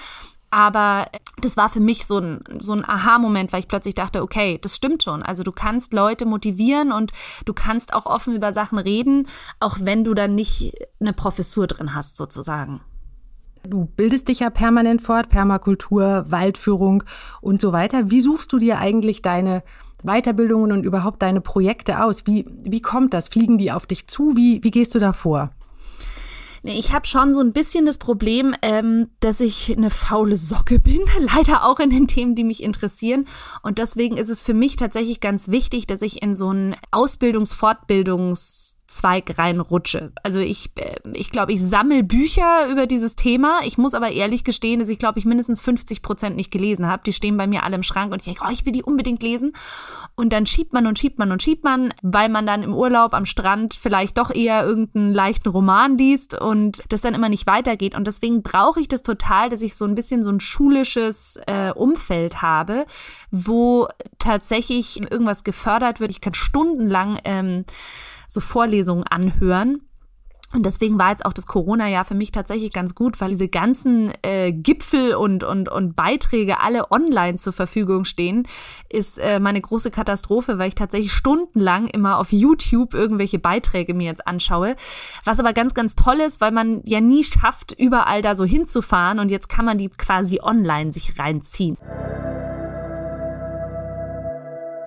Aber 0.50 1.10
das 1.36 1.58
war 1.58 1.68
für 1.68 1.80
mich 1.80 2.06
so 2.06 2.18
ein, 2.18 2.42
so 2.58 2.72
ein 2.72 2.84
Aha-Moment, 2.88 3.52
weil 3.52 3.60
ich 3.60 3.68
plötzlich 3.68 3.94
dachte, 3.94 4.22
okay, 4.22 4.58
das 4.62 4.76
stimmt 4.76 5.02
schon. 5.02 5.22
Also 5.22 5.42
du 5.42 5.52
kannst 5.52 5.92
Leute 5.92 6.24
motivieren 6.24 6.90
und 6.90 7.12
du 7.44 7.52
kannst 7.52 7.92
auch 7.92 8.06
offen 8.06 8.34
über 8.34 8.52
Sachen 8.54 8.78
reden, 8.78 9.28
auch 9.60 9.76
wenn 9.80 10.04
du 10.04 10.14
dann 10.14 10.34
nicht 10.34 10.72
eine 11.00 11.12
Professur 11.12 11.66
drin 11.66 11.94
hast, 11.94 12.16
sozusagen. 12.16 12.80
Du 13.62 13.86
bildest 13.96 14.28
dich 14.28 14.40
ja 14.40 14.50
permanent 14.50 15.02
fort, 15.02 15.28
Permakultur, 15.28 16.24
Waldführung 16.28 17.04
und 17.40 17.60
so 17.60 17.72
weiter. 17.72 18.10
Wie 18.10 18.20
suchst 18.20 18.52
du 18.52 18.58
dir 18.58 18.78
eigentlich 18.78 19.22
deine 19.22 19.62
Weiterbildungen 20.02 20.72
und 20.72 20.84
überhaupt 20.84 21.22
deine 21.22 21.40
Projekte 21.40 22.02
aus? 22.02 22.26
Wie, 22.26 22.46
wie 22.48 22.80
kommt 22.82 23.14
das? 23.14 23.28
Fliegen 23.28 23.58
die 23.58 23.72
auf 23.72 23.86
dich 23.86 24.06
zu? 24.06 24.36
Wie, 24.36 24.62
wie 24.62 24.70
gehst 24.70 24.94
du 24.94 24.98
da 24.98 25.12
vor? 25.12 25.50
Ich 26.62 26.92
habe 26.92 27.06
schon 27.06 27.32
so 27.32 27.40
ein 27.40 27.52
bisschen 27.52 27.86
das 27.86 27.98
Problem, 27.98 28.54
ähm, 28.62 29.10
dass 29.20 29.40
ich 29.40 29.76
eine 29.76 29.90
faule 29.90 30.36
Socke 30.36 30.78
bin, 30.80 31.00
leider 31.18 31.64
auch 31.64 31.80
in 31.80 31.90
den 31.90 32.06
Themen, 32.06 32.34
die 32.34 32.44
mich 32.44 32.62
interessieren. 32.62 33.26
Und 33.62 33.78
deswegen 33.78 34.16
ist 34.16 34.28
es 34.28 34.42
für 34.42 34.54
mich 34.54 34.76
tatsächlich 34.76 35.20
ganz 35.20 35.48
wichtig, 35.48 35.86
dass 35.86 36.02
ich 36.02 36.22
in 36.22 36.34
so 36.34 36.50
ein 36.52 36.76
Ausbildungs-, 36.90 37.54
Fortbildungs- 37.54 38.77
Zweig 38.88 39.36
reinrutsche. 39.36 40.12
Also 40.22 40.38
ich, 40.38 40.70
äh, 40.76 40.96
ich 41.12 41.30
glaube, 41.30 41.52
ich 41.52 41.62
sammle 41.62 42.02
Bücher 42.02 42.68
über 42.70 42.86
dieses 42.86 43.16
Thema. 43.16 43.60
Ich 43.64 43.76
muss 43.76 43.92
aber 43.92 44.10
ehrlich 44.10 44.44
gestehen, 44.44 44.80
dass 44.80 44.88
ich 44.88 44.98
glaube, 44.98 45.18
ich 45.18 45.26
mindestens 45.26 45.60
50 45.60 46.00
Prozent 46.00 46.36
nicht 46.36 46.50
gelesen 46.50 46.86
habe. 46.86 47.02
Die 47.04 47.12
stehen 47.12 47.36
bei 47.36 47.46
mir 47.46 47.64
alle 47.64 47.76
im 47.76 47.82
Schrank 47.82 48.12
und 48.12 48.20
ich 48.20 48.24
denke, 48.24 48.42
oh, 48.46 48.50
ich 48.50 48.64
will 48.64 48.72
die 48.72 48.82
unbedingt 48.82 49.22
lesen. 49.22 49.52
Und 50.14 50.32
dann 50.32 50.46
schiebt 50.46 50.72
man 50.72 50.86
und 50.86 50.98
schiebt 50.98 51.18
man 51.18 51.30
und 51.30 51.42
schiebt 51.42 51.64
man, 51.64 51.92
weil 52.02 52.30
man 52.30 52.46
dann 52.46 52.62
im 52.62 52.74
Urlaub 52.74 53.12
am 53.12 53.26
Strand 53.26 53.74
vielleicht 53.74 54.16
doch 54.16 54.34
eher 54.34 54.64
irgendeinen 54.64 55.12
leichten 55.12 55.50
Roman 55.50 55.98
liest 55.98 56.34
und 56.34 56.82
das 56.88 57.02
dann 57.02 57.14
immer 57.14 57.28
nicht 57.28 57.46
weitergeht. 57.46 57.94
Und 57.94 58.06
deswegen 58.06 58.42
brauche 58.42 58.80
ich 58.80 58.88
das 58.88 59.02
total, 59.02 59.50
dass 59.50 59.60
ich 59.60 59.76
so 59.76 59.84
ein 59.84 59.94
bisschen 59.94 60.22
so 60.22 60.30
ein 60.30 60.40
schulisches 60.40 61.38
äh, 61.46 61.72
Umfeld 61.72 62.40
habe, 62.40 62.86
wo 63.30 63.86
tatsächlich 64.18 64.98
irgendwas 64.98 65.44
gefördert 65.44 66.00
wird. 66.00 66.10
Ich 66.10 66.22
kann 66.22 66.32
stundenlang 66.32 67.18
ähm, 67.24 67.64
so 68.28 68.40
Vorlesungen 68.40 69.04
anhören. 69.04 69.80
Und 70.54 70.64
deswegen 70.64 70.98
war 70.98 71.10
jetzt 71.10 71.26
auch 71.26 71.34
das 71.34 71.46
Corona-Jahr 71.46 72.06
für 72.06 72.14
mich 72.14 72.32
tatsächlich 72.32 72.72
ganz 72.72 72.94
gut, 72.94 73.20
weil 73.20 73.28
diese 73.28 73.48
ganzen 73.48 74.12
äh, 74.22 74.50
Gipfel 74.50 75.14
und, 75.14 75.44
und, 75.44 75.68
und 75.68 75.94
Beiträge 75.94 76.60
alle 76.60 76.90
online 76.90 77.36
zur 77.36 77.52
Verfügung 77.52 78.06
stehen, 78.06 78.48
ist 78.88 79.18
äh, 79.18 79.40
meine 79.40 79.60
große 79.60 79.90
Katastrophe, 79.90 80.58
weil 80.58 80.68
ich 80.68 80.74
tatsächlich 80.74 81.12
stundenlang 81.12 81.86
immer 81.88 82.16
auf 82.16 82.32
YouTube 82.32 82.94
irgendwelche 82.94 83.38
Beiträge 83.38 83.92
mir 83.92 84.06
jetzt 84.06 84.26
anschaue. 84.26 84.74
Was 85.22 85.38
aber 85.38 85.52
ganz, 85.52 85.74
ganz 85.74 85.96
toll 85.96 86.20
ist, 86.20 86.40
weil 86.40 86.52
man 86.52 86.80
ja 86.84 87.02
nie 87.02 87.24
schafft, 87.24 87.72
überall 87.78 88.22
da 88.22 88.34
so 88.34 88.46
hinzufahren 88.46 89.18
und 89.18 89.30
jetzt 89.30 89.50
kann 89.50 89.66
man 89.66 89.76
die 89.76 89.90
quasi 89.90 90.40
online 90.40 90.92
sich 90.92 91.18
reinziehen. 91.18 91.76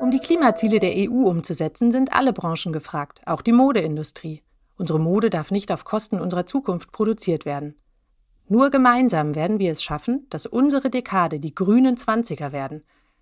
Um 0.01 0.09
die 0.09 0.17
Klimaziele 0.17 0.79
der 0.79 0.93
EU 0.95 1.29
umzusetzen, 1.29 1.91
sind 1.91 2.11
alle 2.11 2.33
Branchen 2.33 2.73
gefragt, 2.73 3.21
auch 3.27 3.43
die 3.43 3.51
Modeindustrie. 3.51 4.41
Unsere 4.75 4.99
Mode 4.99 5.29
darf 5.29 5.51
nicht 5.51 5.71
auf 5.71 5.85
Kosten 5.85 6.19
unserer 6.19 6.47
Zukunft 6.47 6.91
produziert 6.91 7.45
werden. 7.45 7.75
Nur 8.47 8.71
gemeinsam 8.71 9.35
werden 9.35 9.59
wir 9.59 9.69
es 9.69 9.83
schaffen, 9.83 10.25
dass 10.31 10.47
unsere 10.47 10.89
Dekade 10.89 11.39
die 11.39 11.53
grünen 11.53 11.97
Zwanziger 11.97 12.51
werden. 12.51 12.81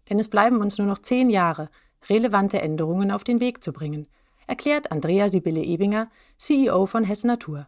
Denn 0.10 0.20
es 0.20 0.30
bleiben 0.30 0.62
uns 0.62 0.78
nur 0.78 0.88
noch 0.88 1.00
zehn 1.00 1.30
Jahre, 1.30 1.70
relevante 2.10 2.62
Änderungen 2.62 3.12
auf 3.12 3.26
den 3.26 3.42
Weg 3.42 3.62
zu 3.62 3.74
bringen, 3.74 4.08
erklärt 4.48 4.90
Andrea 4.90 5.28
Sibylle 5.28 5.62
Ebinger, 5.62 6.08
CEO 6.38 6.86
von 6.86 7.04
Hessen 7.04 7.28
Natur. 7.28 7.68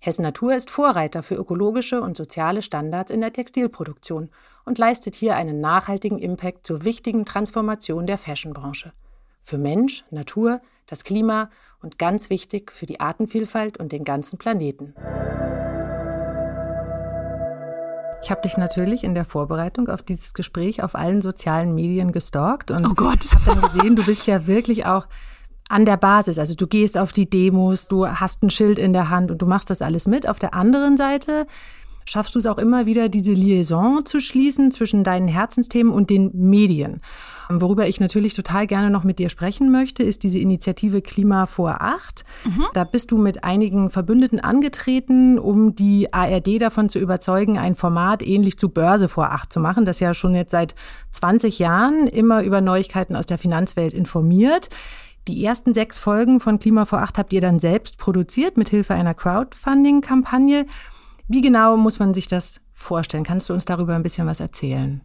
Hessen 0.00 0.22
Natur 0.22 0.54
ist 0.54 0.70
Vorreiter 0.70 1.24
für 1.24 1.34
ökologische 1.34 2.00
und 2.00 2.16
soziale 2.16 2.62
Standards 2.62 3.10
in 3.10 3.20
der 3.20 3.32
Textilproduktion 3.32 4.30
und 4.64 4.78
leistet 4.78 5.16
hier 5.16 5.34
einen 5.34 5.60
nachhaltigen 5.60 6.18
Impact 6.18 6.64
zur 6.64 6.84
wichtigen 6.84 7.24
Transformation 7.24 8.06
der 8.06 8.16
Fashionbranche. 8.16 8.92
Für 9.42 9.58
Mensch, 9.58 10.04
Natur, 10.10 10.60
das 10.86 11.02
Klima 11.02 11.50
und 11.82 11.98
ganz 11.98 12.30
wichtig 12.30 12.70
für 12.70 12.86
die 12.86 13.00
Artenvielfalt 13.00 13.78
und 13.78 13.90
den 13.90 14.04
ganzen 14.04 14.38
Planeten. 14.38 14.94
Ich 18.22 18.30
habe 18.30 18.42
dich 18.42 18.56
natürlich 18.56 19.02
in 19.02 19.14
der 19.14 19.24
Vorbereitung 19.24 19.88
auf 19.88 20.02
dieses 20.02 20.32
Gespräch 20.32 20.82
auf 20.82 20.94
allen 20.94 21.22
sozialen 21.22 21.74
Medien 21.74 22.12
gestalkt 22.12 22.70
und 22.70 22.86
oh 22.86 22.94
Gott. 22.94 23.24
habe 23.34 23.60
dann 23.60 23.62
gesehen, 23.62 23.96
du 23.96 24.04
bist 24.04 24.26
ja 24.28 24.46
wirklich 24.46 24.86
auch 24.86 25.06
an 25.68 25.84
der 25.84 25.96
Basis. 25.96 26.38
Also 26.38 26.54
du 26.54 26.66
gehst 26.66 26.96
auf 26.96 27.12
die 27.12 27.28
Demos, 27.28 27.88
du 27.88 28.06
hast 28.06 28.42
ein 28.42 28.50
Schild 28.50 28.78
in 28.78 28.92
der 28.92 29.10
Hand 29.10 29.30
und 29.30 29.42
du 29.42 29.46
machst 29.46 29.70
das 29.70 29.82
alles 29.82 30.06
mit. 30.06 30.28
Auf 30.28 30.38
der 30.38 30.54
anderen 30.54 30.96
Seite 30.96 31.46
schaffst 32.08 32.34
du 32.34 32.38
es 32.38 32.46
auch 32.46 32.58
immer 32.58 32.86
wieder, 32.86 33.08
diese 33.08 33.32
Liaison 33.32 34.04
zu 34.04 34.20
schließen 34.20 34.70
zwischen 34.70 35.04
deinen 35.04 35.28
Herzensthemen 35.28 35.92
und 35.92 36.10
den 36.10 36.30
Medien. 36.34 37.00
Worüber 37.50 37.88
ich 37.88 38.00
natürlich 38.00 38.34
total 38.34 38.66
gerne 38.66 38.90
noch 38.90 39.04
mit 39.04 39.18
dir 39.18 39.30
sprechen 39.30 39.70
möchte, 39.70 40.02
ist 40.02 40.22
diese 40.22 40.38
Initiative 40.38 41.00
Klima 41.00 41.46
vor 41.46 41.80
acht. 41.80 42.24
Mhm. 42.44 42.66
Da 42.74 42.84
bist 42.84 43.10
du 43.10 43.18
mit 43.18 43.44
einigen 43.44 43.90
Verbündeten 43.90 44.40
angetreten, 44.40 45.38
um 45.38 45.74
die 45.74 46.12
ARD 46.12 46.60
davon 46.60 46.88
zu 46.88 46.98
überzeugen, 46.98 47.58
ein 47.58 47.74
Format 47.74 48.22
ähnlich 48.22 48.58
zu 48.58 48.68
Börse 48.68 49.08
vor 49.08 49.32
acht 49.32 49.52
zu 49.52 49.60
machen, 49.60 49.84
das 49.84 50.00
ja 50.00 50.12
schon 50.12 50.34
jetzt 50.34 50.50
seit 50.50 50.74
20 51.12 51.58
Jahren 51.58 52.06
immer 52.06 52.42
über 52.42 52.60
Neuigkeiten 52.60 53.16
aus 53.16 53.26
der 53.26 53.38
Finanzwelt 53.38 53.94
informiert. 53.94 54.68
Die 55.28 55.44
ersten 55.44 55.74
sechs 55.74 55.98
Folgen 55.98 56.40
von 56.40 56.58
Klima 56.58 56.86
vor 56.86 57.00
acht 57.00 57.18
habt 57.18 57.34
ihr 57.34 57.42
dann 57.42 57.60
selbst 57.60 57.98
produziert 57.98 58.56
mit 58.56 58.70
Hilfe 58.70 58.94
einer 58.94 59.12
Crowdfunding-Kampagne. 59.12 60.64
Wie 61.28 61.42
genau 61.42 61.76
muss 61.76 61.98
man 61.98 62.14
sich 62.14 62.28
das 62.28 62.62
vorstellen? 62.72 63.24
Kannst 63.24 63.50
du 63.50 63.52
uns 63.52 63.66
darüber 63.66 63.94
ein 63.94 64.02
bisschen 64.02 64.26
was 64.26 64.40
erzählen? 64.40 65.02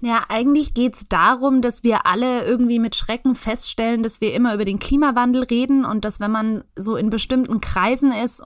Ja, 0.00 0.22
eigentlich 0.30 0.72
geht's 0.72 1.06
darum, 1.06 1.60
dass 1.60 1.84
wir 1.84 2.06
alle 2.06 2.46
irgendwie 2.46 2.78
mit 2.78 2.96
Schrecken 2.96 3.34
feststellen, 3.34 4.02
dass 4.02 4.22
wir 4.22 4.32
immer 4.32 4.54
über 4.54 4.64
den 4.64 4.78
Klimawandel 4.78 5.42
reden 5.42 5.84
und 5.84 6.06
dass 6.06 6.18
wenn 6.18 6.30
man 6.30 6.64
so 6.74 6.96
in 6.96 7.10
bestimmten 7.10 7.60
Kreisen 7.60 8.10
ist, 8.10 8.42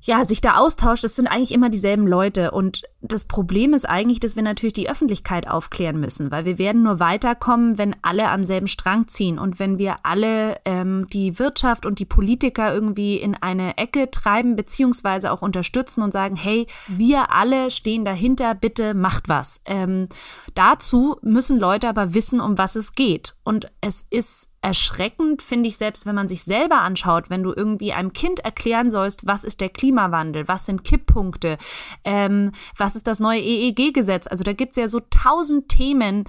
ja, 0.00 0.24
sich 0.24 0.40
da 0.40 0.56
austauscht, 0.56 1.04
das 1.04 1.16
sind 1.16 1.26
eigentlich 1.26 1.52
immer 1.52 1.68
dieselben 1.68 2.06
Leute. 2.06 2.52
Und 2.52 2.82
das 3.00 3.24
Problem 3.24 3.74
ist 3.74 3.88
eigentlich, 3.88 4.20
dass 4.20 4.36
wir 4.36 4.42
natürlich 4.42 4.72
die 4.72 4.88
Öffentlichkeit 4.88 5.48
aufklären 5.48 5.98
müssen, 5.98 6.30
weil 6.30 6.44
wir 6.44 6.58
werden 6.58 6.82
nur 6.82 7.00
weiterkommen, 7.00 7.78
wenn 7.78 7.96
alle 8.02 8.28
am 8.28 8.44
selben 8.44 8.68
Strang 8.68 9.08
ziehen 9.08 9.38
und 9.38 9.58
wenn 9.58 9.78
wir 9.78 9.98
alle 10.04 10.58
ähm, 10.64 11.06
die 11.12 11.38
Wirtschaft 11.38 11.86
und 11.86 11.98
die 11.98 12.04
Politiker 12.04 12.72
irgendwie 12.72 13.16
in 13.16 13.34
eine 13.34 13.78
Ecke 13.78 14.10
treiben, 14.10 14.54
beziehungsweise 14.54 15.32
auch 15.32 15.42
unterstützen 15.42 16.02
und 16.02 16.12
sagen, 16.12 16.36
hey, 16.36 16.66
wir 16.86 17.32
alle 17.32 17.70
stehen 17.70 18.04
dahinter, 18.04 18.54
bitte 18.54 18.94
macht 18.94 19.28
was. 19.28 19.62
Ähm, 19.64 20.08
dazu 20.54 21.16
müssen 21.22 21.58
Leute 21.58 21.88
aber 21.88 22.14
wissen, 22.14 22.40
um 22.40 22.58
was 22.58 22.76
es 22.76 22.94
geht. 22.94 23.36
Und 23.44 23.72
es 23.80 24.06
ist 24.08 24.52
erschreckend, 24.62 25.42
finde 25.42 25.68
ich, 25.68 25.76
selbst 25.76 26.06
wenn 26.06 26.14
man 26.14 26.28
sich 26.28 26.42
selber 26.42 26.80
anschaut, 26.80 27.30
wenn 27.30 27.42
du 27.42 27.52
irgendwie 27.54 27.92
einem 27.92 28.12
Kind 28.12 28.40
erklären 28.40 28.90
sollst, 28.90 29.26
was 29.26 29.44
ist 29.44 29.60
der 29.60 29.68
Klimawandel, 29.68 30.48
was 30.48 30.66
sind 30.66 30.82
Kipppunkte, 30.82 31.58
ähm, 32.04 32.52
was 32.76 32.96
ist 32.96 33.06
das 33.06 33.20
neue 33.20 33.40
EEG-Gesetz. 33.40 34.26
Also 34.26 34.44
da 34.44 34.52
gibt 34.52 34.72
es 34.72 34.76
ja 34.76 34.88
so 34.88 35.00
tausend 35.10 35.68
Themen, 35.68 36.24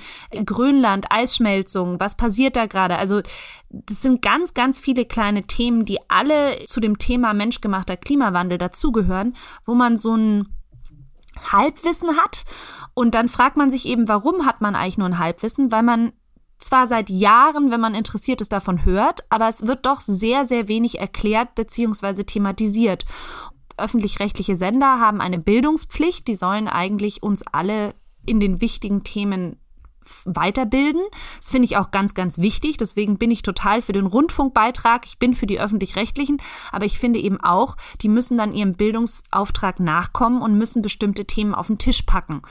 Grönland, 0.45 1.07
Eisschmelzung, 1.09 1.99
was 1.99 2.15
passiert 2.15 2.55
da 2.55 2.67
gerade? 2.67 2.97
Also 2.97 3.21
das 3.69 4.01
sind 4.01 4.21
ganz, 4.21 4.53
ganz 4.53 4.79
viele 4.79 5.05
kleine 5.05 5.43
Themen, 5.43 5.85
die 5.85 5.99
alle 6.09 6.65
zu 6.65 6.79
dem 6.79 6.97
Thema 6.97 7.33
menschgemachter 7.33 7.97
Klimawandel 7.97 8.57
dazugehören, 8.57 9.35
wo 9.65 9.73
man 9.73 9.97
so 9.97 10.15
ein 10.15 10.47
Halbwissen 11.51 12.17
hat. 12.17 12.45
Und 12.93 13.15
dann 13.15 13.29
fragt 13.29 13.57
man 13.57 13.69
sich 13.69 13.85
eben, 13.85 14.07
warum 14.07 14.45
hat 14.45 14.61
man 14.61 14.75
eigentlich 14.75 14.97
nur 14.97 15.07
ein 15.07 15.19
Halbwissen? 15.19 15.71
Weil 15.71 15.83
man 15.83 16.13
zwar 16.59 16.87
seit 16.87 17.09
Jahren, 17.09 17.71
wenn 17.71 17.79
man 17.79 17.95
interessiert 17.95 18.41
ist, 18.41 18.51
davon 18.51 18.85
hört, 18.85 19.23
aber 19.29 19.47
es 19.47 19.67
wird 19.67 19.85
doch 19.85 20.01
sehr, 20.01 20.45
sehr 20.45 20.67
wenig 20.67 20.99
erklärt 20.99 21.55
bzw. 21.55 22.23
thematisiert. 22.23 23.05
Öffentlich-rechtliche 23.77 24.55
Sender 24.55 24.99
haben 24.99 25.21
eine 25.21 25.37
Bildungspflicht, 25.37 26.27
die 26.27 26.35
sollen 26.35 26.67
eigentlich 26.67 27.21
uns 27.21 27.43
alle 27.51 27.93
in 28.25 28.39
den 28.39 28.59
wichtigen 28.59 29.03
Themen 29.03 29.59
weiterbilden. 30.25 31.01
Das 31.39 31.49
finde 31.49 31.65
ich 31.65 31.77
auch 31.77 31.91
ganz, 31.91 32.13
ganz 32.13 32.39
wichtig. 32.39 32.77
Deswegen 32.77 33.17
bin 33.17 33.31
ich 33.31 33.41
total 33.41 33.81
für 33.81 33.93
den 33.93 34.05
Rundfunkbeitrag. 34.05 35.05
Ich 35.05 35.19
bin 35.19 35.33
für 35.33 35.47
die 35.47 35.59
öffentlich-rechtlichen. 35.59 36.37
Aber 36.71 36.85
ich 36.85 36.99
finde 36.99 37.19
eben 37.19 37.39
auch, 37.41 37.77
die 38.01 38.09
müssen 38.09 38.37
dann 38.37 38.53
ihrem 38.53 38.73
Bildungsauftrag 38.73 39.79
nachkommen 39.79 40.41
und 40.41 40.57
müssen 40.57 40.81
bestimmte 40.81 41.25
Themen 41.25 41.55
auf 41.55 41.67
den 41.67 41.77
Tisch 41.77 42.03
packen. 42.03 42.41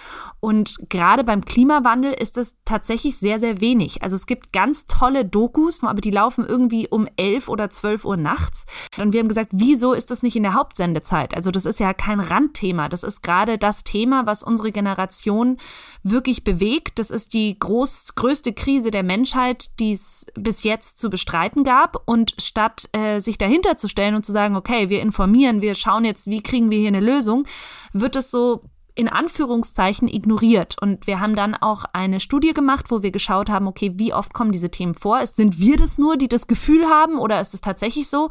Und 0.41 0.77
gerade 0.89 1.25
beim 1.25 1.45
Klimawandel 1.45 2.13
ist 2.13 2.37
das 2.37 2.57
tatsächlich 2.65 3.19
sehr, 3.19 3.39
sehr 3.39 3.61
wenig. 3.61 4.03
Also 4.03 4.17
es 4.17 4.27
gibt 4.27 4.53
ganz 4.53 4.87
tolle 4.87 5.25
Dokus, 5.25 5.83
aber 5.83 6.01
die 6.01 6.11
laufen 6.11 6.45
irgendwie 6.47 6.89
um 6.89 7.09
11 7.17 7.49
oder 7.49 7.71
12 7.71 8.05
Uhr 8.05 8.17
nachts. 8.17 8.67
Und 8.97 9.13
wir 9.13 9.21
haben 9.21 9.29
gesagt, 9.29 9.51
wieso 9.53 9.93
ist 9.93 10.11
das 10.11 10.23
nicht 10.23 10.37
in 10.37 10.43
der 10.43 10.55
Hauptsendezeit? 10.55 11.35
Also 11.35 11.51
das 11.51 11.67
ist 11.67 11.81
ja 11.81 11.93
kein 11.95 12.21
Randthema. 12.21 12.89
Das 12.89 13.03
ist 13.03 13.23
gerade 13.23 13.59
das 13.59 13.85
Thema, 13.85 14.27
was 14.27 14.43
unsere 14.43 14.73
Generation 14.73 15.59
wirklich 16.03 16.45
bewegt. 16.45 16.99
Das 16.99 17.11
ist 17.11 17.35
die 17.35 17.46
groß, 17.55 18.15
größte 18.15 18.53
Krise 18.53 18.91
der 18.91 19.03
Menschheit, 19.03 19.79
die 19.81 19.93
es 19.93 20.27
bis 20.35 20.63
jetzt 20.63 20.99
zu 20.99 21.11
bestreiten 21.11 21.65
gab. 21.65 22.03
Und 22.07 22.35
statt 22.39 22.89
äh, 22.93 23.21
sich 23.21 23.39
dahinter 23.39 23.77
zu 23.77 23.89
stellen 23.89 24.15
und 24.15 24.25
zu 24.25 24.33
sagen, 24.33 24.57
okay, 24.57 24.89
wir 24.89 25.01
informieren, 25.01 25.61
wir 25.61 25.75
schauen 25.75 26.05
jetzt, 26.05 26.27
wie 26.27 26.43
kriegen 26.43 26.71
wir 26.71 26.79
hier 26.79 26.89
eine 26.89 27.01
Lösung, 27.01 27.47
wird 27.93 28.17
es 28.17 28.31
so 28.31 28.63
in 28.97 29.09
Anführungszeichen 29.09 30.09
ignoriert. 30.09 30.77
Und 30.81 31.07
wir 31.07 31.21
haben 31.21 31.37
dann 31.37 31.55
auch 31.55 31.85
eine 31.93 32.19
Studie 32.19 32.55
gemacht, 32.55 32.87
wo 32.89 33.03
wir 33.03 33.11
geschaut 33.11 33.51
haben, 33.51 33.69
okay, 33.69 33.93
wie 33.97 34.15
oft 34.15 34.33
kommen 34.33 34.53
diese 34.53 34.71
Themen 34.71 34.95
vor? 34.95 35.25
Sind 35.27 35.61
wir 35.61 35.77
das 35.77 35.99
nur, 35.99 36.17
die 36.17 36.29
das 36.29 36.47
Gefühl 36.47 36.87
haben 36.87 37.19
oder 37.19 37.41
ist 37.41 37.53
es 37.53 37.61
tatsächlich 37.61 38.09
so? 38.09 38.31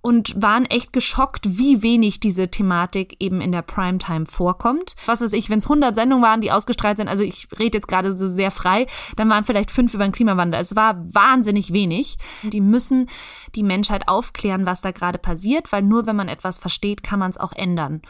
Und 0.00 0.40
waren 0.40 0.64
echt 0.64 0.92
geschockt, 0.92 1.58
wie 1.58 1.82
wenig 1.82 2.20
diese 2.20 2.48
Thematik 2.48 3.16
eben 3.20 3.40
in 3.40 3.52
der 3.52 3.62
Primetime 3.62 4.26
vorkommt. 4.26 4.94
Was 5.06 5.20
weiß 5.20 5.32
ich, 5.32 5.50
wenn 5.50 5.58
es 5.58 5.66
100 5.66 5.94
Sendungen 5.94 6.24
waren, 6.24 6.40
die 6.40 6.52
ausgestrahlt 6.52 6.98
sind, 6.98 7.08
also 7.08 7.24
ich 7.24 7.48
rede 7.58 7.78
jetzt 7.78 7.88
gerade 7.88 8.16
so 8.16 8.28
sehr 8.28 8.50
frei, 8.50 8.86
dann 9.16 9.28
waren 9.28 9.44
vielleicht 9.44 9.70
fünf 9.70 9.94
über 9.94 10.04
den 10.04 10.12
Klimawandel. 10.12 10.60
Es 10.60 10.76
war 10.76 10.96
wahnsinnig 11.12 11.72
wenig. 11.72 12.16
Die 12.42 12.60
müssen 12.60 13.08
die 13.54 13.62
Menschheit 13.62 14.08
aufklären, 14.08 14.66
was 14.66 14.80
da 14.80 14.92
gerade 14.92 15.18
passiert, 15.18 15.72
weil 15.72 15.82
nur 15.82 16.06
wenn 16.06 16.16
man 16.16 16.28
etwas 16.28 16.58
versteht, 16.58 17.02
kann 17.02 17.18
man 17.18 17.30
es 17.30 17.38
auch 17.38 17.52
ändern. 17.52 18.02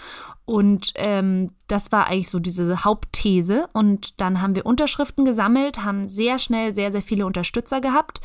Und 0.48 0.92
ähm, 0.94 1.50
das 1.66 1.92
war 1.92 2.06
eigentlich 2.06 2.30
so 2.30 2.38
diese 2.38 2.82
Hauptthese. 2.82 3.68
Und 3.74 4.18
dann 4.18 4.40
haben 4.40 4.54
wir 4.54 4.64
Unterschriften 4.64 5.26
gesammelt, 5.26 5.84
haben 5.84 6.08
sehr 6.08 6.38
schnell 6.38 6.74
sehr, 6.74 6.90
sehr 6.90 7.02
viele 7.02 7.26
Unterstützer 7.26 7.82
gehabt, 7.82 8.22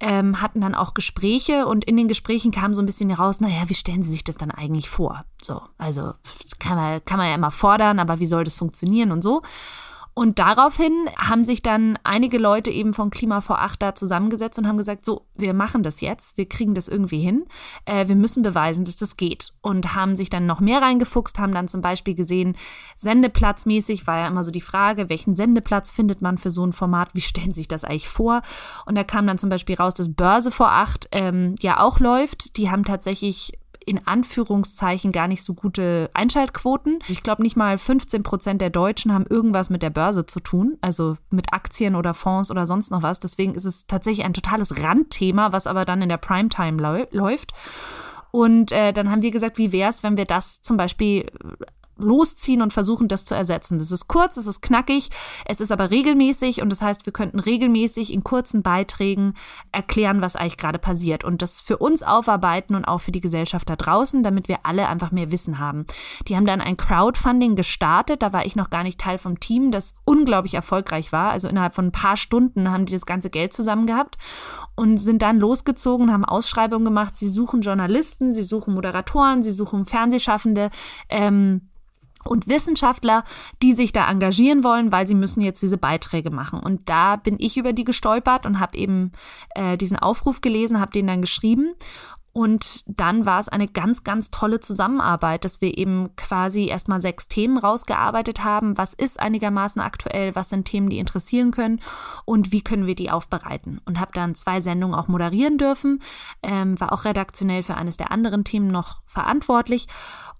ähm, 0.00 0.40
hatten 0.40 0.62
dann 0.62 0.74
auch 0.74 0.94
Gespräche 0.94 1.66
und 1.66 1.84
in 1.84 1.98
den 1.98 2.08
Gesprächen 2.08 2.50
kam 2.50 2.72
so 2.72 2.80
ein 2.80 2.86
bisschen 2.86 3.05
raus, 3.12 3.40
naja, 3.40 3.68
wie 3.68 3.74
stellen 3.74 4.02
Sie 4.02 4.12
sich 4.12 4.24
das 4.24 4.36
dann 4.36 4.50
eigentlich 4.50 4.88
vor? 4.88 5.24
So, 5.40 5.62
also 5.78 6.14
kann 6.58 6.76
man, 6.76 7.04
kann 7.04 7.18
man 7.18 7.28
ja 7.28 7.34
immer 7.34 7.50
fordern, 7.50 7.98
aber 7.98 8.18
wie 8.20 8.26
soll 8.26 8.44
das 8.44 8.54
funktionieren 8.54 9.12
und 9.12 9.22
so. 9.22 9.42
Und 10.18 10.38
daraufhin 10.38 11.10
haben 11.18 11.44
sich 11.44 11.60
dann 11.60 11.98
einige 12.02 12.38
Leute 12.38 12.70
eben 12.70 12.94
von 12.94 13.10
Klima 13.10 13.42
vor 13.42 13.60
Acht 13.60 13.82
da 13.82 13.94
zusammengesetzt 13.94 14.58
und 14.58 14.66
haben 14.66 14.78
gesagt, 14.78 15.04
so, 15.04 15.26
wir 15.34 15.52
machen 15.52 15.82
das 15.82 16.00
jetzt, 16.00 16.38
wir 16.38 16.48
kriegen 16.48 16.72
das 16.72 16.88
irgendwie 16.88 17.18
hin, 17.18 17.44
äh, 17.84 18.08
wir 18.08 18.16
müssen 18.16 18.42
beweisen, 18.42 18.86
dass 18.86 18.96
das 18.96 19.18
geht. 19.18 19.52
Und 19.60 19.94
haben 19.94 20.16
sich 20.16 20.30
dann 20.30 20.46
noch 20.46 20.58
mehr 20.58 20.80
reingefuchst, 20.80 21.38
haben 21.38 21.52
dann 21.52 21.68
zum 21.68 21.82
Beispiel 21.82 22.14
gesehen, 22.14 22.56
sendeplatzmäßig 22.96 24.06
war 24.06 24.20
ja 24.20 24.28
immer 24.28 24.42
so 24.42 24.50
die 24.50 24.62
Frage, 24.62 25.10
welchen 25.10 25.34
Sendeplatz 25.34 25.90
findet 25.90 26.22
man 26.22 26.38
für 26.38 26.50
so 26.50 26.64
ein 26.64 26.72
Format, 26.72 27.10
wie 27.12 27.20
stellen 27.20 27.52
sich 27.52 27.68
das 27.68 27.84
eigentlich 27.84 28.08
vor? 28.08 28.40
Und 28.86 28.94
da 28.94 29.04
kam 29.04 29.26
dann 29.26 29.36
zum 29.36 29.50
Beispiel 29.50 29.76
raus, 29.76 29.92
dass 29.92 30.14
Börse 30.14 30.50
vor 30.50 30.70
Acht 30.70 31.08
ähm, 31.12 31.56
ja 31.60 31.80
auch 31.80 32.00
läuft. 32.00 32.56
Die 32.56 32.70
haben 32.70 32.86
tatsächlich 32.86 33.52
in 33.86 34.04
Anführungszeichen 34.06 35.12
gar 35.12 35.28
nicht 35.28 35.44
so 35.44 35.54
gute 35.54 36.10
Einschaltquoten. 36.12 36.98
Ich 37.08 37.22
glaube, 37.22 37.42
nicht 37.42 37.56
mal 37.56 37.78
15 37.78 38.24
Prozent 38.24 38.60
der 38.60 38.70
Deutschen 38.70 39.14
haben 39.14 39.26
irgendwas 39.26 39.70
mit 39.70 39.82
der 39.82 39.90
Börse 39.90 40.26
zu 40.26 40.40
tun, 40.40 40.76
also 40.80 41.16
mit 41.30 41.52
Aktien 41.52 41.94
oder 41.94 42.12
Fonds 42.12 42.50
oder 42.50 42.66
sonst 42.66 42.90
noch 42.90 43.02
was. 43.02 43.20
Deswegen 43.20 43.54
ist 43.54 43.64
es 43.64 43.86
tatsächlich 43.86 44.26
ein 44.26 44.34
totales 44.34 44.82
Randthema, 44.82 45.52
was 45.52 45.68
aber 45.68 45.84
dann 45.84 46.02
in 46.02 46.08
der 46.08 46.16
Primetime 46.16 47.06
läuft. 47.12 47.52
Und 48.32 48.72
äh, 48.72 48.92
dann 48.92 49.10
haben 49.10 49.22
wir 49.22 49.30
gesagt, 49.30 49.56
wie 49.56 49.70
wäre 49.70 49.88
es, 49.88 50.02
wenn 50.02 50.16
wir 50.16 50.26
das 50.26 50.60
zum 50.60 50.76
Beispiel 50.76 51.30
losziehen 51.96 52.62
und 52.62 52.72
versuchen, 52.72 53.08
das 53.08 53.24
zu 53.24 53.34
ersetzen. 53.34 53.78
Das 53.78 53.90
ist 53.90 54.08
kurz, 54.08 54.36
es 54.36 54.46
ist 54.46 54.62
knackig, 54.62 55.08
es 55.44 55.60
ist 55.60 55.72
aber 55.72 55.90
regelmäßig 55.90 56.62
und 56.62 56.70
das 56.70 56.82
heißt, 56.82 57.06
wir 57.06 57.12
könnten 57.12 57.38
regelmäßig 57.38 58.12
in 58.12 58.24
kurzen 58.24 58.62
Beiträgen 58.62 59.34
erklären, 59.72 60.20
was 60.20 60.36
eigentlich 60.36 60.58
gerade 60.58 60.78
passiert 60.78 61.24
und 61.24 61.42
das 61.42 61.60
für 61.60 61.78
uns 61.78 62.02
aufarbeiten 62.02 62.74
und 62.74 62.84
auch 62.84 63.00
für 63.00 63.12
die 63.12 63.20
Gesellschaft 63.20 63.68
da 63.68 63.76
draußen, 63.76 64.22
damit 64.22 64.48
wir 64.48 64.58
alle 64.64 64.88
einfach 64.88 65.10
mehr 65.10 65.30
Wissen 65.30 65.58
haben. 65.58 65.86
Die 66.28 66.36
haben 66.36 66.46
dann 66.46 66.60
ein 66.60 66.76
Crowdfunding 66.76 67.56
gestartet, 67.56 68.22
da 68.22 68.32
war 68.32 68.44
ich 68.44 68.56
noch 68.56 68.70
gar 68.70 68.82
nicht 68.82 69.00
Teil 69.00 69.18
vom 69.18 69.40
Team, 69.40 69.70
das 69.70 69.96
unglaublich 70.04 70.54
erfolgreich 70.54 71.12
war. 71.12 71.30
Also 71.30 71.48
innerhalb 71.48 71.74
von 71.74 71.86
ein 71.86 71.92
paar 71.92 72.16
Stunden 72.16 72.70
haben 72.70 72.86
die 72.86 72.92
das 72.92 73.06
ganze 73.06 73.30
Geld 73.30 73.52
zusammen 73.52 73.86
gehabt 73.86 74.16
und 74.74 74.98
sind 74.98 75.22
dann 75.22 75.38
losgezogen, 75.38 76.12
haben 76.12 76.24
Ausschreibungen 76.24 76.84
gemacht. 76.84 77.16
Sie 77.16 77.28
suchen 77.28 77.62
Journalisten, 77.62 78.34
sie 78.34 78.42
suchen 78.42 78.74
Moderatoren, 78.74 79.42
sie 79.42 79.52
suchen 79.52 79.86
Fernsehschaffende. 79.86 80.70
Ähm, 81.08 81.68
und 82.26 82.48
Wissenschaftler, 82.48 83.24
die 83.62 83.72
sich 83.72 83.92
da 83.92 84.10
engagieren 84.10 84.64
wollen, 84.64 84.92
weil 84.92 85.06
sie 85.06 85.14
müssen 85.14 85.40
jetzt 85.40 85.62
diese 85.62 85.78
Beiträge 85.78 86.30
machen. 86.30 86.60
Und 86.60 86.88
da 86.88 87.16
bin 87.16 87.36
ich 87.38 87.56
über 87.56 87.72
die 87.72 87.84
gestolpert 87.84 88.46
und 88.46 88.60
habe 88.60 88.76
eben 88.76 89.12
äh, 89.54 89.76
diesen 89.76 89.98
Aufruf 89.98 90.40
gelesen, 90.40 90.80
habe 90.80 90.92
den 90.92 91.06
dann 91.06 91.20
geschrieben. 91.20 91.74
Und 92.36 92.84
dann 92.86 93.24
war 93.24 93.40
es 93.40 93.48
eine 93.48 93.66
ganz, 93.66 94.04
ganz 94.04 94.30
tolle 94.30 94.60
Zusammenarbeit, 94.60 95.46
dass 95.46 95.62
wir 95.62 95.78
eben 95.78 96.14
quasi 96.16 96.66
erstmal 96.66 97.00
sechs 97.00 97.28
Themen 97.28 97.56
rausgearbeitet 97.56 98.44
haben. 98.44 98.76
Was 98.76 98.92
ist 98.92 99.18
einigermaßen 99.18 99.80
aktuell? 99.80 100.34
Was 100.34 100.50
sind 100.50 100.66
Themen, 100.66 100.90
die 100.90 100.98
interessieren 100.98 101.50
können? 101.50 101.80
Und 102.26 102.52
wie 102.52 102.60
können 102.60 102.86
wir 102.86 102.94
die 102.94 103.10
aufbereiten? 103.10 103.80
Und 103.86 103.98
habe 103.98 104.12
dann 104.12 104.34
zwei 104.34 104.60
Sendungen 104.60 104.94
auch 104.94 105.08
moderieren 105.08 105.56
dürfen, 105.56 106.02
ähm, 106.42 106.78
war 106.78 106.92
auch 106.92 107.06
redaktionell 107.06 107.62
für 107.62 107.78
eines 107.78 107.96
der 107.96 108.10
anderen 108.10 108.44
Themen 108.44 108.68
noch 108.68 109.00
verantwortlich. 109.06 109.86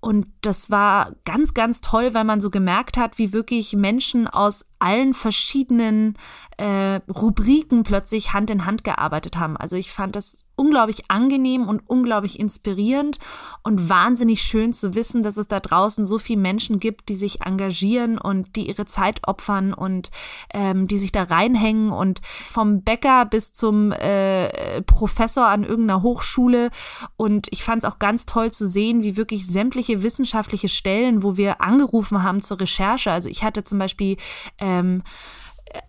Und 0.06 0.28
das 0.40 0.70
war 0.70 1.16
ganz, 1.24 1.52
ganz 1.52 1.80
toll, 1.80 2.14
weil 2.14 2.22
man 2.22 2.40
so 2.40 2.48
gemerkt 2.48 2.96
hat, 2.96 3.18
wie 3.18 3.32
wirklich 3.32 3.72
Menschen 3.72 4.28
aus 4.28 4.70
allen 4.78 5.14
verschiedenen 5.14 6.16
äh, 6.58 7.00
Rubriken 7.10 7.82
plötzlich 7.82 8.32
Hand 8.32 8.50
in 8.50 8.66
Hand 8.66 8.84
gearbeitet 8.84 9.36
haben. 9.36 9.56
Also 9.56 9.74
ich 9.74 9.90
fand 9.90 10.14
das 10.14 10.45
unglaublich 10.56 11.04
angenehm 11.08 11.68
und 11.68 11.82
unglaublich 11.86 12.40
inspirierend 12.40 13.18
und 13.62 13.88
wahnsinnig 13.88 14.42
schön 14.42 14.72
zu 14.72 14.94
wissen, 14.94 15.22
dass 15.22 15.36
es 15.36 15.48
da 15.48 15.60
draußen 15.60 16.04
so 16.04 16.18
viele 16.18 16.40
Menschen 16.40 16.80
gibt, 16.80 17.08
die 17.10 17.14
sich 17.14 17.42
engagieren 17.42 18.18
und 18.18 18.56
die 18.56 18.68
ihre 18.68 18.86
Zeit 18.86 19.20
opfern 19.28 19.74
und 19.74 20.10
ähm, 20.52 20.88
die 20.88 20.96
sich 20.96 21.12
da 21.12 21.24
reinhängen 21.24 21.90
und 21.90 22.20
vom 22.24 22.82
Bäcker 22.82 23.26
bis 23.26 23.52
zum 23.52 23.92
äh, 23.92 24.82
Professor 24.82 25.46
an 25.46 25.62
irgendeiner 25.62 26.02
Hochschule. 26.02 26.70
Und 27.16 27.48
ich 27.50 27.62
fand 27.62 27.84
es 27.84 27.88
auch 27.88 27.98
ganz 27.98 28.24
toll 28.24 28.50
zu 28.50 28.66
sehen, 28.66 29.02
wie 29.02 29.16
wirklich 29.16 29.46
sämtliche 29.46 30.02
wissenschaftliche 30.02 30.68
Stellen, 30.68 31.22
wo 31.22 31.36
wir 31.36 31.60
angerufen 31.60 32.22
haben 32.22 32.40
zur 32.40 32.60
Recherche. 32.60 33.12
Also 33.12 33.28
ich 33.28 33.44
hatte 33.44 33.62
zum 33.62 33.78
Beispiel 33.78 34.16
ähm, 34.58 35.02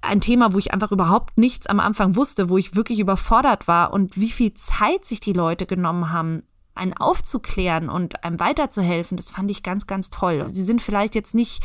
ein 0.02 0.22
Thema, 0.22 0.54
wo 0.54 0.60
ich 0.60 0.74
einfach 0.74 0.92
überhaupt 0.92 1.38
nichts 1.38 1.68
am 1.68 1.80
Anfang 1.80 2.16
wusste, 2.16 2.50
wo 2.50 2.58
ich 2.58 2.76
wirklich 2.76 3.00
überfordert 3.00 3.68
war 3.68 3.94
und 3.94 4.20
wie 4.20 4.30
viel 4.30 4.54
Zeit 4.54 5.06
sich 5.06 5.20
die 5.20 5.34
Leute 5.34 5.66
genommen 5.66 6.12
haben, 6.12 6.44
einen 6.76 6.94
aufzuklären 6.94 7.90
und 7.90 8.24
einem 8.24 8.40
weiterzuhelfen, 8.40 9.18
das 9.18 9.32
fand 9.32 9.50
ich 9.52 9.64
ganz, 9.64 9.88
ganz 9.88 10.10
toll. 10.10 10.48
Sie 10.48 10.64
sind 10.64 10.82
vielleicht 10.82 11.16
jetzt 11.16 11.36
nicht 11.36 11.64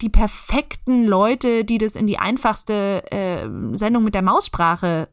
die 0.00 0.08
perfekten 0.08 1.04
Leute, 1.04 1.64
die 1.64 1.78
das 1.78 1.96
in 1.96 2.06
die 2.06 2.18
einfachste 2.18 3.02
äh, 3.10 3.48
Sendung 3.76 4.04
mit 4.04 4.14
der 4.14 4.22
Maussprache 4.22 5.08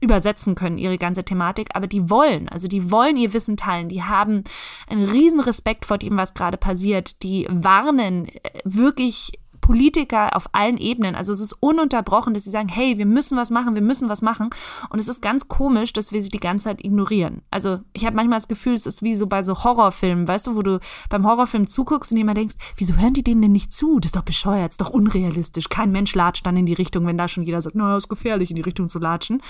übersetzen 0.00 0.56
können, 0.56 0.78
ihre 0.78 0.98
ganze 0.98 1.24
Thematik, 1.24 1.68
aber 1.74 1.86
die 1.86 2.10
wollen, 2.10 2.48
also 2.48 2.66
die 2.66 2.90
wollen 2.90 3.16
ihr 3.16 3.32
Wissen 3.32 3.56
teilen, 3.56 3.88
die 3.88 4.02
haben 4.02 4.42
einen 4.88 5.04
riesen 5.04 5.38
Respekt 5.38 5.86
vor 5.86 5.96
dem, 5.96 6.16
was 6.16 6.34
gerade 6.34 6.56
passiert, 6.56 7.22
die 7.22 7.46
warnen 7.48 8.26
äh, 8.26 8.60
wirklich 8.64 9.38
Politiker 9.62 10.36
auf 10.36 10.50
allen 10.52 10.76
Ebenen. 10.76 11.14
Also 11.14 11.32
es 11.32 11.40
ist 11.40 11.54
ununterbrochen, 11.54 12.34
dass 12.34 12.44
sie 12.44 12.50
sagen, 12.50 12.68
hey, 12.68 12.98
wir 12.98 13.06
müssen 13.06 13.38
was 13.38 13.50
machen, 13.50 13.74
wir 13.74 13.80
müssen 13.80 14.10
was 14.10 14.20
machen. 14.20 14.50
Und 14.90 14.98
es 14.98 15.08
ist 15.08 15.22
ganz 15.22 15.48
komisch, 15.48 15.94
dass 15.94 16.12
wir 16.12 16.22
sie 16.22 16.28
die 16.28 16.40
ganze 16.40 16.64
Zeit 16.64 16.84
ignorieren. 16.84 17.40
Also 17.50 17.78
ich 17.94 18.04
habe 18.04 18.16
manchmal 18.16 18.38
das 18.38 18.48
Gefühl, 18.48 18.74
es 18.74 18.84
ist 18.84 19.02
wie 19.02 19.16
so 19.16 19.26
bei 19.26 19.42
so 19.42 19.64
Horrorfilmen, 19.64 20.28
weißt 20.28 20.48
du, 20.48 20.56
wo 20.56 20.62
du 20.62 20.80
beim 21.08 21.26
Horrorfilm 21.26 21.66
zuguckst 21.66 22.12
und 22.12 22.18
immer 22.18 22.34
denkst, 22.34 22.56
wieso 22.76 22.96
hören 22.96 23.14
die 23.14 23.22
denen 23.22 23.40
denn 23.40 23.52
nicht 23.52 23.72
zu? 23.72 24.00
Das 24.00 24.08
ist 24.08 24.16
doch 24.16 24.22
bescheuert, 24.22 24.66
das 24.66 24.74
ist 24.74 24.80
doch 24.80 24.90
unrealistisch. 24.90 25.68
Kein 25.68 25.92
Mensch 25.92 26.14
latscht 26.14 26.44
dann 26.44 26.56
in 26.56 26.66
die 26.66 26.74
Richtung, 26.74 27.06
wenn 27.06 27.16
da 27.16 27.28
schon 27.28 27.44
jeder 27.44 27.62
sagt, 27.62 27.76
naja, 27.76 27.96
ist 27.96 28.08
gefährlich, 28.08 28.50
in 28.50 28.56
die 28.56 28.62
Richtung 28.62 28.88
zu 28.88 28.98
latschen. 28.98 29.40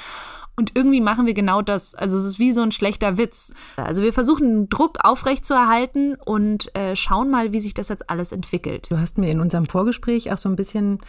Und 0.55 0.73
irgendwie 0.75 1.01
machen 1.01 1.27
wir 1.27 1.35
genau 1.35 1.63
das. 1.63 1.95
Also 1.95 2.17
es 2.17 2.25
ist 2.25 2.39
wie 2.39 2.53
so 2.53 2.61
ein 2.61 2.73
schlechter 2.73 3.17
Witz. 3.17 3.55
Also 3.77 4.03
wir 4.03 4.13
versuchen 4.13 4.69
Druck 4.69 4.99
aufrechtzuerhalten 5.03 6.17
und 6.17 6.75
äh, 6.77 6.95
schauen 6.95 7.31
mal, 7.31 7.53
wie 7.53 7.61
sich 7.61 7.75
das 7.75 7.89
jetzt 7.89 8.11
alles 8.11 8.33
entwickelt. 8.33 8.91
Du 8.91 8.99
hast 8.99 9.17
mir 9.17 9.31
in 9.31 9.41
unserem 9.41 9.67
Vorgespräch 9.67 10.31
auch 10.31 10.39
so 10.39 10.49
ein 10.49 10.57
bisschen 10.57 11.01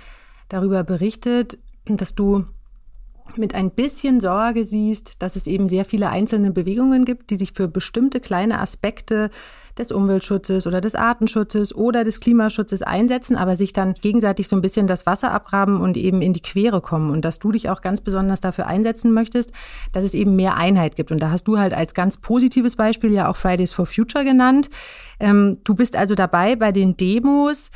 darüber 0.48 0.84
berichtet, 0.84 1.58
dass 1.86 2.16
du 2.16 2.46
mit 3.36 3.56
ein 3.56 3.72
bisschen 3.72 4.20
Sorge 4.20 4.64
siehst, 4.64 5.22
dass 5.22 5.36
es 5.36 5.48
eben 5.48 5.68
sehr 5.68 5.86
viele 5.86 6.10
einzelne 6.10 6.52
Bewegungen 6.52 7.06
gibt, 7.06 7.30
die 7.30 7.36
sich 7.36 7.54
für 7.54 7.68
bestimmte 7.68 8.20
kleine 8.20 8.60
Aspekte 8.60 9.30
des 9.78 9.92
Umweltschutzes 9.92 10.68
oder 10.68 10.82
des 10.82 10.96
Artenschutzes 10.96 11.74
oder 11.74 12.04
des 12.04 12.20
Klimaschutzes 12.20 12.82
einsetzen, 12.82 13.36
aber 13.36 13.56
sich 13.56 13.74
dann 13.74 13.94
gegenseitig 13.94 14.48
so 14.48 14.56
ein 14.56 14.62
bisschen 14.62 14.88
das 14.88 15.06
Wasser 15.06 15.32
abgraben 15.32 15.82
und 15.82 15.98
eben 15.98 16.22
in 16.22 16.34
die 16.34 16.42
Quere 16.42 16.82
kommen. 16.82 17.10
Und 17.10 17.26
dass 17.26 17.40
du 17.40 17.52
dich 17.52 17.70
auch 17.70 17.82
ganz 17.82 18.02
besonders 18.02 18.42
dafür 18.42 18.68
einsetzen 18.68 19.14
möchtest, 19.14 19.52
dass 19.92 20.04
es 20.04 20.14
eben 20.14 20.36
mehr 20.36 20.56
Einheit 20.56 20.96
gibt. 20.96 21.12
Und 21.12 21.20
da 21.20 21.32
hast 21.32 21.46
du 21.46 21.58
halt 21.58 21.74
als 21.74 21.94
ganz 21.94 22.18
positives 22.18 22.76
Beispiel 22.76 23.12
ja 23.12 23.30
auch 23.30 23.36
Fridays 23.36 23.74
for 23.74 23.86
Future 23.86 24.24
genannt. 24.24 24.70
Ähm, 25.20 25.60
du 25.64 25.74
bist 25.74 25.96
also 25.96 26.16
dabei 26.16 26.56
bei 26.56 26.72
den 26.72 26.98
Demos. 26.98 27.72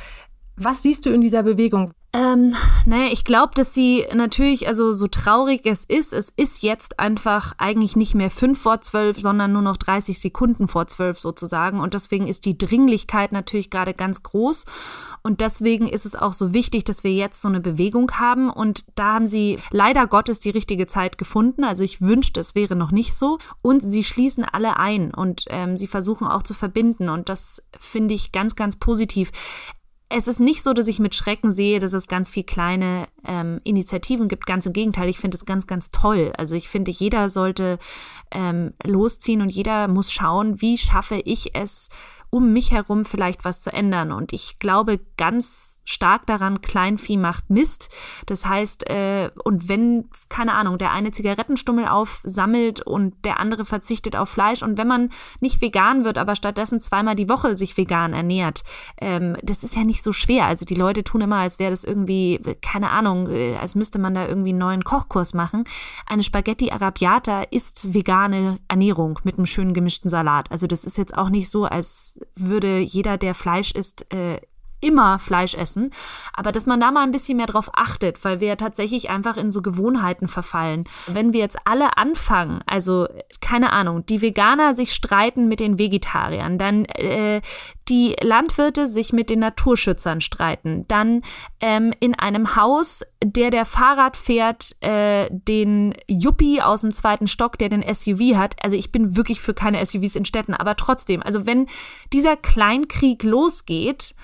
Was 0.56 0.82
siehst 0.82 1.06
du 1.06 1.10
in 1.10 1.20
dieser 1.20 1.42
Bewegung? 1.42 1.92
Ähm, 2.14 2.54
naja, 2.86 3.12
ich 3.12 3.24
glaube, 3.24 3.52
dass 3.54 3.74
sie 3.74 4.06
natürlich, 4.14 4.66
also 4.66 4.94
so 4.94 5.08
traurig 5.08 5.66
es 5.66 5.84
ist, 5.84 6.14
es 6.14 6.30
ist 6.30 6.62
jetzt 6.62 6.98
einfach 6.98 7.54
eigentlich 7.58 7.96
nicht 7.96 8.14
mehr 8.14 8.30
fünf 8.30 8.62
vor 8.62 8.80
zwölf, 8.80 9.20
sondern 9.20 9.52
nur 9.52 9.60
noch 9.60 9.76
30 9.76 10.18
Sekunden 10.18 10.68
vor 10.68 10.86
zwölf 10.86 11.18
sozusagen. 11.18 11.80
Und 11.80 11.92
deswegen 11.92 12.26
ist 12.26 12.46
die 12.46 12.56
Dringlichkeit 12.56 13.32
natürlich 13.32 13.68
gerade 13.68 13.92
ganz 13.92 14.22
groß. 14.22 14.64
Und 15.22 15.42
deswegen 15.42 15.86
ist 15.86 16.06
es 16.06 16.16
auch 16.16 16.32
so 16.32 16.54
wichtig, 16.54 16.84
dass 16.84 17.04
wir 17.04 17.12
jetzt 17.12 17.42
so 17.42 17.48
eine 17.48 17.60
Bewegung 17.60 18.10
haben. 18.12 18.48
Und 18.48 18.86
da 18.94 19.14
haben 19.14 19.26
sie 19.26 19.58
leider 19.70 20.06
Gottes 20.06 20.40
die 20.40 20.48
richtige 20.48 20.86
Zeit 20.86 21.18
gefunden. 21.18 21.62
Also 21.62 21.82
ich 21.82 22.00
wünschte, 22.00 22.40
es 22.40 22.54
wäre 22.54 22.74
noch 22.74 22.90
nicht 22.90 23.14
so. 23.14 23.38
Und 23.60 23.82
sie 23.82 24.04
schließen 24.04 24.44
alle 24.44 24.78
ein 24.78 25.12
und 25.12 25.44
ähm, 25.48 25.76
sie 25.76 25.88
versuchen 25.88 26.26
auch 26.26 26.42
zu 26.42 26.54
verbinden. 26.54 27.10
Und 27.10 27.28
das 27.28 27.62
finde 27.78 28.14
ich 28.14 28.32
ganz, 28.32 28.56
ganz 28.56 28.76
positiv 28.76 29.30
es 30.10 30.26
ist 30.26 30.40
nicht 30.40 30.62
so, 30.62 30.72
dass 30.72 30.88
ich 30.88 30.98
mit 30.98 31.14
Schrecken 31.14 31.50
sehe, 31.50 31.80
dass 31.80 31.92
es 31.92 32.08
ganz 32.08 32.30
viel 32.30 32.44
kleine 32.44 33.06
ähm, 33.26 33.60
Initiativen 33.64 34.28
gibt. 34.28 34.46
Ganz 34.46 34.64
im 34.64 34.72
Gegenteil, 34.72 35.08
ich 35.08 35.18
finde 35.18 35.36
es 35.36 35.44
ganz, 35.44 35.66
ganz 35.66 35.90
toll. 35.90 36.32
Also 36.36 36.54
ich 36.54 36.68
finde, 36.68 36.90
jeder 36.90 37.28
sollte 37.28 37.78
ähm, 38.30 38.72
losziehen 38.84 39.42
und 39.42 39.50
jeder 39.50 39.86
muss 39.86 40.10
schauen, 40.10 40.62
wie 40.62 40.78
schaffe 40.78 41.16
ich 41.16 41.54
es, 41.54 41.90
um 42.30 42.52
mich 42.52 42.72
herum 42.72 43.04
vielleicht 43.04 43.44
was 43.44 43.60
zu 43.60 43.72
ändern. 43.72 44.12
Und 44.12 44.32
ich 44.32 44.58
glaube 44.58 45.00
ganz 45.16 45.80
stark 45.84 46.26
daran, 46.26 46.60
Kleinvieh 46.60 47.16
macht 47.16 47.48
Mist. 47.48 47.90
Das 48.26 48.44
heißt, 48.46 48.88
äh, 48.90 49.30
und 49.44 49.68
wenn, 49.68 50.10
keine 50.28 50.54
Ahnung, 50.54 50.78
der 50.78 50.92
eine 50.92 51.10
Zigarettenstummel 51.10 51.86
aufsammelt 51.86 52.80
und 52.80 53.24
der 53.24 53.40
andere 53.40 53.64
verzichtet 53.64 54.16
auf 54.16 54.28
Fleisch 54.28 54.62
und 54.62 54.76
wenn 54.76 54.86
man 54.86 55.10
nicht 55.40 55.62
vegan 55.62 56.04
wird, 56.04 56.18
aber 56.18 56.36
stattdessen 56.36 56.80
zweimal 56.80 57.16
die 57.16 57.28
Woche 57.28 57.56
sich 57.56 57.76
vegan 57.76 58.12
ernährt, 58.12 58.62
ähm, 59.00 59.36
das 59.42 59.64
ist 59.64 59.76
ja 59.76 59.84
nicht 59.84 60.02
so 60.02 60.12
schwer. 60.12 60.44
Also 60.44 60.66
die 60.66 60.74
Leute 60.74 61.04
tun 61.04 61.22
immer, 61.22 61.36
als 61.36 61.58
wäre 61.58 61.70
das 61.70 61.84
irgendwie, 61.84 62.40
keine 62.60 62.90
Ahnung, 62.90 63.30
äh, 63.30 63.56
als 63.56 63.74
müsste 63.74 63.98
man 63.98 64.14
da 64.14 64.28
irgendwie 64.28 64.50
einen 64.50 64.58
neuen 64.58 64.84
Kochkurs 64.84 65.32
machen. 65.32 65.64
Eine 66.06 66.22
Spaghetti 66.22 66.70
Arabiata 66.70 67.42
ist 67.44 67.94
vegane 67.94 68.58
Ernährung 68.68 69.18
mit 69.24 69.38
einem 69.38 69.46
schönen 69.46 69.72
gemischten 69.72 70.10
Salat. 70.10 70.50
Also 70.50 70.66
das 70.66 70.84
ist 70.84 70.98
jetzt 70.98 71.16
auch 71.16 71.30
nicht 71.30 71.48
so, 71.50 71.64
als 71.64 72.17
würde 72.34 72.78
jeder, 72.78 73.18
der 73.18 73.34
Fleisch 73.34 73.72
isst, 73.72 74.12
äh, 74.12 74.40
immer 74.80 75.18
Fleisch 75.18 75.54
essen, 75.54 75.90
aber 76.32 76.52
dass 76.52 76.66
man 76.66 76.80
da 76.80 76.90
mal 76.90 77.02
ein 77.02 77.10
bisschen 77.10 77.36
mehr 77.36 77.46
drauf 77.46 77.70
achtet, 77.74 78.24
weil 78.24 78.40
wir 78.40 78.56
tatsächlich 78.56 79.10
einfach 79.10 79.36
in 79.36 79.50
so 79.50 79.62
Gewohnheiten 79.62 80.28
verfallen. 80.28 80.84
Wenn 81.06 81.32
wir 81.32 81.40
jetzt 81.40 81.58
alle 81.64 81.96
anfangen, 81.96 82.60
also 82.66 83.08
keine 83.40 83.72
Ahnung, 83.72 84.06
die 84.06 84.22
Veganer 84.22 84.74
sich 84.74 84.92
streiten 84.92 85.48
mit 85.48 85.60
den 85.60 85.78
Vegetariern, 85.78 86.58
dann 86.58 86.84
äh, 86.86 87.40
die 87.88 88.14
Landwirte 88.20 88.86
sich 88.86 89.12
mit 89.12 89.30
den 89.30 89.38
Naturschützern 89.40 90.20
streiten, 90.20 90.84
dann 90.88 91.22
ähm, 91.60 91.92
in 92.00 92.14
einem 92.14 92.56
Haus, 92.56 93.04
der 93.24 93.50
der 93.50 93.64
Fahrrad 93.64 94.16
fährt, 94.16 94.76
äh, 94.82 95.28
den 95.30 95.94
Yuppie 96.06 96.60
aus 96.60 96.82
dem 96.82 96.92
zweiten 96.92 97.26
Stock, 97.26 97.58
der 97.58 97.68
den 97.68 97.82
SUV 97.82 98.36
hat. 98.36 98.56
Also 98.62 98.76
ich 98.76 98.92
bin 98.92 99.16
wirklich 99.16 99.40
für 99.40 99.54
keine 99.54 99.84
SUVs 99.84 100.16
in 100.16 100.24
Städten, 100.24 100.54
aber 100.54 100.76
trotzdem, 100.76 101.22
also 101.22 101.46
wenn 101.46 101.66
dieser 102.12 102.36
Kleinkrieg 102.36 103.22
losgeht, 103.22 104.14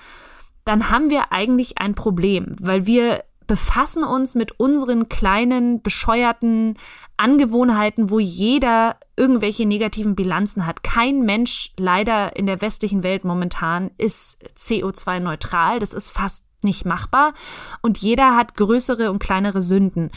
dann 0.65 0.89
haben 0.89 1.09
wir 1.09 1.31
eigentlich 1.31 1.77
ein 1.77 1.95
Problem, 1.95 2.55
weil 2.59 2.85
wir 2.85 3.23
befassen 3.47 4.03
uns 4.03 4.35
mit 4.35 4.59
unseren 4.59 5.07
kleinen, 5.07 5.81
bescheuerten 5.81 6.77
Angewohnheiten, 7.17 8.09
wo 8.09 8.19
jeder 8.19 8.97
irgendwelche 9.15 9.65
negativen 9.65 10.15
Bilanzen 10.15 10.65
hat. 10.65 10.83
Kein 10.83 11.21
Mensch 11.21 11.71
leider 11.77 12.35
in 12.35 12.47
der 12.47 12.61
westlichen 12.61 13.03
Welt 13.03 13.23
momentan 13.23 13.91
ist 13.97 14.43
CO2-neutral. 14.57 15.79
Das 15.79 15.93
ist 15.93 16.09
fast 16.09 16.45
nicht 16.63 16.85
machbar. 16.85 17.33
Und 17.81 17.99
jeder 17.99 18.35
hat 18.35 18.55
größere 18.55 19.11
und 19.11 19.19
kleinere 19.19 19.61
Sünden. 19.61 20.11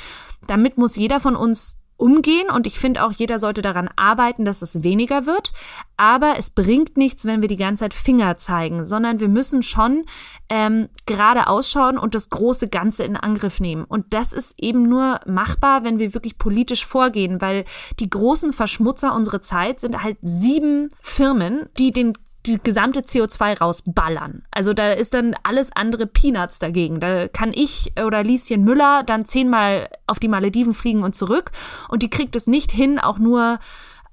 Damit 0.47 0.79
muss 0.79 0.97
jeder 0.97 1.21
von 1.21 1.37
uns 1.37 1.85
umgehen 1.99 2.49
und 2.49 2.67
ich 2.67 2.79
finde 2.79 3.05
auch, 3.05 3.13
jeder 3.13 3.39
sollte 3.39 3.61
daran 3.61 3.91
arbeiten, 3.97 4.45
dass 4.45 4.63
es 4.63 4.83
weniger 4.83 5.27
wird. 5.27 5.53
Aber 5.97 6.37
es 6.39 6.51
bringt 6.51 6.97
nichts, 6.97 7.25
wenn 7.25 7.43
wir 7.43 7.49
die 7.49 7.57
ganze 7.57 7.81
Zeit 7.81 7.93
Finger 7.93 8.39
zeigen, 8.39 8.85
sondern 8.85 9.19
wir 9.21 9.29
müssen 9.29 9.65
schon 9.65 10.05
ähm, 10.49 10.89
gerade 11.07 11.49
ausschauen 11.49 11.99
und 11.99 12.15
das 12.15 12.31
große 12.31 12.69
Ganze 12.69 13.03
in 13.03 13.17
Angriff 13.17 13.61
nehmen. 13.61 13.85
Und 13.85 14.07
das 14.15 14.33
ist 14.33 14.55
eben 14.63 14.89
nur 14.89 15.21
machbar, 15.27 15.83
wenn 15.83 15.99
wir 15.99 16.15
wirklich 16.15 16.39
politisch 16.39 16.87
vorgehen, 16.87 17.41
weil 17.41 17.65
die 17.99 18.09
großen 18.09 18.53
Verschmutzer 18.53 19.15
unserer 19.15 19.43
Zeit 19.43 19.81
sind 19.81 20.03
halt 20.03 20.19
sieben 20.23 20.91
Firmen, 21.01 21.69
die 21.79 21.93
den 21.93 22.15
die 22.49 22.61
gesamte 22.63 23.01
CO2 23.01 23.59
rausballern. 23.59 24.43
Also 24.51 24.73
da 24.73 24.93
ist 24.93 25.15
dann 25.15 25.37
alles 25.43 25.71
andere 25.75 26.07
Peanuts 26.07 26.59
dagegen. 26.59 27.01
Da 27.01 27.29
kann 27.29 27.53
ich 27.55 27.93
oder 28.03 28.23
Lieschen 28.23 28.65
Müller 28.65 29.03
dann 29.05 29.27
zehnmal 29.27 29.89
auf 30.07 30.19
die 30.19 30.29
Malediven 30.29 30.75
fliegen 30.75 31.03
und 31.03 31.15
zurück 31.15 31.53
und 31.89 32.03
die 32.03 32.11
kriegt 32.11 32.37
es 32.37 32.47
nicht 32.47 32.73
hin, 32.73 32.99
auch 32.99 33.19
nur 33.19 33.59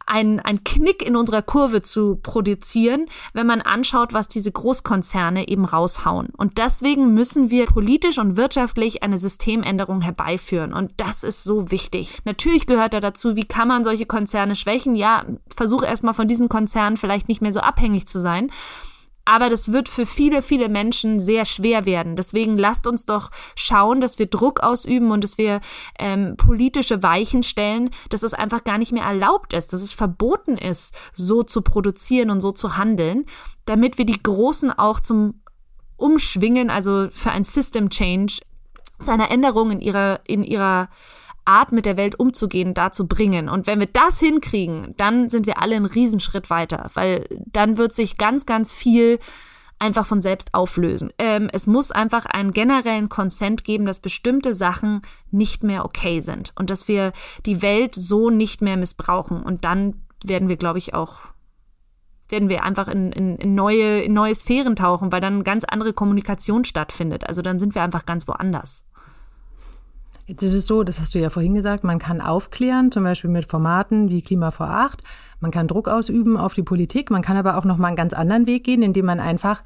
ein, 0.06 0.40
ein 0.40 0.64
Knick 0.64 1.06
in 1.06 1.16
unserer 1.16 1.42
Kurve 1.42 1.82
zu 1.82 2.16
produzieren, 2.22 3.08
wenn 3.34 3.48
man 3.48 3.62
anschaut, 3.62 4.14
was 4.14 4.28
diese 4.28 4.52
Großkonzerne 4.52 5.48
eben 5.48 5.66
raushauen. 5.66 6.30
Und 6.38 6.58
deswegen 6.58 7.14
müssen 7.14 7.50
wir 7.50 7.66
politisch 7.66 8.18
und 8.18 8.38
wirtschaftlich 8.38 9.04
eine 9.04 9.18
Systemänderung 9.18 10.02
herbeiführen. 10.02 10.74
Und 10.74 10.92
das 10.98 11.24
ist 11.24 11.44
so 11.44 11.72
wichtig. 11.72 12.20
Natürlich 12.26 12.68
gehört 12.68 12.94
da 12.94 13.00
dazu, 13.00 13.36
wie 13.36 13.46
kann 13.46 13.68
man 13.68 13.84
solche 13.84 14.06
Konzerne 14.06 14.56
schwächen? 14.56 14.96
Ja, 14.96 15.24
versuch 15.56 15.84
erstmal 15.84 16.14
von 16.14 16.28
diesen 16.28 16.50
Konzernen 16.50 16.98
vielleicht 16.98 17.28
nicht 17.28 17.42
mehr 17.42 17.52
so 17.52 17.60
abhängig 17.60 18.08
zu 18.08 18.20
sein. 18.20 18.52
Aber 19.26 19.50
das 19.50 19.72
wird 19.72 19.90
für 19.90 20.06
viele, 20.06 20.44
viele 20.44 20.70
Menschen 20.70 21.20
sehr 21.20 21.46
schwer 21.46 21.86
werden. 21.86 22.16
Deswegen 22.16 22.58
lasst 22.58 22.86
uns 22.86 23.08
doch 23.08 23.32
schauen, 23.56 24.00
dass 24.00 24.20
wir 24.20 24.28
Druck 24.28 24.62
ausüben 24.62 25.10
und 25.10 25.24
dass 25.24 25.40
wir 25.40 25.62
ähm, 25.98 26.38
politische 26.38 27.02
Weichen 27.02 27.42
stellen, 27.42 27.90
dass 28.10 28.22
es 28.22 28.36
einfach 28.36 28.64
gar 28.64 28.78
nicht 28.78 28.92
mehr 28.92 29.04
erlaubt 29.04 29.54
ist, 29.54 29.74
dass 29.74 29.82
es 29.82 29.94
verboten 29.94 30.58
ist, 30.58 30.96
so 31.14 31.42
zu 31.42 31.64
produzieren 31.64 32.30
und 32.30 32.40
so 32.40 32.52
zu 32.52 32.78
handeln, 32.78 33.26
damit 33.66 33.98
wir 33.98 34.06
die 34.06 34.22
Großen 34.22 34.72
auch 34.72 35.00
zum 35.00 35.42
Umschwingen, 35.98 36.70
also 36.70 37.08
für 37.12 37.32
ein 37.32 37.44
System 37.44 37.90
Change, 37.90 38.40
zu 39.00 39.12
einer 39.12 39.32
Änderung 39.32 39.72
in 39.72 39.82
ihrer, 39.82 40.22
in 40.28 40.44
ihrer 40.44 40.90
Art 41.46 41.72
mit 41.72 41.86
der 41.86 41.98
Welt 41.98 42.20
umzugehen 42.20 42.74
dazu 42.74 43.08
bringen. 43.08 43.50
Und 43.50 43.68
wenn 43.68 43.80
wir 43.80 43.88
das 43.88 44.20
hinkriegen, 44.20 44.94
dann 44.98 45.30
sind 45.30 45.46
wir 45.46 45.62
alle 45.62 45.76
einen 45.76 45.86
Riesenschritt 45.86 46.50
weiter, 46.50 46.90
weil 46.94 47.28
dann 47.46 47.78
wird 47.78 47.94
sich 47.94 48.18
ganz, 48.18 48.46
ganz 48.46 48.72
viel 48.72 49.20
einfach 49.80 50.06
von 50.06 50.22
selbst 50.22 50.54
auflösen. 50.54 51.12
Ähm, 51.18 51.50
es 51.52 51.68
muss 51.68 51.92
einfach 51.92 52.26
einen 52.26 52.52
generellen 52.52 53.10
Konsent 53.10 53.64
geben, 53.64 53.86
dass 53.86 54.00
bestimmte 54.00 54.54
Sachen 54.54 55.02
nicht 55.32 55.64
mehr 55.64 55.86
okay 55.86 56.22
sind 56.22 56.54
und 56.56 56.70
dass 56.70 56.88
wir 56.88 57.12
die 57.46 57.62
Welt 57.62 57.94
so 57.94 58.30
nicht 58.30 58.62
mehr 58.62 58.78
missbrauchen. 58.78 59.44
Und 59.44 59.66
dann 59.66 60.02
werden 60.24 60.48
wir, 60.48 60.58
glaube 60.58 60.80
ich, 60.80 60.94
auch 60.94 61.36
werden 62.30 62.50
wir 62.50 62.64
einfach 62.64 62.88
in, 62.88 63.12
in, 63.12 63.36
in, 63.38 63.54
neue, 63.54 64.02
in 64.02 64.14
neue 64.14 64.34
Sphären 64.34 64.76
tauchen, 64.76 65.12
weil 65.12 65.22
dann 65.22 65.44
ganz 65.44 65.64
andere 65.64 65.94
Kommunikation 65.94 66.64
stattfindet. 66.64 67.28
Also 67.28 67.42
dann 67.42 67.60
sind 67.60 67.76
wir 67.76 67.84
einfach 67.84 68.06
ganz 68.06 68.28
woanders. 68.28 68.86
Jetzt 70.28 70.42
ist 70.42 70.56
es 70.56 70.66
so, 70.66 70.84
das 70.84 71.00
hast 71.00 71.14
du 71.14 71.20
ja 71.20 71.30
vorhin 71.30 71.54
gesagt, 71.54 71.84
man 71.84 72.00
kann 72.00 72.20
aufklären, 72.20 72.92
zum 72.92 73.04
Beispiel 73.04 73.30
mit 73.30 73.50
Formaten 73.50 74.10
wie 74.10 74.24
Klima 74.24 74.50
vor 74.50 74.70
acht. 74.70 75.04
Man 75.40 75.52
kann 75.52 75.68
Druck 75.68 75.88
ausüben 75.88 76.36
auf 76.36 76.56
die 76.56 76.64
Politik. 76.64 77.12
Man 77.12 77.22
kann 77.22 77.38
aber 77.38 77.58
auch 77.58 77.66
noch 77.66 77.78
mal 77.78 77.88
einen 77.88 77.96
ganz 77.96 78.14
anderen 78.14 78.48
Weg 78.48 78.64
gehen, 78.64 78.82
indem 78.82 79.06
man 79.06 79.20
einfach 79.20 79.62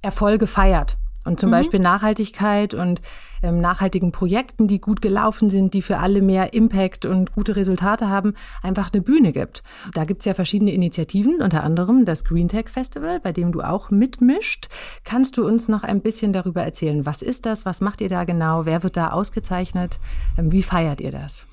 Erfolge 0.00 0.46
feiert. 0.46 0.96
Und 1.24 1.40
zum 1.40 1.48
mhm. 1.48 1.52
Beispiel 1.52 1.80
Nachhaltigkeit 1.80 2.74
und 2.74 3.00
ähm, 3.42 3.60
nachhaltigen 3.60 4.12
Projekten, 4.12 4.66
die 4.66 4.80
gut 4.80 5.02
gelaufen 5.02 5.50
sind, 5.50 5.74
die 5.74 5.82
für 5.82 5.98
alle 5.98 6.22
mehr 6.22 6.52
Impact 6.54 7.06
und 7.06 7.32
gute 7.32 7.56
Resultate 7.56 8.08
haben, 8.08 8.34
einfach 8.62 8.92
eine 8.92 9.02
Bühne 9.02 9.32
gibt. 9.32 9.62
Da 9.92 10.04
gibt's 10.04 10.24
ja 10.24 10.34
verschiedene 10.34 10.72
Initiativen, 10.72 11.40
unter 11.42 11.64
anderem 11.64 12.04
das 12.04 12.24
Green 12.24 12.48
Tech 12.48 12.68
Festival, 12.68 13.20
bei 13.20 13.32
dem 13.32 13.52
du 13.52 13.62
auch 13.62 13.90
mitmischt. 13.90 14.68
Kannst 15.04 15.36
du 15.36 15.46
uns 15.46 15.68
noch 15.68 15.82
ein 15.82 16.00
bisschen 16.00 16.32
darüber 16.32 16.62
erzählen? 16.62 17.06
Was 17.06 17.22
ist 17.22 17.46
das? 17.46 17.64
Was 17.64 17.80
macht 17.80 18.00
ihr 18.00 18.08
da 18.08 18.24
genau? 18.24 18.66
Wer 18.66 18.82
wird 18.82 18.96
da 18.96 19.10
ausgezeichnet? 19.10 19.98
Ähm, 20.38 20.52
wie 20.52 20.62
feiert 20.62 21.00
ihr 21.00 21.12
das? 21.12 21.46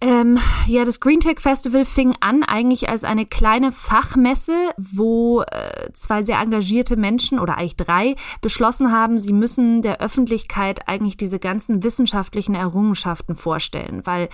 Ähm, 0.00 0.38
ja, 0.68 0.84
das 0.84 1.00
Green 1.00 1.18
Tech 1.18 1.40
Festival 1.40 1.84
fing 1.84 2.14
an 2.20 2.44
eigentlich 2.44 2.88
als 2.88 3.02
eine 3.02 3.26
kleine 3.26 3.72
Fachmesse, 3.72 4.54
wo 4.76 5.42
äh, 5.42 5.92
zwei 5.92 6.22
sehr 6.22 6.38
engagierte 6.38 6.96
Menschen 6.96 7.40
oder 7.40 7.58
eigentlich 7.58 7.74
drei 7.74 8.14
beschlossen 8.40 8.92
haben, 8.92 9.18
sie 9.18 9.32
müssen 9.32 9.82
der 9.82 10.00
Öffentlichkeit 10.00 10.86
eigentlich 10.86 11.16
diese 11.16 11.40
ganzen 11.40 11.82
wissenschaftlichen 11.82 12.54
Errungenschaften 12.54 13.34
vorstellen, 13.34 14.02
weil 14.04 14.28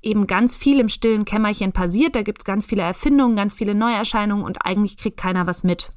eben 0.00 0.26
ganz 0.26 0.56
viel 0.56 0.80
im 0.80 0.88
stillen 0.88 1.26
Kämmerchen 1.26 1.72
passiert. 1.72 2.16
Da 2.16 2.22
gibt's 2.22 2.46
ganz 2.46 2.64
viele 2.64 2.82
Erfindungen, 2.82 3.36
ganz 3.36 3.52
viele 3.52 3.74
Neuerscheinungen 3.74 4.46
und 4.46 4.64
eigentlich 4.64 4.96
kriegt 4.96 5.18
keiner 5.18 5.46
was 5.46 5.64
mit. 5.64 5.92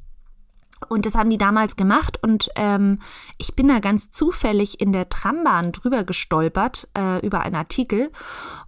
Und 0.89 1.05
das 1.05 1.15
haben 1.15 1.29
die 1.29 1.37
damals 1.37 1.75
gemacht 1.75 2.19
und 2.21 2.49
ähm, 2.55 2.99
ich 3.37 3.55
bin 3.55 3.67
da 3.67 3.79
ganz 3.79 4.11
zufällig 4.11 4.79
in 4.79 4.93
der 4.93 5.09
Trambahn 5.09 5.71
drüber 5.71 6.03
gestolpert 6.03 6.87
äh, 6.97 7.25
über 7.25 7.41
einen 7.41 7.55
Artikel 7.55 8.11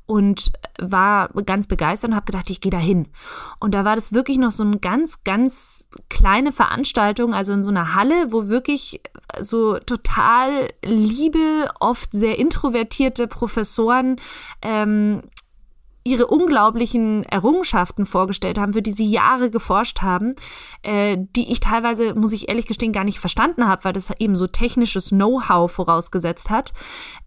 und 0.05 0.51
war 0.79 1.29
ganz 1.45 1.67
begeistert 1.67 2.11
und 2.11 2.15
habe 2.15 2.25
gedacht, 2.25 2.49
ich 2.49 2.61
gehe 2.61 2.71
da 2.71 2.77
hin. 2.77 3.07
Und 3.59 3.73
da 3.73 3.85
war 3.85 3.95
das 3.95 4.13
wirklich 4.13 4.37
noch 4.37 4.51
so 4.51 4.63
eine 4.63 4.77
ganz, 4.77 5.23
ganz 5.23 5.85
kleine 6.09 6.51
Veranstaltung, 6.51 7.33
also 7.33 7.53
in 7.53 7.63
so 7.63 7.71
einer 7.71 7.95
Halle, 7.95 8.31
wo 8.31 8.47
wirklich 8.47 9.01
so 9.39 9.79
total 9.79 10.69
liebe, 10.83 11.69
oft 11.79 12.11
sehr 12.11 12.37
introvertierte 12.37 13.27
Professoren 13.27 14.17
ähm, 14.61 15.23
ihre 16.07 16.27
unglaublichen 16.27 17.23
Errungenschaften 17.23 18.05
vorgestellt 18.05 18.59
haben, 18.59 18.73
für 18.73 18.83
die 18.83 18.91
sie 18.91 19.09
Jahre 19.09 19.49
geforscht 19.49 20.03
haben, 20.03 20.35
äh, 20.83 21.17
die 21.35 21.51
ich 21.51 21.59
teilweise, 21.59 22.13
muss 22.13 22.31
ich 22.31 22.47
ehrlich 22.47 22.67
gestehen, 22.67 22.93
gar 22.93 23.03
nicht 23.03 23.19
verstanden 23.19 23.67
habe, 23.67 23.83
weil 23.83 23.93
das 23.93 24.11
eben 24.19 24.35
so 24.35 24.45
technisches 24.45 25.09
Know-how 25.09 25.71
vorausgesetzt 25.71 26.51
hat. 26.51 26.73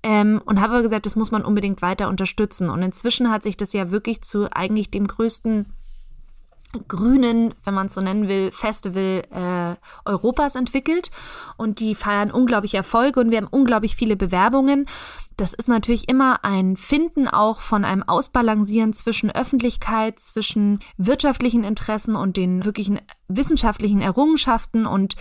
Ähm, 0.05 0.41
und 0.45 0.61
habe 0.61 0.81
gesagt, 0.81 1.07
das 1.07 1.17
muss 1.17 1.33
man 1.33 1.45
unbedingt 1.45 1.83
weiter 1.83 2.09
unterstützen. 2.09 2.71
Und 2.71 2.83
inzwischen 2.83 3.31
hat 3.33 3.43
sich 3.43 3.57
das 3.57 3.73
ja 3.73 3.91
wirklich 3.91 4.23
zu 4.23 4.47
eigentlich 4.53 4.93
dem 4.93 5.09
größten 5.09 5.67
grünen, 6.87 7.55
wenn 7.65 7.75
man 7.75 7.89
es 7.89 7.95
so 7.95 8.01
nennen 8.01 8.29
will, 8.29 8.53
Festival 8.53 9.25
äh, 9.31 10.09
Europas 10.09 10.55
entwickelt. 10.55 11.11
Und 11.57 11.81
die 11.81 11.97
feiern 11.97 12.31
unglaublich 12.31 12.75
Erfolge 12.75 13.19
und 13.19 13.33
wir 13.33 13.39
haben 13.39 13.49
unglaublich 13.51 13.97
viele 13.97 14.15
Bewerbungen 14.15 14.87
das 15.39 15.55
ist 15.55 15.69
natürlich 15.69 16.09
immer 16.09 16.45
ein 16.45 16.77
Finden 16.77 17.29
auch 17.29 17.61
von 17.61 17.85
einem 17.85 18.03
Ausbalancieren 18.03 18.93
zwischen 18.93 19.31
Öffentlichkeit, 19.31 20.19
zwischen 20.19 20.81
wirtschaftlichen 20.97 21.63
Interessen 21.63 22.17
und 22.17 22.37
den 22.37 22.65
wirklichen 22.65 23.01
wissenschaftlichen 23.29 24.01
Errungenschaften. 24.01 24.85
Und 24.85 25.15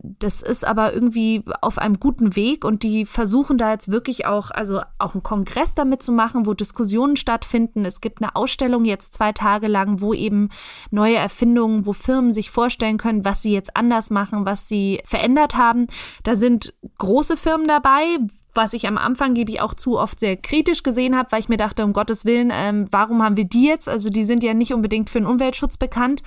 das 0.00 0.40
ist 0.40 0.66
aber 0.66 0.94
irgendwie 0.94 1.44
auf 1.60 1.76
einem 1.76 2.00
guten 2.00 2.34
Weg. 2.34 2.64
Und 2.64 2.82
die 2.82 3.04
versuchen 3.04 3.58
da 3.58 3.72
jetzt 3.72 3.92
wirklich 3.92 4.24
auch, 4.24 4.50
also 4.50 4.80
auch 4.98 5.12
einen 5.12 5.22
Kongress 5.22 5.74
damit 5.74 6.02
zu 6.02 6.12
machen, 6.12 6.46
wo 6.46 6.54
Diskussionen 6.54 7.16
stattfinden. 7.16 7.84
Es 7.84 8.00
gibt 8.00 8.22
eine 8.22 8.36
Ausstellung 8.36 8.86
jetzt 8.86 9.12
zwei 9.12 9.32
Tage 9.32 9.68
lang, 9.68 10.00
wo 10.00 10.14
eben 10.14 10.48
neue 10.90 11.16
Erfindungen, 11.16 11.84
wo 11.84 11.92
Firmen 11.92 12.32
sich 12.32 12.50
vorstellen 12.50 12.96
können, 12.96 13.26
was 13.26 13.42
sie 13.42 13.52
jetzt 13.52 13.76
anders 13.76 14.08
machen, 14.08 14.46
was 14.46 14.66
sie 14.66 15.02
verändert 15.04 15.56
haben. 15.56 15.88
Da 16.22 16.36
sind 16.36 16.72
große 16.96 17.36
Firmen 17.36 17.68
dabei, 17.68 18.18
was 18.54 18.72
ich 18.72 18.86
am 18.86 18.98
Anfang, 18.98 19.34
gebe 19.34 19.50
ich 19.50 19.60
auch 19.60 19.74
zu, 19.74 19.98
oft 19.98 20.18
sehr 20.20 20.36
kritisch 20.36 20.82
gesehen 20.82 21.16
habe, 21.16 21.30
weil 21.32 21.40
ich 21.40 21.48
mir 21.48 21.56
dachte, 21.56 21.84
um 21.84 21.92
Gottes 21.92 22.24
Willen, 22.24 22.50
ähm, 22.52 22.86
warum 22.90 23.22
haben 23.22 23.36
wir 23.36 23.44
die 23.44 23.66
jetzt? 23.66 23.88
Also 23.88 24.10
die 24.10 24.24
sind 24.24 24.42
ja 24.42 24.54
nicht 24.54 24.72
unbedingt 24.72 25.10
für 25.10 25.20
den 25.20 25.26
Umweltschutz 25.26 25.76
bekannt. 25.76 26.22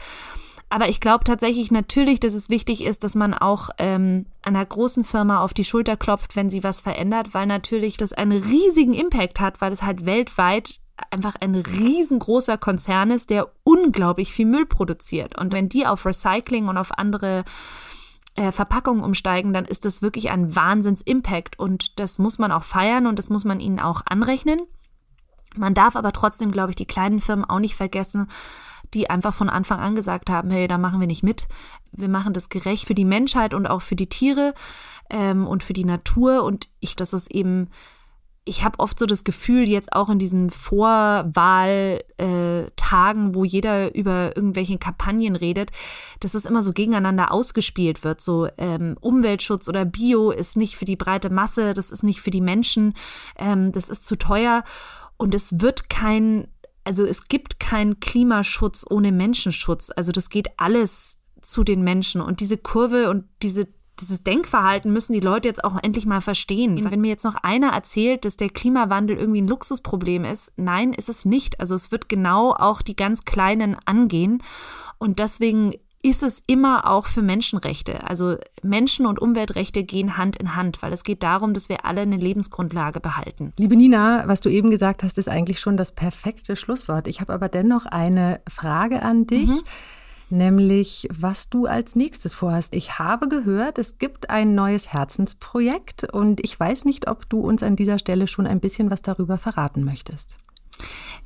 Aber 0.70 0.88
ich 0.88 1.02
glaube 1.02 1.26
tatsächlich 1.26 1.70
natürlich, 1.70 2.22
dass 2.22 2.34
es 2.34 2.50
wichtig 2.50 2.86
ist, 2.86 3.04
dass 3.04 3.14
man 3.14 3.34
auch 3.34 3.72
ähm, 3.78 4.26
einer 4.42 4.66
großen 4.66 5.04
Firma 5.04 5.44
auf 5.44 5.54
die 5.54 5.66
Schulter 5.66 5.98
klopft, 5.98 6.38
wenn 6.38 6.50
sie 6.50 6.64
was 6.64 6.80
verändert, 6.80 7.34
weil 7.34 7.46
natürlich 7.46 7.98
das 7.98 8.14
einen 8.14 8.42
riesigen 8.42 8.94
Impact 8.94 9.42
hat, 9.42 9.60
weil 9.60 9.74
es 9.74 9.84
halt 9.84 10.06
weltweit 10.06 10.80
einfach 11.10 11.36
ein 11.42 11.56
riesengroßer 11.56 12.58
Konzern 12.58 13.12
ist, 13.12 13.32
der 13.32 13.52
unglaublich 13.64 14.32
viel 14.32 14.46
Müll 14.46 14.66
produziert. 14.66 15.38
Und 15.38 15.52
wenn 15.52 15.68
die 15.68 15.86
auf 15.86 16.06
Recycling 16.06 16.70
und 16.70 16.78
auf 16.78 16.98
andere 16.98 17.44
äh, 18.36 18.52
Verpackungen 18.52 19.04
umsteigen, 19.04 19.54
dann 19.54 19.66
ist 19.66 19.86
das 19.86 20.02
wirklich 20.02 20.30
ein 20.30 20.56
Wahnsinns-Impact 20.56 21.60
und 21.60 22.00
das 22.00 22.18
muss 22.18 22.40
man 22.40 22.52
auch 22.52 22.64
feiern 22.64 23.08
und 23.08 23.20
das 23.20 23.30
muss 23.30 23.46
man 23.46 23.60
ihnen 23.60 23.80
auch 23.80 24.02
anrechnen. 24.06 24.62
Man 25.56 25.74
darf 25.74 25.96
aber 25.96 26.14
trotzdem, 26.14 26.52
glaube 26.52 26.72
ich, 26.72 26.76
die 26.76 26.86
kleinen 26.86 27.20
Firmen 27.20 27.46
auch 27.46 27.60
nicht 27.60 27.76
vergessen, 27.76 28.30
die 28.94 29.10
einfach 29.10 29.34
von 29.34 29.50
Anfang 29.50 29.80
an 29.80 29.96
gesagt 29.96 30.30
haben, 30.30 30.50
hey, 30.50 30.68
da 30.68 30.78
machen 30.78 31.00
wir 31.00 31.08
nicht 31.08 31.24
mit. 31.24 31.48
Wir 31.92 32.10
machen 32.10 32.34
das 32.34 32.50
gerecht 32.50 32.88
für 32.88 32.96
die 32.96 33.06
Menschheit 33.06 33.54
und 33.54 33.68
auch 33.68 33.82
für 33.82 33.96
die 33.96 34.10
Tiere 34.10 34.54
ähm, 35.10 35.48
und 35.48 35.64
für 35.64 35.74
die 35.74 35.86
Natur. 35.86 36.44
Und 36.44 36.70
ich, 36.80 36.96
das 36.96 37.14
ist 37.14 37.32
eben 37.32 37.70
ich 38.44 38.64
habe 38.64 38.80
oft 38.80 38.98
so 38.98 39.06
das 39.06 39.24
Gefühl, 39.24 39.70
jetzt 39.70 39.94
auch 39.94 40.10
in 40.10 40.18
diesen 40.18 40.50
Vorwahltagen, 40.50 42.02
äh, 42.18 43.36
wo 43.36 43.44
jeder 43.44 43.94
über 43.94 44.36
irgendwelche 44.36 44.80
Kampagnen 44.80 45.36
redet, 45.36 45.70
dass 46.20 46.34
es 46.34 46.46
immer 46.46 46.64
so 46.64 46.74
gegeneinander 46.74 47.32
ausgespielt 47.32 48.04
wird. 48.04 48.20
So 48.20 48.48
ähm, 48.58 48.98
Umweltschutz 49.00 49.68
oder 49.68 49.86
Bio 49.86 50.32
ist 50.32 50.58
nicht 50.58 50.76
für 50.76 50.86
die 50.86 50.96
breite 50.96 51.30
Masse, 51.30 51.76
das 51.76 51.92
ist 51.92 52.02
nicht 52.04 52.22
für 52.22 52.32
die 52.32 52.42
Menschen, 52.42 52.96
ähm, 53.38 53.72
das 53.72 53.90
ist 53.90 54.08
zu 54.08 54.16
teuer. 54.18 54.64
Und 55.18 55.36
es 55.36 55.62
wird 55.62 55.88
kein, 55.90 56.48
also 56.84 57.06
es 57.06 57.28
gibt 57.28 57.60
keinen 57.60 58.00
Klimaschutz 58.00 58.84
ohne 58.90 59.12
Menschenschutz. 59.12 59.92
Also 59.96 60.12
das 60.12 60.32
geht 60.32 60.48
alles 60.58 61.20
zu 61.42 61.64
den 61.64 61.84
Menschen. 61.84 62.22
Und 62.22 62.40
diese 62.40 62.58
Kurve 62.58 63.12
und 63.12 63.26
diese 63.44 63.68
dieses 64.02 64.24
Denkverhalten 64.24 64.92
müssen 64.92 65.14
die 65.14 65.20
Leute 65.20 65.48
jetzt 65.48 65.64
auch 65.64 65.82
endlich 65.82 66.06
mal 66.06 66.22
verstehen. 66.22 66.76
Mhm. 66.76 66.92
Wenn 66.92 67.02
mir 67.02 67.10
jetzt 67.10 67.24
noch 67.24 67.36
einer 67.36 67.70
erzählt, 67.70 68.26
dass 68.26 68.36
der 68.36 68.50
Klimawandel 68.50 69.18
irgendwie 69.18 69.42
ein 69.42 69.48
Luxusproblem 69.48 70.26
ist, 70.26 70.54
nein, 70.58 70.94
ist 70.94 71.10
es 71.10 71.26
nicht. 71.26 71.60
Also 71.60 71.76
es 71.76 71.92
wird 71.92 72.10
genau 72.10 72.52
auch 72.54 72.82
die 72.82 72.96
ganz 72.96 73.24
Kleinen 73.26 73.78
angehen. 73.86 74.44
Und 74.98 75.20
deswegen 75.20 75.74
ist 76.04 76.24
es 76.24 76.42
immer 76.48 76.90
auch 76.90 77.06
für 77.06 77.22
Menschenrechte. 77.22 78.04
Also 78.04 78.38
Menschen- 78.64 79.06
und 79.06 79.20
Umweltrechte 79.20 79.84
gehen 79.84 80.18
Hand 80.18 80.36
in 80.36 80.56
Hand, 80.56 80.82
weil 80.82 80.94
es 80.94 81.04
geht 81.04 81.22
darum, 81.22 81.54
dass 81.54 81.70
wir 81.70 81.86
alle 81.86 82.02
eine 82.02 82.18
Lebensgrundlage 82.18 83.00
behalten. 83.00 83.54
Liebe 83.58 83.76
Nina, 83.76 84.24
was 84.26 84.42
du 84.42 84.50
eben 84.50 84.72
gesagt 84.72 85.04
hast, 85.04 85.18
ist 85.18 85.30
eigentlich 85.30 85.60
schon 85.60 85.78
das 85.78 85.94
perfekte 85.94 86.56
Schlusswort. 86.56 87.08
Ich 87.08 87.22
habe 87.22 87.34
aber 87.34 87.50
dennoch 87.50 87.86
eine 87.86 88.42
Frage 88.50 89.04
an 89.04 89.28
dich. 89.28 89.50
Mhm 89.50 89.62
nämlich 90.32 91.08
was 91.12 91.50
du 91.50 91.66
als 91.66 91.96
nächstes 91.96 92.34
vorhast. 92.34 92.74
Ich 92.74 93.00
habe 93.00 93.28
gehört, 93.28 93.78
es 93.78 93.98
gibt 93.98 94.30
ein 94.30 94.56
neues 94.56 94.94
Herzensprojekt 94.94 96.06
und 96.12 96.44
ich 96.44 96.60
weiß 96.60 96.86
nicht, 96.86 97.08
ob 97.08 97.30
du 97.30 97.40
uns 97.40 97.64
an 97.64 97.76
dieser 97.76 98.00
Stelle 98.00 98.28
schon 98.28 98.48
ein 98.48 98.60
bisschen 98.60 98.90
was 98.92 99.02
darüber 99.02 99.38
verraten 99.38 99.84
möchtest. 99.84 100.38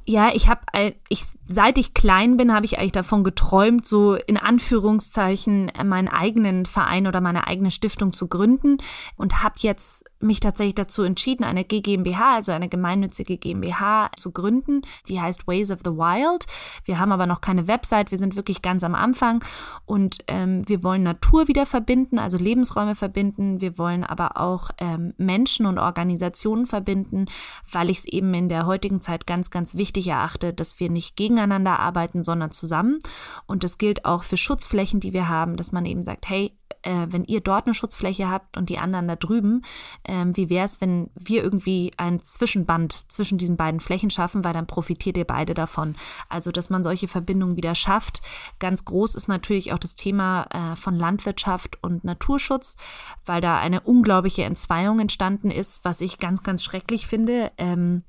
Ja, 0.07 0.29
ich 0.33 0.47
habe, 0.47 0.61
ich, 1.09 1.25
seit 1.47 1.79
ich 1.79 1.95
klein 1.95 2.37
bin, 2.37 2.53
habe 2.53 2.65
ich 2.65 2.77
eigentlich 2.77 2.91
davon 2.91 3.23
geträumt, 3.23 3.87
so 3.87 4.13
in 4.13 4.37
Anführungszeichen 4.37 5.71
meinen 5.83 6.07
eigenen 6.07 6.67
Verein 6.67 7.07
oder 7.07 7.21
meine 7.21 7.47
eigene 7.47 7.71
Stiftung 7.71 8.13
zu 8.13 8.27
gründen 8.27 8.77
und 9.17 9.41
habe 9.41 9.55
jetzt 9.57 10.05
mich 10.19 10.39
tatsächlich 10.39 10.75
dazu 10.75 11.03
entschieden, 11.03 11.43
eine 11.43 11.63
GmbH, 11.63 12.35
also 12.35 12.51
eine 12.51 12.69
gemeinnützige 12.69 13.37
GmbH 13.37 14.11
zu 14.15 14.31
gründen. 14.31 14.81
Die 15.07 15.21
heißt 15.21 15.47
Ways 15.47 15.71
of 15.71 15.79
the 15.83 15.91
Wild. 15.91 16.45
Wir 16.83 16.99
haben 16.99 17.11
aber 17.11 17.25
noch 17.25 17.41
keine 17.41 17.67
Website, 17.67 18.11
wir 18.11 18.17
sind 18.17 18.35
wirklich 18.35 18.61
ganz 18.61 18.83
am 18.83 18.95
Anfang 18.95 19.43
und 19.85 20.19
ähm, 20.27 20.67
wir 20.67 20.83
wollen 20.83 21.03
Natur 21.03 21.47
wieder 21.47 21.65
verbinden, 21.65 22.19
also 22.19 22.37
Lebensräume 22.37 22.95
verbinden. 22.95 23.61
Wir 23.61 23.77
wollen 23.77 24.03
aber 24.03 24.39
auch 24.39 24.71
ähm, 24.77 25.13
Menschen 25.17 25.65
und 25.65 25.79
Organisationen 25.79 26.65
verbinden, 26.65 27.25
weil 27.71 27.89
ich 27.89 27.99
es 27.99 28.05
eben 28.05 28.33
in 28.33 28.49
der 28.49 28.65
heutigen 28.65 29.01
Zeit 29.01 29.27
ganz, 29.27 29.49
ganz 29.49 29.75
wichtig 29.75 29.94
erachte, 30.01 30.53
dass 30.53 30.79
wir 30.79 30.89
nicht 30.89 31.15
gegeneinander 31.15 31.79
arbeiten, 31.79 32.23
sondern 32.23 32.51
zusammen. 32.51 32.99
Und 33.47 33.63
das 33.63 33.77
gilt 33.77 34.05
auch 34.05 34.23
für 34.23 34.37
Schutzflächen, 34.37 34.99
die 34.99 35.13
wir 35.13 35.27
haben, 35.27 35.57
dass 35.57 35.71
man 35.71 35.85
eben 35.85 36.03
sagt, 36.03 36.29
hey, 36.29 36.53
äh, 36.85 37.07
wenn 37.09 37.25
ihr 37.25 37.41
dort 37.41 37.65
eine 37.65 37.73
Schutzfläche 37.73 38.29
habt 38.29 38.57
und 38.57 38.69
die 38.69 38.77
anderen 38.77 39.07
da 39.07 39.15
drüben, 39.15 39.63
ähm, 40.05 40.37
wie 40.37 40.49
wäre 40.49 40.65
es, 40.65 40.79
wenn 40.81 41.09
wir 41.15 41.43
irgendwie 41.43 41.91
ein 41.97 42.21
Zwischenband 42.21 43.11
zwischen 43.11 43.37
diesen 43.37 43.57
beiden 43.57 43.79
Flächen 43.79 44.11
schaffen, 44.11 44.43
weil 44.43 44.53
dann 44.53 44.67
profitiert 44.67 45.17
ihr 45.17 45.25
beide 45.25 45.53
davon. 45.53 45.95
Also, 46.29 46.51
dass 46.51 46.69
man 46.69 46.83
solche 46.83 47.07
Verbindungen 47.07 47.57
wieder 47.57 47.75
schafft. 47.75 48.21
Ganz 48.59 48.85
groß 48.85 49.15
ist 49.15 49.27
natürlich 49.27 49.73
auch 49.73 49.79
das 49.79 49.95
Thema 49.95 50.47
äh, 50.51 50.75
von 50.75 50.95
Landwirtschaft 50.95 51.83
und 51.83 52.03
Naturschutz, 52.03 52.77
weil 53.25 53.41
da 53.41 53.57
eine 53.57 53.81
unglaubliche 53.81 54.43
Entzweiung 54.43 54.99
entstanden 54.99 55.51
ist, 55.51 55.83
was 55.83 56.01
ich 56.01 56.19
ganz, 56.19 56.43
ganz 56.43 56.63
schrecklich 56.63 57.07
finde. 57.07 57.51
Ähm, 57.57 58.03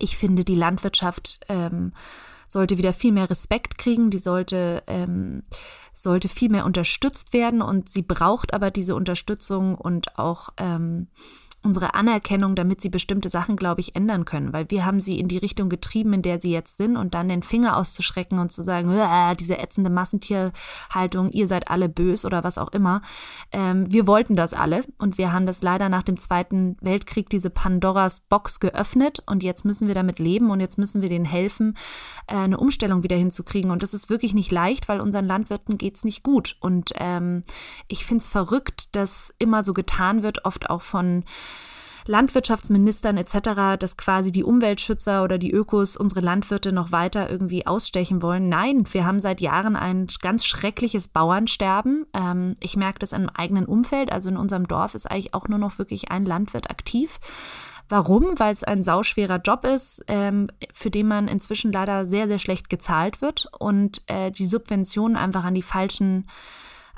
ich 0.00 0.16
finde, 0.16 0.44
die 0.44 0.54
Landwirtschaft 0.54 1.40
ähm, 1.48 1.92
sollte 2.46 2.78
wieder 2.78 2.92
viel 2.92 3.12
mehr 3.12 3.30
Respekt 3.30 3.78
kriegen, 3.78 4.10
die 4.10 4.18
sollte 4.18 4.82
ähm, 4.86 5.42
sollte 5.94 6.28
viel 6.28 6.50
mehr 6.50 6.66
unterstützt 6.66 7.32
werden. 7.32 7.62
Und 7.62 7.88
sie 7.88 8.02
braucht 8.02 8.52
aber 8.52 8.70
diese 8.70 8.94
Unterstützung 8.94 9.76
und 9.76 10.18
auch 10.18 10.50
ähm, 10.58 11.06
unsere 11.64 11.94
Anerkennung, 11.94 12.54
damit 12.54 12.80
sie 12.80 12.90
bestimmte 12.90 13.30
Sachen, 13.30 13.56
glaube 13.56 13.80
ich, 13.80 13.96
ändern 13.96 14.24
können. 14.24 14.52
Weil 14.52 14.70
wir 14.70 14.84
haben 14.84 15.00
sie 15.00 15.18
in 15.18 15.28
die 15.28 15.38
Richtung 15.38 15.68
getrieben, 15.68 16.12
in 16.12 16.22
der 16.22 16.40
sie 16.40 16.52
jetzt 16.52 16.76
sind 16.76 16.96
und 16.96 17.14
dann 17.14 17.28
den 17.28 17.42
Finger 17.42 17.76
auszuschrecken 17.76 18.38
und 18.38 18.52
zu 18.52 18.62
sagen, 18.62 18.92
diese 19.38 19.58
ätzende 19.58 19.90
Massentierhaltung, 19.90 21.30
ihr 21.30 21.46
seid 21.46 21.68
alle 21.68 21.88
bös 21.88 22.24
oder 22.24 22.44
was 22.44 22.58
auch 22.58 22.72
immer. 22.72 23.02
Ähm, 23.52 23.90
wir 23.90 24.06
wollten 24.06 24.36
das 24.36 24.54
alle 24.54 24.84
und 24.98 25.18
wir 25.18 25.32
haben 25.32 25.46
das 25.46 25.62
leider 25.62 25.88
nach 25.88 26.02
dem 26.02 26.18
Zweiten 26.18 26.76
Weltkrieg 26.80 27.30
diese 27.30 27.50
Pandoras 27.50 28.20
Box 28.20 28.60
geöffnet 28.60 29.22
und 29.26 29.42
jetzt 29.42 29.64
müssen 29.64 29.88
wir 29.88 29.94
damit 29.94 30.18
leben 30.18 30.50
und 30.50 30.60
jetzt 30.60 30.78
müssen 30.78 31.02
wir 31.02 31.08
denen 31.08 31.24
helfen, 31.24 31.76
äh, 32.26 32.34
eine 32.36 32.58
Umstellung 32.58 33.02
wieder 33.02 33.16
hinzukriegen. 33.16 33.70
Und 33.70 33.82
das 33.82 33.94
ist 33.94 34.10
wirklich 34.10 34.34
nicht 34.34 34.52
leicht, 34.52 34.88
weil 34.88 35.00
unseren 35.00 35.26
Landwirten 35.26 35.78
geht 35.78 35.96
es 35.96 36.04
nicht 36.04 36.22
gut. 36.22 36.56
Und 36.60 36.92
ähm, 36.96 37.42
ich 37.88 38.04
finde 38.04 38.22
es 38.22 38.28
verrückt, 38.28 38.94
dass 38.94 39.34
immer 39.38 39.62
so 39.62 39.72
getan 39.72 40.22
wird, 40.22 40.44
oft 40.44 40.68
auch 40.70 40.82
von 40.82 41.24
Landwirtschaftsministern 42.06 43.16
etc., 43.16 43.78
dass 43.78 43.96
quasi 43.96 44.32
die 44.32 44.44
Umweltschützer 44.44 45.24
oder 45.24 45.38
die 45.38 45.52
Ökos 45.52 45.96
unsere 45.96 46.20
Landwirte 46.20 46.72
noch 46.72 46.92
weiter 46.92 47.30
irgendwie 47.30 47.66
ausstechen 47.66 48.22
wollen. 48.22 48.48
Nein, 48.48 48.84
wir 48.92 49.06
haben 49.06 49.20
seit 49.20 49.40
Jahren 49.40 49.76
ein 49.76 50.08
ganz 50.20 50.44
schreckliches 50.44 51.08
Bauernsterben. 51.08 52.06
Ähm, 52.12 52.54
ich 52.60 52.76
merke 52.76 52.98
das 52.98 53.12
im 53.12 53.28
eigenen 53.30 53.66
Umfeld. 53.66 54.12
Also 54.12 54.28
in 54.28 54.36
unserem 54.36 54.68
Dorf 54.68 54.94
ist 54.94 55.10
eigentlich 55.10 55.34
auch 55.34 55.48
nur 55.48 55.58
noch 55.58 55.78
wirklich 55.78 56.10
ein 56.10 56.26
Landwirt 56.26 56.70
aktiv. 56.70 57.18
Warum? 57.88 58.38
Weil 58.38 58.52
es 58.52 58.64
ein 58.64 58.82
sauschwerer 58.82 59.40
Job 59.44 59.64
ist, 59.64 60.04
ähm, 60.08 60.48
für 60.72 60.90
den 60.90 61.06
man 61.06 61.28
inzwischen 61.28 61.70
leider 61.70 62.06
sehr, 62.06 62.26
sehr 62.26 62.38
schlecht 62.38 62.70
gezahlt 62.70 63.20
wird 63.20 63.46
und 63.58 64.02
äh, 64.06 64.30
die 64.30 64.46
Subventionen 64.46 65.16
einfach 65.16 65.44
an 65.44 65.54
die 65.54 65.62
falschen 65.62 66.26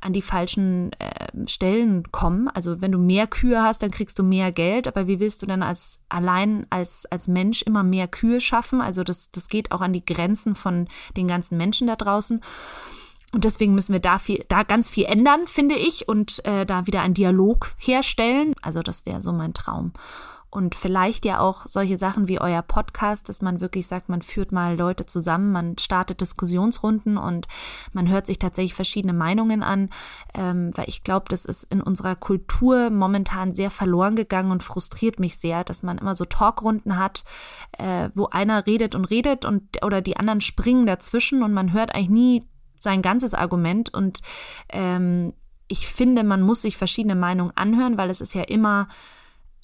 an 0.06 0.12
die 0.12 0.22
falschen 0.22 0.92
äh, 0.98 1.46
Stellen 1.46 2.10
kommen. 2.12 2.48
Also 2.48 2.80
wenn 2.80 2.92
du 2.92 2.98
mehr 2.98 3.26
Kühe 3.26 3.62
hast, 3.62 3.82
dann 3.82 3.90
kriegst 3.90 4.18
du 4.18 4.22
mehr 4.22 4.52
Geld, 4.52 4.86
aber 4.86 5.06
wie 5.06 5.20
willst 5.20 5.42
du 5.42 5.46
denn 5.46 5.62
als 5.62 6.00
allein 6.08 6.66
als, 6.70 7.06
als 7.06 7.28
Mensch 7.28 7.62
immer 7.62 7.82
mehr 7.82 8.08
Kühe 8.08 8.40
schaffen? 8.40 8.80
Also 8.80 9.04
das, 9.04 9.30
das 9.32 9.48
geht 9.48 9.72
auch 9.72 9.80
an 9.80 9.92
die 9.92 10.04
Grenzen 10.04 10.54
von 10.54 10.88
den 11.16 11.28
ganzen 11.28 11.58
Menschen 11.58 11.88
da 11.88 11.96
draußen. 11.96 12.40
Und 13.32 13.44
deswegen 13.44 13.74
müssen 13.74 13.92
wir 13.92 14.00
da, 14.00 14.18
viel, 14.18 14.44
da 14.48 14.62
ganz 14.62 14.88
viel 14.88 15.04
ändern, 15.04 15.40
finde 15.46 15.74
ich, 15.74 16.08
und 16.08 16.44
äh, 16.46 16.64
da 16.64 16.86
wieder 16.86 17.02
einen 17.02 17.14
Dialog 17.14 17.74
herstellen. 17.78 18.54
Also 18.62 18.82
das 18.82 19.04
wäre 19.04 19.22
so 19.22 19.32
mein 19.32 19.52
Traum. 19.52 19.92
Und 20.56 20.74
vielleicht 20.74 21.26
ja 21.26 21.38
auch 21.38 21.66
solche 21.66 21.98
Sachen 21.98 22.28
wie 22.28 22.40
euer 22.40 22.62
Podcast, 22.62 23.28
dass 23.28 23.42
man 23.42 23.60
wirklich 23.60 23.86
sagt, 23.86 24.08
man 24.08 24.22
führt 24.22 24.52
mal 24.52 24.74
Leute 24.74 25.04
zusammen, 25.04 25.52
man 25.52 25.76
startet 25.76 26.22
Diskussionsrunden 26.22 27.18
und 27.18 27.46
man 27.92 28.08
hört 28.08 28.26
sich 28.26 28.38
tatsächlich 28.38 28.72
verschiedene 28.72 29.12
Meinungen 29.12 29.62
an, 29.62 29.90
ähm, 30.32 30.70
weil 30.74 30.88
ich 30.88 31.04
glaube, 31.04 31.26
das 31.28 31.44
ist 31.44 31.64
in 31.64 31.82
unserer 31.82 32.16
Kultur 32.16 32.88
momentan 32.88 33.54
sehr 33.54 33.70
verloren 33.70 34.16
gegangen 34.16 34.50
und 34.50 34.62
frustriert 34.62 35.20
mich 35.20 35.36
sehr, 35.36 35.62
dass 35.62 35.82
man 35.82 35.98
immer 35.98 36.14
so 36.14 36.24
Talkrunden 36.24 36.96
hat, 36.96 37.24
äh, 37.72 38.08
wo 38.14 38.28
einer 38.28 38.66
redet 38.66 38.94
und 38.94 39.04
redet 39.04 39.44
und 39.44 39.84
oder 39.84 40.00
die 40.00 40.16
anderen 40.16 40.40
springen 40.40 40.86
dazwischen 40.86 41.42
und 41.42 41.52
man 41.52 41.74
hört 41.74 41.94
eigentlich 41.94 42.08
nie 42.08 42.48
sein 42.78 43.02
ganzes 43.02 43.34
Argument. 43.34 43.92
Und 43.92 44.22
ähm, 44.70 45.34
ich 45.68 45.86
finde, 45.86 46.24
man 46.24 46.40
muss 46.40 46.62
sich 46.62 46.78
verschiedene 46.78 47.14
Meinungen 47.14 47.52
anhören, 47.56 47.98
weil 47.98 48.08
es 48.08 48.22
ist 48.22 48.34
ja 48.34 48.42
immer 48.42 48.88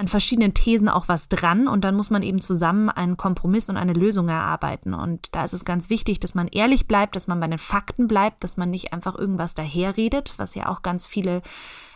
an 0.03 0.09
verschiedenen 0.09 0.53
Thesen 0.53 0.89
auch 0.89 1.07
was 1.07 1.29
dran 1.29 1.69
und 1.69 1.85
dann 1.85 1.95
muss 1.95 2.11
man 2.11 2.25
eben 2.25 2.41
zusammen 2.41 2.91
einen 2.91 3.17
Kompromiss 3.17 3.69
und 3.69 3.77
eine 3.77 3.93
Lösung 3.93 4.29
erarbeiten. 4.29 4.95
Und 4.95 5.29
da 5.31 5.45
ist 5.45 5.53
es 5.53 5.65
ganz 5.65 5.91
wichtig, 5.91 6.19
dass 6.19 6.35
man 6.35 6.49
ehrlich 6.49 6.89
bleibt, 6.89 7.15
dass 7.15 7.29
man 7.29 7.39
bei 7.39 7.47
den 7.47 7.61
Fakten 7.61 8.09
bleibt, 8.09 8.43
dass 8.43 8.57
man 8.57 8.69
nicht 8.69 8.93
einfach 8.93 9.15
irgendwas 9.15 9.55
daherredet, 9.55 10.35
was 10.39 10.57
ja 10.57 10.69
auch 10.69 10.83
ganz 10.83 11.07
viele 11.07 11.41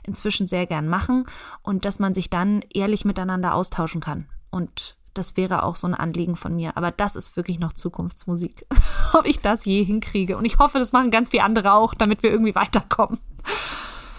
inzwischen 0.05 0.47
sehr 0.47 0.67
gern 0.67 0.87
machen 0.87 1.27
und 1.65 1.85
dass 1.85 1.99
man 1.99 2.15
sich 2.15 2.31
dann 2.31 2.63
ehrlich 2.73 3.05
miteinander 3.05 3.55
austauschen 3.55 4.01
kann. 4.01 4.29
Und 4.51 4.97
das 5.15 5.37
wäre 5.37 5.65
auch 5.65 5.75
so 5.75 5.89
ein 5.89 5.95
Anliegen 5.95 6.37
von 6.37 6.55
mir. 6.55 6.77
Aber 6.77 6.93
das 6.93 7.17
ist 7.17 7.37
wirklich 7.37 7.59
noch 7.59 7.73
Zukunftsmusik. 7.73 8.67
Ob 9.15 9.27
ich 9.27 9.41
das 9.41 9.65
je 9.65 9.83
hinkriege. 9.83 10.37
Und 10.37 10.45
ich 10.45 10.61
hoffe, 10.61 10.79
das 10.79 10.93
machen 10.93 11.11
ganz 11.11 11.31
viele 11.31 11.43
andere 11.43 11.73
auch, 11.73 11.93
damit 11.93 12.23
wir 12.23 12.31
irgendwie 12.31 12.55
weiterkommen. 12.55 13.19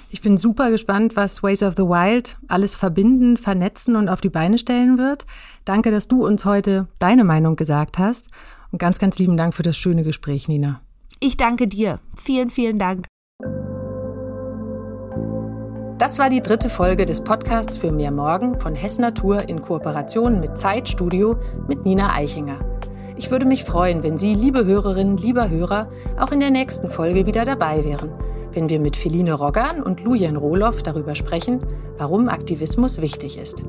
Ich 0.09 0.21
bin 0.21 0.37
super 0.37 0.71
gespannt, 0.71 1.17
was 1.17 1.43
Ways 1.43 1.63
of 1.63 1.73
the 1.75 1.83
Wild 1.83 2.37
alles 2.47 2.75
verbinden, 2.75 3.35
vernetzen 3.35 3.97
und 3.97 4.07
auf 4.07 4.21
die 4.21 4.29
Beine 4.29 4.57
stellen 4.57 4.97
wird. 4.97 5.25
Danke, 5.65 5.91
dass 5.91 6.07
du 6.07 6.25
uns 6.25 6.45
heute 6.45 6.87
deine 6.99 7.25
Meinung 7.25 7.57
gesagt 7.57 7.97
hast. 7.97 8.29
Und 8.71 8.79
ganz, 8.79 8.99
ganz 8.99 9.19
lieben 9.19 9.35
Dank 9.35 9.53
für 9.53 9.63
das 9.63 9.75
schöne 9.75 10.03
Gespräch, 10.03 10.47
Nina. 10.47 10.81
Ich 11.19 11.35
danke 11.35 11.67
dir. 11.67 11.99
Vielen, 12.15 12.49
vielen 12.49 12.79
Dank. 12.79 13.05
Das 15.97 16.19
war 16.19 16.29
die 16.29 16.41
dritte 16.41 16.69
Folge 16.69 17.05
des 17.05 17.21
Podcasts 17.21 17.77
für 17.77 17.91
mehr 17.91 18.11
Morgen 18.11 18.59
von 18.59 18.75
Hess 18.75 18.99
Natur 18.99 19.49
in 19.49 19.61
Kooperation 19.61 20.39
mit 20.39 20.57
Zeitstudio 20.57 21.37
mit 21.67 21.83
Nina 21.83 22.13
Eichinger. 22.13 22.59
Ich 23.17 23.29
würde 23.31 23.45
mich 23.45 23.65
freuen, 23.65 24.03
wenn 24.03 24.17
Sie, 24.17 24.35
liebe 24.35 24.63
Hörerinnen, 24.63 25.17
lieber 25.17 25.49
Hörer, 25.49 25.89
auch 26.17 26.31
in 26.31 26.39
der 26.39 26.51
nächsten 26.51 26.89
Folge 26.89 27.25
wieder 27.25 27.43
dabei 27.43 27.83
wären 27.83 28.11
wenn 28.53 28.69
wir 28.69 28.79
mit 28.79 28.95
Feline 28.95 29.33
Roggan 29.33 29.83
und 29.83 30.01
Lujan 30.03 30.35
Rohloff 30.35 30.83
darüber 30.83 31.15
sprechen, 31.15 31.61
warum 31.97 32.29
Aktivismus 32.29 33.01
wichtig 33.01 33.37
ist. 33.37 33.63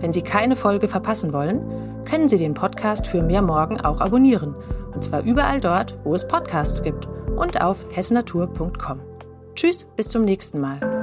Wenn 0.00 0.12
Sie 0.12 0.22
keine 0.22 0.56
Folge 0.56 0.88
verpassen 0.88 1.32
wollen, 1.32 1.60
können 2.04 2.28
Sie 2.28 2.38
den 2.38 2.54
Podcast 2.54 3.06
für 3.06 3.22
mehr 3.22 3.42
Morgen 3.42 3.80
auch 3.80 4.00
abonnieren. 4.00 4.54
Und 4.94 5.02
zwar 5.02 5.22
überall 5.22 5.60
dort, 5.60 5.98
wo 6.04 6.14
es 6.14 6.26
Podcasts 6.26 6.82
gibt 6.82 7.08
und 7.36 7.60
auf 7.60 7.84
hessnatur.com. 7.92 9.00
Tschüss, 9.54 9.86
bis 9.96 10.08
zum 10.08 10.24
nächsten 10.24 10.60
Mal. 10.60 10.95